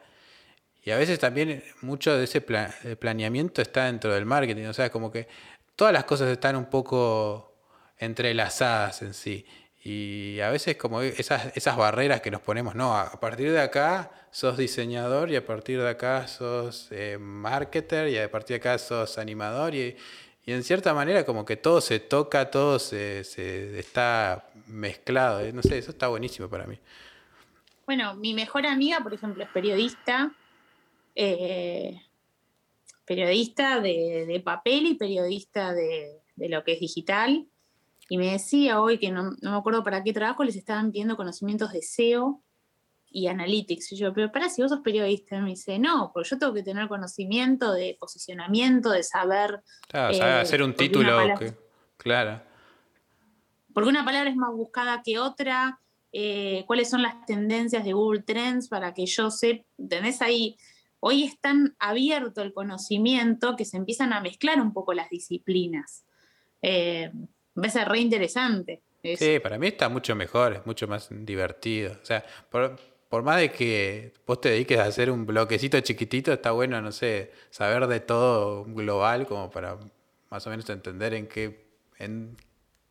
Y 0.83 0.91
a 0.91 0.97
veces 0.97 1.19
también 1.19 1.63
mucho 1.83 2.17
de 2.17 2.25
ese 2.25 2.41
planeamiento 2.41 3.63
está 3.63 3.87
dentro 3.87 4.13
del 4.13 4.25
marketing, 4.25 4.65
o 4.67 4.73
sea, 4.73 4.91
como 4.91 5.13
que 5.13 5.29
todas 5.77 5.93
las 5.93 6.05
cosas 6.05 6.29
están 6.31 6.57
un 6.57 6.67
poco 6.67 7.55
entrelazadas 7.99 9.03
en 9.03 9.15
sí. 9.15 9.47
Y 9.91 10.39
a 10.41 10.51
veces 10.51 10.77
como 10.77 11.01
esas, 11.01 11.57
esas 11.57 11.75
barreras 11.79 12.21
que 12.21 12.31
nos 12.31 12.43
ponemos, 12.43 12.75
no, 12.75 12.95
a 12.95 13.19
partir 13.21 13.51
de 13.51 13.61
acá 13.63 14.11
sos 14.31 14.59
diseñador 14.59 15.31
y 15.31 15.37
a 15.37 15.47
partir 15.47 15.81
de 15.81 15.89
acá 15.89 16.29
sos 16.29 16.89
eh, 16.91 17.17
marketer 17.19 18.11
y 18.11 18.19
a 18.19 18.31
partir 18.31 18.61
de 18.61 18.69
acá 18.69 18.77
sos 18.77 19.17
animador 19.17 19.75
y, 19.75 19.97
en 20.45 20.63
cierta 20.63 20.93
manera 20.93 21.25
como 21.25 21.47
que 21.47 21.57
todo 21.57 21.81
se 21.81 22.01
toca, 22.01 22.51
todo 22.51 22.79
se, 22.79 23.21
está 23.79 24.51
mezclado, 24.67 25.41
eh, 25.41 25.55
no 25.55 25.63
sé, 25.63 25.79
eso 25.79 25.93
está 25.93 26.09
buenísimo 26.09 26.51
para 26.51 26.67
mí. 26.67 26.79
Bueno, 27.87 28.15
mi 28.15 28.35
mejor 28.35 28.67
amiga, 28.67 29.01
por 29.01 29.15
ejemplo, 29.15 29.43
es 29.43 29.49
periodista. 29.49 30.33
Eh, 31.15 31.99
periodista 33.07 33.81
de, 33.81 34.43
papel 34.45 34.87
y 34.87 34.95
periodista 34.97 35.73
de, 35.73 36.21
lo 36.37 36.63
que 36.63 36.75
es 36.75 36.81
digital. 36.81 37.47
Y 38.09 38.17
me 38.19 38.33
decía 38.33 38.81
hoy 38.81 38.99
que 38.99 39.11
no, 39.11 39.33
me 39.41 39.51
acuerdo 39.51 39.85
para 39.85 40.03
qué 40.03 40.13
trabajo 40.13 40.45
les 40.45 40.57
estaban 40.57 40.91
pidiendo 40.91 41.17
conocimientos 41.17 41.73
de 41.73 41.83
SEO 41.83 42.43
y 43.11 43.27
analytics. 43.27 43.93
Y 43.93 43.97
yo, 43.97 44.13
pero 44.15 44.33
para 44.33 44.49
si 44.49 44.63
vos 44.63 44.71
sos 44.71 44.81
periodista, 44.81 45.41
me 45.41 45.51
dice, 45.51 45.79
no, 45.79 46.11
porque 46.13 46.31
yo 46.31 46.39
tengo 46.39 46.55
que 46.55 46.63
tener 46.63 46.89
conocimiento 46.89 47.73
de 47.73 47.97
posicionamiento, 48.01 48.91
de 48.91 49.03
saber. 49.03 49.63
Claro, 49.89 50.15
eh, 50.15 50.23
hacer 50.23 50.63
un 50.63 50.75
título. 50.75 51.17
claro. 51.97 52.43
Porque 53.75 53.91
una 53.91 54.05
palabra 54.05 54.31
es 54.31 54.37
más 54.37 54.53
buscada 54.53 55.03
que 55.05 55.19
otra. 55.19 55.81
Eh, 56.11 56.65
cuáles 56.67 56.89
son 56.89 57.03
las 57.03 57.27
tendencias 57.27 57.85
de 57.85 57.93
Google 57.93 58.23
Trends 58.23 58.69
para 58.69 58.95
que 58.95 59.05
yo 59.05 59.31
sé, 59.31 59.67
tenés 59.77 60.23
ahí 60.23 60.57
hoy 61.01 61.25
es 61.25 61.41
tan 61.41 61.77
abierto 61.79 62.43
el 62.43 62.53
conocimiento 62.53 63.57
que 63.57 63.65
se 63.65 63.77
empiezan 63.77 64.13
a 64.13 64.21
mezclar 64.21 64.61
un 64.61 64.73
poco 64.73 64.95
las 64.95 65.11
disciplinas. 65.11 66.05
Eh, 66.63 67.13
me 67.59 67.63
parece 67.63 67.85
re 67.85 67.99
interesante. 67.99 68.83
Sí, 69.03 69.41
para 69.41 69.59
mí 69.59 69.67
está 69.67 69.89
mucho 69.89 70.15
mejor, 70.15 70.55
es 70.55 70.67
mucho 70.67 70.87
más 70.87 71.09
divertido. 71.11 71.97
O 72.01 72.05
sea, 72.05 72.25
por, 72.51 73.23
más 73.23 73.39
de 73.39 73.51
que 73.51 74.13
vos 74.27 74.41
te 74.41 74.51
dediques 74.51 74.79
a 74.79 74.85
hacer 74.85 75.11
un 75.11 75.27
bloquecito 75.27 75.79
chiquitito, 75.81 76.33
está 76.33 76.53
bueno, 76.53 76.81
no 76.81 76.93
sé, 76.93 77.33
saber 77.51 77.87
de 77.89 78.01
todo 78.01 78.65
global 78.65 79.27
como 79.27 79.51
para 79.51 79.77
más 80.31 80.47
o 80.47 80.51
menos 80.51 80.71
entender 80.71 81.15
en 81.15 81.27
qué, 81.27 81.67
en 81.99 82.37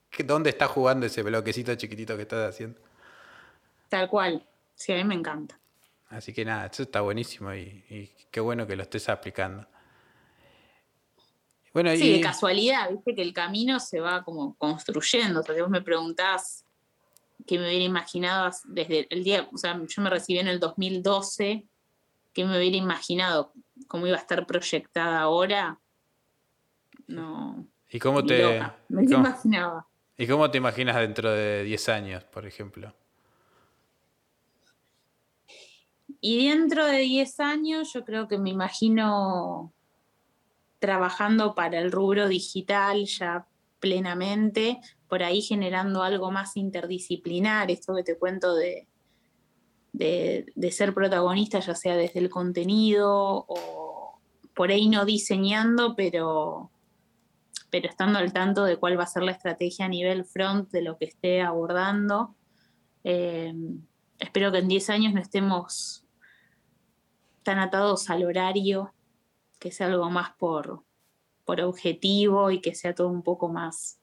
qué, 0.09 0.23
dónde 0.23 0.49
está 0.49 0.67
jugando 0.67 1.05
ese 1.05 1.23
bloquecito 1.23 1.73
chiquitito 1.75 2.17
que 2.17 2.23
estás 2.23 2.49
haciendo. 2.49 2.79
Tal 3.87 4.09
cual, 4.09 4.45
sí, 4.75 4.91
a 4.91 4.95
mí 4.95 5.03
me 5.05 5.15
encanta. 5.15 5.57
Así 6.09 6.33
que 6.33 6.43
nada, 6.43 6.67
eso 6.67 6.83
está 6.83 7.01
buenísimo 7.01 7.53
y, 7.53 8.11
qué 8.31 8.41
bueno 8.41 8.67
que 8.67 8.75
lo 8.75 8.83
estés 8.83 9.07
aplicando. 9.07 9.65
Bueno, 11.77 11.91
sí, 11.91 12.11
de 12.11 12.21
casualidad, 12.21 12.89
viste 12.89 13.13
que 13.13 13.21
el 13.21 13.33
camino 13.33 13.79
se 13.79 13.99
va 13.99 14.23
como 14.23 14.55
construyendo. 14.55 15.41
O 15.41 15.43
sea, 15.43 15.53
si 15.53 15.61
vos 15.61 15.69
me 15.69 15.83
preguntás 15.83 16.65
qué 17.45 17.59
me 17.59 17.67
hubiera 17.67 17.85
imaginado 17.85 18.49
desde 18.63 19.05
el 19.11 19.23
día, 19.23 19.47
o 19.53 19.57
sea, 19.59 19.79
yo 19.87 20.01
me 20.01 20.09
recibí 20.09 20.39
en 20.39 20.47
el 20.47 20.59
2012, 20.59 21.67
qué 22.33 22.45
me 22.45 22.57
hubiera 22.57 22.77
imaginado 22.77 23.53
cómo 23.87 24.07
iba 24.07 24.17
a 24.17 24.19
estar 24.19 24.47
proyectada 24.47 25.19
ahora, 25.19 25.79
no. 27.05 27.67
¿Y 27.91 27.99
cómo 27.99 28.25
te, 28.25 28.59
me 28.89 29.03
imaginaba? 29.03 29.85
¿Y 30.17 30.25
cómo 30.25 30.49
te 30.49 30.57
imaginas 30.57 30.95
dentro 30.95 31.31
de 31.31 31.63
10 31.63 31.89
años, 31.89 32.23
por 32.23 32.47
ejemplo? 32.47 32.91
Y 36.21 36.47
dentro 36.47 36.87
de 36.87 37.01
10 37.01 37.39
años 37.39 37.93
yo 37.93 38.03
creo 38.03 38.27
que 38.27 38.39
me 38.39 38.49
imagino 38.49 39.75
trabajando 40.79 41.55
para 41.55 41.79
el 41.79 41.91
rubro 41.91 42.27
digital 42.27 43.05
ya 43.05 43.47
plenamente, 43.79 44.79
por 45.07 45.23
ahí 45.23 45.41
generando 45.41 46.03
algo 46.03 46.31
más 46.31 46.57
interdisciplinar, 46.57 47.71
esto 47.71 47.95
que 47.95 48.03
te 48.03 48.17
cuento 48.17 48.55
de, 48.55 48.87
de, 49.93 50.71
ser 50.71 50.93
protagonista, 50.93 51.59
ya 51.59 51.75
sea 51.75 51.95
desde 51.95 52.19
el 52.19 52.29
contenido 52.29 53.45
o 53.47 54.19
por 54.55 54.71
ahí 54.71 54.89
no 54.89 55.05
diseñando, 55.05 55.95
pero, 55.95 56.71
pero 57.69 57.89
estando 57.89 58.19
al 58.19 58.33
tanto 58.33 58.63
de 58.63 58.77
cuál 58.77 58.99
va 58.99 59.03
a 59.03 59.07
ser 59.07 59.23
la 59.23 59.31
estrategia 59.31 59.85
a 59.85 59.89
nivel 59.89 60.25
front 60.25 60.69
de 60.71 60.81
lo 60.81 60.97
que 60.97 61.05
esté 61.05 61.41
abordando. 61.41 62.35
Eh, 63.03 63.53
espero 64.19 64.51
que 64.51 64.59
en 64.59 64.67
10 64.67 64.89
años 64.89 65.13
no 65.13 65.21
estemos 65.21 66.03
están 67.47 67.59
atados 67.59 68.09
al 68.09 68.25
horario, 68.25 68.93
que 69.59 69.71
sea 69.71 69.87
algo 69.87 70.09
más 70.09 70.31
por, 70.37 70.83
por 71.45 71.61
objetivo 71.61 72.51
y 72.51 72.61
que 72.61 72.75
sea 72.75 72.93
todo 72.93 73.07
un 73.07 73.23
poco 73.23 73.49
más 73.49 73.99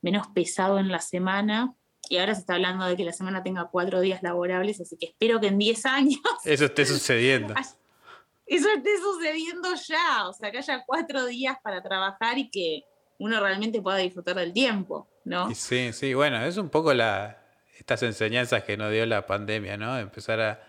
menos 0.00 0.26
pesado 0.28 0.78
en 0.78 0.88
la 0.88 1.00
semana. 1.00 1.74
Y 2.08 2.18
ahora 2.18 2.34
se 2.34 2.40
está 2.40 2.54
hablando 2.54 2.86
de 2.86 2.96
que 2.96 3.04
la 3.04 3.12
semana 3.12 3.42
tenga 3.42 3.68
cuatro 3.70 4.00
días 4.00 4.22
laborables, 4.22 4.80
así 4.80 4.96
que 4.96 5.06
espero 5.06 5.40
que 5.40 5.48
en 5.48 5.58
diez 5.58 5.84
años... 5.84 6.20
Eso 6.44 6.66
esté 6.66 6.86
sucediendo. 6.86 7.54
Eso 8.46 8.68
esté 8.70 8.96
sucediendo 8.96 9.68
ya, 9.74 10.26
o 10.26 10.32
sea, 10.32 10.50
que 10.50 10.58
haya 10.58 10.82
cuatro 10.86 11.26
días 11.26 11.58
para 11.62 11.82
trabajar 11.82 12.38
y 12.38 12.48
que 12.48 12.84
uno 13.18 13.40
realmente 13.40 13.82
pueda 13.82 13.98
disfrutar 13.98 14.36
del 14.36 14.54
tiempo, 14.54 15.06
¿no? 15.24 15.54
Sí, 15.54 15.92
sí, 15.92 16.14
bueno, 16.14 16.42
es 16.42 16.56
un 16.56 16.70
poco 16.70 16.94
la, 16.94 17.42
estas 17.76 18.02
enseñanzas 18.02 18.64
que 18.64 18.78
nos 18.78 18.90
dio 18.90 19.04
la 19.04 19.26
pandemia, 19.26 19.76
¿no? 19.76 19.98
Empezar 19.98 20.40
a, 20.40 20.66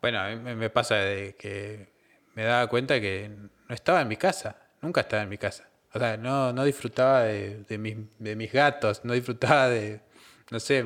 bueno, 0.00 0.20
a 0.20 0.28
mí 0.28 0.54
me 0.54 0.70
pasa 0.70 0.94
de 0.94 1.34
que 1.34 1.95
me 2.36 2.44
daba 2.44 2.68
cuenta 2.68 3.00
que 3.00 3.28
no 3.30 3.74
estaba 3.74 4.02
en 4.02 4.08
mi 4.08 4.16
casa, 4.16 4.56
nunca 4.82 5.00
estaba 5.00 5.22
en 5.22 5.28
mi 5.28 5.38
casa. 5.38 5.68
O 5.92 5.98
sea, 5.98 6.18
no, 6.18 6.52
no 6.52 6.64
disfrutaba 6.64 7.22
de, 7.22 7.64
de, 7.64 7.78
mis, 7.78 7.96
de 8.18 8.36
mis 8.36 8.52
gatos, 8.52 9.00
no 9.04 9.14
disfrutaba 9.14 9.70
de, 9.70 10.02
no 10.50 10.60
sé, 10.60 10.84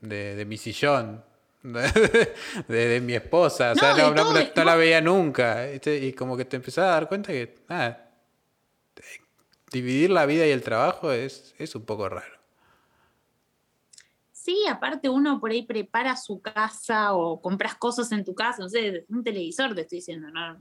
de, 0.00 0.44
mi 0.46 0.56
sillón, 0.56 1.22
de, 1.62 3.00
mi 3.02 3.14
esposa. 3.14 3.72
O 3.72 3.74
sea, 3.74 3.94
no, 3.94 4.14
no, 4.14 4.64
la 4.64 4.76
veía 4.76 5.02
nunca. 5.02 5.68
Y 5.70 6.14
como 6.14 6.34
que 6.34 6.46
te 6.46 6.56
empezaba 6.56 6.88
a 6.88 6.92
dar 6.92 7.08
cuenta 7.08 7.30
que, 7.30 7.56
nada, 7.68 8.10
dividir 9.70 10.10
la 10.10 10.24
vida 10.24 10.46
y 10.46 10.50
el 10.50 10.62
trabajo 10.62 11.12
es, 11.12 11.54
es 11.58 11.74
un 11.74 11.84
poco 11.84 12.08
raro. 12.08 12.35
Sí, 14.46 14.64
aparte 14.70 15.08
uno 15.08 15.40
por 15.40 15.50
ahí 15.50 15.62
prepara 15.62 16.14
su 16.14 16.40
casa 16.40 17.14
o 17.14 17.40
compras 17.40 17.74
cosas 17.74 18.12
en 18.12 18.24
tu 18.24 18.32
casa, 18.32 18.62
no 18.62 18.68
sé, 18.68 19.04
un 19.08 19.24
televisor 19.24 19.74
te 19.74 19.80
estoy 19.80 19.98
diciendo, 19.98 20.30
¿no? 20.30 20.60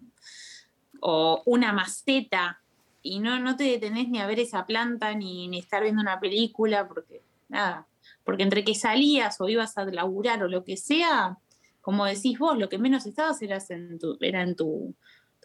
O 1.01 1.43
una 1.45 1.71
maceta 1.71 2.63
y 3.03 3.19
no, 3.19 3.37
no 3.39 3.55
te 3.55 3.65
detenés 3.65 4.09
ni 4.09 4.19
a 4.19 4.25
ver 4.25 4.39
esa 4.39 4.65
planta 4.65 5.13
ni, 5.13 5.47
ni 5.47 5.59
estar 5.59 5.83
viendo 5.83 6.01
una 6.01 6.19
película 6.19 6.87
porque 6.87 7.21
nada, 7.47 7.85
porque 8.23 8.41
entre 8.41 8.63
que 8.63 8.73
salías 8.73 9.39
o 9.39 9.47
ibas 9.49 9.77
a 9.77 9.85
laburar 9.85 10.41
o 10.41 10.47
lo 10.47 10.63
que 10.63 10.77
sea, 10.77 11.37
como 11.81 12.05
decís 12.05 12.39
vos, 12.39 12.57
lo 12.57 12.69
que 12.69 12.79
menos 12.79 13.05
estabas 13.05 13.39
eras 13.43 13.69
en 13.69 13.99
tu, 13.99 14.17
era 14.19 14.41
en 14.41 14.55
tu, 14.55 14.95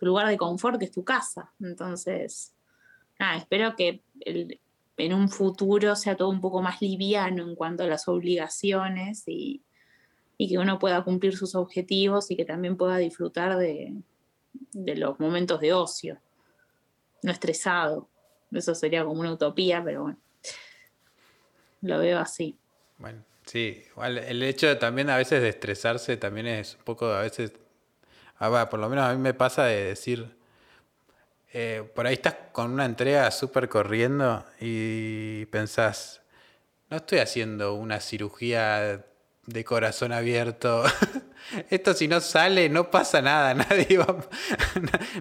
lugar 0.00 0.26
de 0.28 0.38
confort, 0.38 0.78
que 0.78 0.86
es 0.86 0.92
tu 0.92 1.04
casa. 1.04 1.52
Entonces, 1.60 2.54
nada, 3.18 3.36
espero 3.36 3.76
que 3.76 4.02
el, 4.20 4.58
en 5.00 5.14
un 5.14 5.28
futuro 5.28 5.96
sea 5.96 6.16
todo 6.16 6.28
un 6.28 6.40
poco 6.40 6.62
más 6.62 6.80
liviano 6.80 7.42
en 7.42 7.54
cuanto 7.54 7.84
a 7.84 7.86
las 7.86 8.08
obligaciones 8.08 9.24
y, 9.26 9.62
que 10.38 10.56
uno 10.56 10.78
pueda 10.78 11.04
cumplir 11.04 11.36
sus 11.36 11.54
objetivos 11.54 12.30
y 12.30 12.36
que 12.36 12.46
también 12.46 12.78
pueda 12.78 12.96
disfrutar 12.96 13.58
de, 13.58 13.94
los 14.72 15.20
momentos 15.20 15.60
de 15.60 15.74
ocio, 15.74 16.18
no 17.22 17.30
estresado. 17.30 18.08
Eso 18.50 18.74
sería 18.74 19.04
como 19.04 19.20
una 19.20 19.34
utopía, 19.34 19.84
pero 19.84 20.04
bueno, 20.04 20.18
lo 21.82 21.98
veo 21.98 22.18
así. 22.18 22.56
Bueno, 22.96 23.22
sí, 23.44 23.82
igual 23.90 24.16
el 24.16 24.42
hecho 24.42 24.78
también 24.78 25.10
a 25.10 25.18
veces 25.18 25.42
de 25.42 25.50
estresarse 25.50 26.16
también 26.16 26.46
es 26.46 26.76
un 26.76 26.84
poco 26.84 27.06
a 27.06 27.20
veces, 27.20 27.52
ah, 28.38 28.68
por 28.70 28.80
lo 28.80 28.88
menos 28.88 29.04
a 29.04 29.14
mí 29.14 29.20
me 29.20 29.34
pasa 29.34 29.64
de 29.64 29.84
decir, 29.84 30.39
eh, 31.52 31.88
por 31.94 32.06
ahí 32.06 32.14
estás 32.14 32.36
con 32.52 32.70
una 32.70 32.84
entrega 32.84 33.30
súper 33.32 33.68
corriendo 33.68 34.44
y 34.60 35.46
pensás, 35.46 36.22
no 36.90 36.98
estoy 36.98 37.18
haciendo 37.18 37.74
una 37.74 38.00
cirugía 38.00 39.04
de 39.46 39.64
corazón 39.64 40.12
abierto. 40.12 40.84
Esto 41.70 41.94
si 41.94 42.06
no 42.06 42.20
sale, 42.20 42.68
no 42.68 42.90
pasa 42.90 43.20
nada, 43.20 43.54
nadie 43.70 43.98
va, 43.98 44.16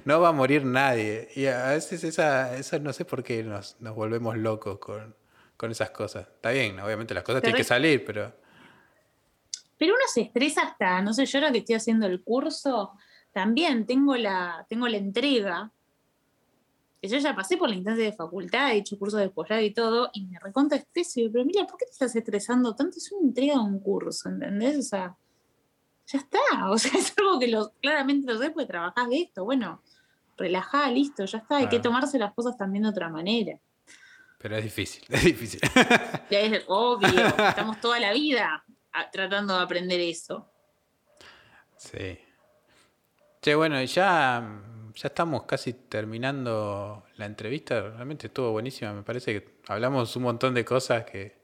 no 0.05 0.21
va 0.21 0.30
a 0.30 0.32
morir 0.32 0.65
nadie. 0.65 1.30
Y 1.36 1.47
a 1.47 1.69
veces 1.69 2.03
esa, 2.03 2.55
esa 2.55 2.77
no 2.77 2.93
sé 2.93 3.05
por 3.05 3.23
qué 3.23 3.43
nos, 3.43 3.77
nos 3.80 3.95
volvemos 3.95 4.38
locos 4.38 4.77
con, 4.77 5.15
con, 5.57 5.71
esas 5.71 5.89
cosas. 5.89 6.27
Está 6.27 6.51
bien, 6.51 6.80
obviamente 6.80 7.15
las 7.15 7.23
cosas 7.23 7.41
tienen 7.41 7.57
que 7.57 7.63
salir, 7.63 8.05
pero... 8.05 8.32
Pero 9.80 9.93
uno 9.93 10.03
se 10.13 10.21
estresa 10.21 10.61
hasta, 10.63 11.01
no 11.01 11.13
sé, 11.13 11.25
yo 11.25 11.39
ahora 11.39 11.53
que 11.53 11.59
estoy 11.59 11.75
haciendo 11.75 12.05
el 12.05 12.21
curso, 12.21 12.91
también 13.32 13.86
tengo 13.86 14.17
la, 14.17 14.65
tengo 14.67 14.89
la 14.89 14.97
entrega 14.97 15.71
yo 17.07 17.17
ya 17.17 17.33
pasé 17.35 17.55
por 17.55 17.69
la 17.69 17.75
instancia 17.75 18.03
de 18.03 18.13
facultad, 18.13 18.71
he 18.71 18.77
hecho 18.77 18.97
cursos 18.99 19.19
de 19.19 19.29
posgrado 19.29 19.61
y 19.61 19.73
todo, 19.73 20.09
y 20.13 20.25
me 20.25 20.39
recontra 20.39 20.77
estreso. 20.77 21.21
pero 21.31 21.45
mira, 21.45 21.65
¿por 21.65 21.77
qué 21.77 21.85
te 21.85 21.91
estás 21.91 22.15
estresando 22.15 22.75
tanto? 22.75 22.97
Es 22.97 23.11
una 23.11 23.27
entrega 23.29 23.53
de 23.53 23.59
un 23.61 23.79
curso, 23.79 24.27
¿entendés? 24.27 24.77
O 24.77 24.81
sea, 24.81 25.15
ya 26.07 26.19
está. 26.19 26.39
O 26.69 26.77
sea, 26.77 26.91
es 26.99 27.13
algo 27.17 27.39
que 27.39 27.47
lo, 27.47 27.71
claramente 27.81 28.31
lo 28.31 28.37
sé 28.37 28.49
porque 28.51 28.67
trabajás 28.67 29.09
de 29.09 29.21
esto. 29.21 29.45
Bueno, 29.45 29.81
relajá, 30.37 30.91
listo, 30.91 31.25
ya 31.25 31.37
está. 31.37 31.57
Hay 31.57 31.69
que 31.69 31.79
tomarse 31.79 32.19
las 32.19 32.33
cosas 32.33 32.57
también 32.57 32.83
de 32.83 32.89
otra 32.89 33.09
manera. 33.09 33.57
Pero 34.37 34.57
es 34.57 34.63
difícil, 34.63 35.03
es 35.09 35.23
difícil. 35.23 35.59
es 36.29 36.63
obvio, 36.67 37.27
estamos 37.27 37.79
toda 37.79 37.99
la 37.99 38.13
vida 38.13 38.63
tratando 39.11 39.55
de 39.55 39.63
aprender 39.63 39.99
eso. 39.99 40.49
Sí. 41.77 42.19
Che, 43.41 43.55
bueno, 43.55 43.81
ya 43.83 44.61
ya 44.99 45.07
estamos 45.07 45.43
casi 45.43 45.71
terminando 45.71 47.05
la 47.15 47.25
entrevista. 47.25 47.79
Realmente 47.81 48.27
estuvo 48.27 48.51
buenísima. 48.51 48.91
Me 48.91 49.03
parece 49.03 49.33
que 49.33 49.49
hablamos 49.67 50.13
un 50.17 50.23
montón 50.23 50.53
de 50.53 50.65
cosas 50.65 51.05
que, 51.05 51.37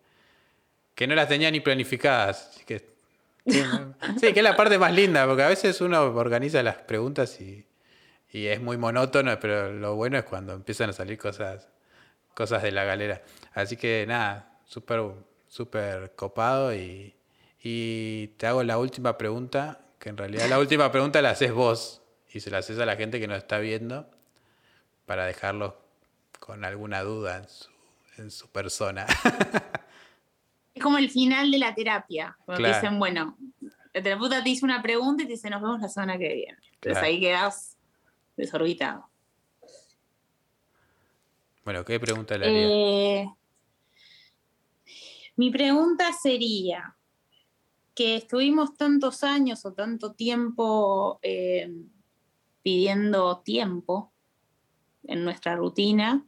que 0.94 1.08
no 1.08 1.16
las 1.16 1.30
tenía 1.30 1.50
ni 1.52 1.62
planificadas. 1.62 2.50
Así 2.50 2.66
que 2.66 2.96
Sí, 3.46 4.34
que 4.34 4.40
es 4.40 4.44
la 4.44 4.58
parte 4.58 4.78
más 4.78 4.94
linda, 4.94 5.26
porque 5.26 5.44
a 5.44 5.48
veces 5.48 5.80
uno 5.80 6.02
organiza 6.02 6.62
las 6.64 6.78
preguntas 6.78 7.40
y, 7.40 7.66
y 8.32 8.48
es 8.48 8.60
muy 8.60 8.78
monótono, 8.78 9.40
pero 9.40 9.72
lo 9.72 9.96
bueno 9.96 10.18
es 10.18 10.26
cuando 10.26 10.54
empiezan 10.54 10.90
a 10.90 10.94
salir 10.94 11.18
cosas, 11.18 11.70
cosas 12.34 12.62
de 12.62 12.72
la 12.74 12.84
galera. 12.84 13.22
Así 13.54 13.78
que 13.78 14.06
nada, 14.06 14.60
súper 14.66 15.02
súper 15.48 16.14
copado 16.16 16.76
y, 16.76 17.16
y 17.64 18.28
te 18.38 18.48
hago 18.48 18.64
la 18.64 18.78
última 18.78 19.18
pregunta, 19.18 19.80
que 20.00 20.10
en 20.10 20.18
realidad 20.18 20.50
la 20.50 20.60
última 20.60 20.92
pregunta 20.92 21.22
la 21.22 21.30
haces 21.30 21.54
vos 21.54 22.02
y 22.36 22.42
se 22.42 22.52
la 22.52 22.58
haces 22.58 22.78
a 22.80 22.86
la 22.86 22.98
gente 22.98 23.18
que 23.18 23.28
nos 23.28 23.38
está 23.38 23.60
viendo 23.60 24.10
para 25.06 25.26
dejarlos 25.26 25.74
con 26.42 26.66
alguna 26.66 27.02
duda 27.02 27.38
en 27.38 27.48
su, 27.48 27.70
en 28.18 28.30
su 28.30 28.50
persona. 28.50 29.08
Es 30.74 30.84
como 30.84 30.98
el 30.98 31.10
final 31.10 31.52
de 31.52 31.58
la 31.58 31.74
terapia, 31.74 32.38
cuando 32.44 32.68
dicen, 32.68 33.00
bueno, 33.00 33.38
el 33.94 34.04
terapeuta 34.04 34.44
te 34.44 34.50
dice 34.50 34.66
una 34.66 34.82
pregunta 34.82 35.24
y 35.24 35.26
te 35.26 35.32
dice, 35.32 35.50
nos 35.50 35.62
vemos 35.62 35.80
la 35.80 35.88
semana 35.88 36.18
que 36.18 36.34
viene. 36.34 36.58
Entonces 36.74 37.02
ahí 37.02 37.18
quedas 37.22 37.78
desorbitado. 38.36 39.10
Bueno, 41.64 41.86
¿qué 41.86 41.98
pregunta 41.98 42.38
le 42.38 42.46
haría? 42.46 42.68
Eh, 42.68 43.30
mi 45.38 45.50
pregunta 45.50 46.12
sería, 46.12 46.94
que 47.96 48.18
estuvimos 48.18 48.76
tantos 48.76 49.24
años 49.24 49.66
o 49.66 49.72
tanto 49.72 50.12
tiempo 50.12 51.22
eh, 51.24 51.72
pidiendo 52.66 53.44
tiempo 53.44 54.12
en 55.04 55.24
nuestra 55.24 55.56
rutina, 55.56 56.26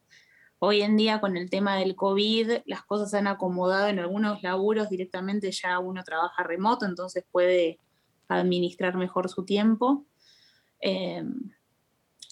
Hoy 0.60 0.82
en 0.82 0.98
día 0.98 1.22
con 1.22 1.38
el 1.38 1.52
tema 1.52 1.76
del 1.76 1.96
COVID, 1.96 2.64
las 2.66 2.82
cosas 2.82 3.12
se 3.12 3.20
han 3.20 3.28
acomodado 3.28 3.90
en 3.90 4.00
algunos 4.00 4.42
laburos 4.42 4.90
directamente 4.90 5.52
ya 5.52 5.78
uno 5.78 6.04
trabaja 6.04 6.42
remoto, 6.42 6.88
entonces 6.88 7.24
puede 7.32 7.80
administrar 8.28 8.98
mejor 8.98 9.30
su 9.30 9.46
tiempo. 9.46 10.08
Em, 10.80 11.52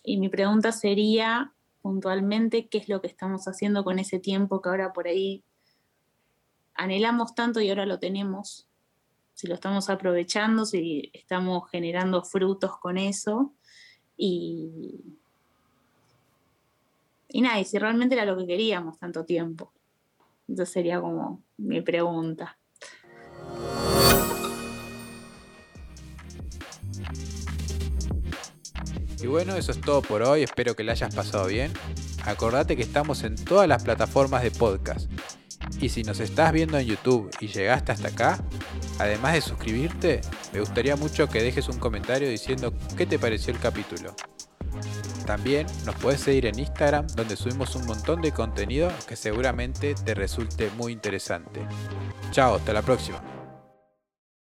y 0.04 0.18
mi 0.18 0.30
pregunta 0.30 0.72
sería 0.72 1.54
puntualmente, 1.84 2.68
¿qué 2.68 2.80
es 2.80 2.90
lo 2.90 3.00
que 3.00 3.08
estamos 3.08 3.48
haciendo 3.48 3.84
con 3.84 4.00
ese 4.00 4.18
tiempo 4.18 4.60
que 4.60 4.70
ahora 4.70 4.92
por 4.92 5.08
ahí 5.08 5.44
anhelamos 6.74 7.36
tanto 7.36 7.62
y 7.62 7.70
ahora 7.70 7.86
lo 7.86 8.00
tenemos? 8.00 8.68
Si 9.36 9.46
lo 9.46 9.54
estamos 9.54 9.88
aprovechando, 9.88 10.66
si 10.66 11.12
estamos 11.14 11.70
generando 11.70 12.24
frutos 12.24 12.72
con 12.80 12.98
eso. 12.98 13.54
Y, 14.18 15.02
y 17.30 17.42
nada, 17.42 17.60
y 17.60 17.66
si 17.66 17.78
realmente 17.78 18.16
era 18.16 18.26
lo 18.26 18.38
que 18.38 18.48
queríamos 18.48 18.98
tanto 18.98 19.26
tiempo. 19.26 19.72
Entonces 20.48 20.74
sería 20.74 21.02
como 21.02 21.42
mi 21.58 21.82
pregunta. 21.82 22.58
Y 29.22 29.28
bueno, 29.28 29.56
eso 29.56 29.72
es 29.72 29.82
todo 29.82 30.02
por 30.04 30.22
hoy, 30.22 30.44
espero 30.44 30.76
que 30.76 30.84
la 30.84 30.92
hayas 30.92 31.16
pasado 31.16 31.48
bien. 31.48 31.72
Acordate 32.26 32.76
que 32.76 32.84
estamos 32.84 33.24
en 33.24 33.36
todas 33.36 33.68
las 33.68 33.84
plataformas 33.84 34.44
de 34.44 34.52
podcast. 34.52 35.10
Y 35.82 35.90
si 35.90 36.04
nos 36.04 36.20
estás 36.20 36.52
viendo 36.54 36.78
en 36.78 36.86
YouTube 36.86 37.32
y 37.40 37.48
llegaste 37.48 37.92
hasta 37.92 38.10
acá, 38.10 38.44
además 39.00 39.34
de 39.34 39.42
suscribirte, 39.42 40.22
me 40.54 40.60
gustaría 40.60 40.96
mucho 40.96 41.28
que 41.30 41.44
dejes 41.44 41.68
un 41.70 41.80
comentario 41.80 42.30
diciendo 42.30 42.74
qué 42.98 43.06
te 43.06 43.20
pareció 43.20 43.54
el 43.54 43.60
capítulo. 43.60 44.16
También 45.26 45.66
nos 45.86 45.96
puedes 45.96 46.22
seguir 46.22 46.46
en 46.46 46.60
Instagram 46.60 47.08
donde 47.16 47.36
subimos 47.36 47.76
un 47.76 47.86
montón 47.88 48.22
de 48.22 48.32
contenido 48.32 48.92
que 49.08 49.16
seguramente 49.16 49.96
te 49.96 50.14
resulte 50.14 50.70
muy 50.78 50.94
interesante. 50.94 51.66
Chao, 52.32 52.56
hasta 52.56 52.74
la 52.74 52.82
próxima. 52.82 53.45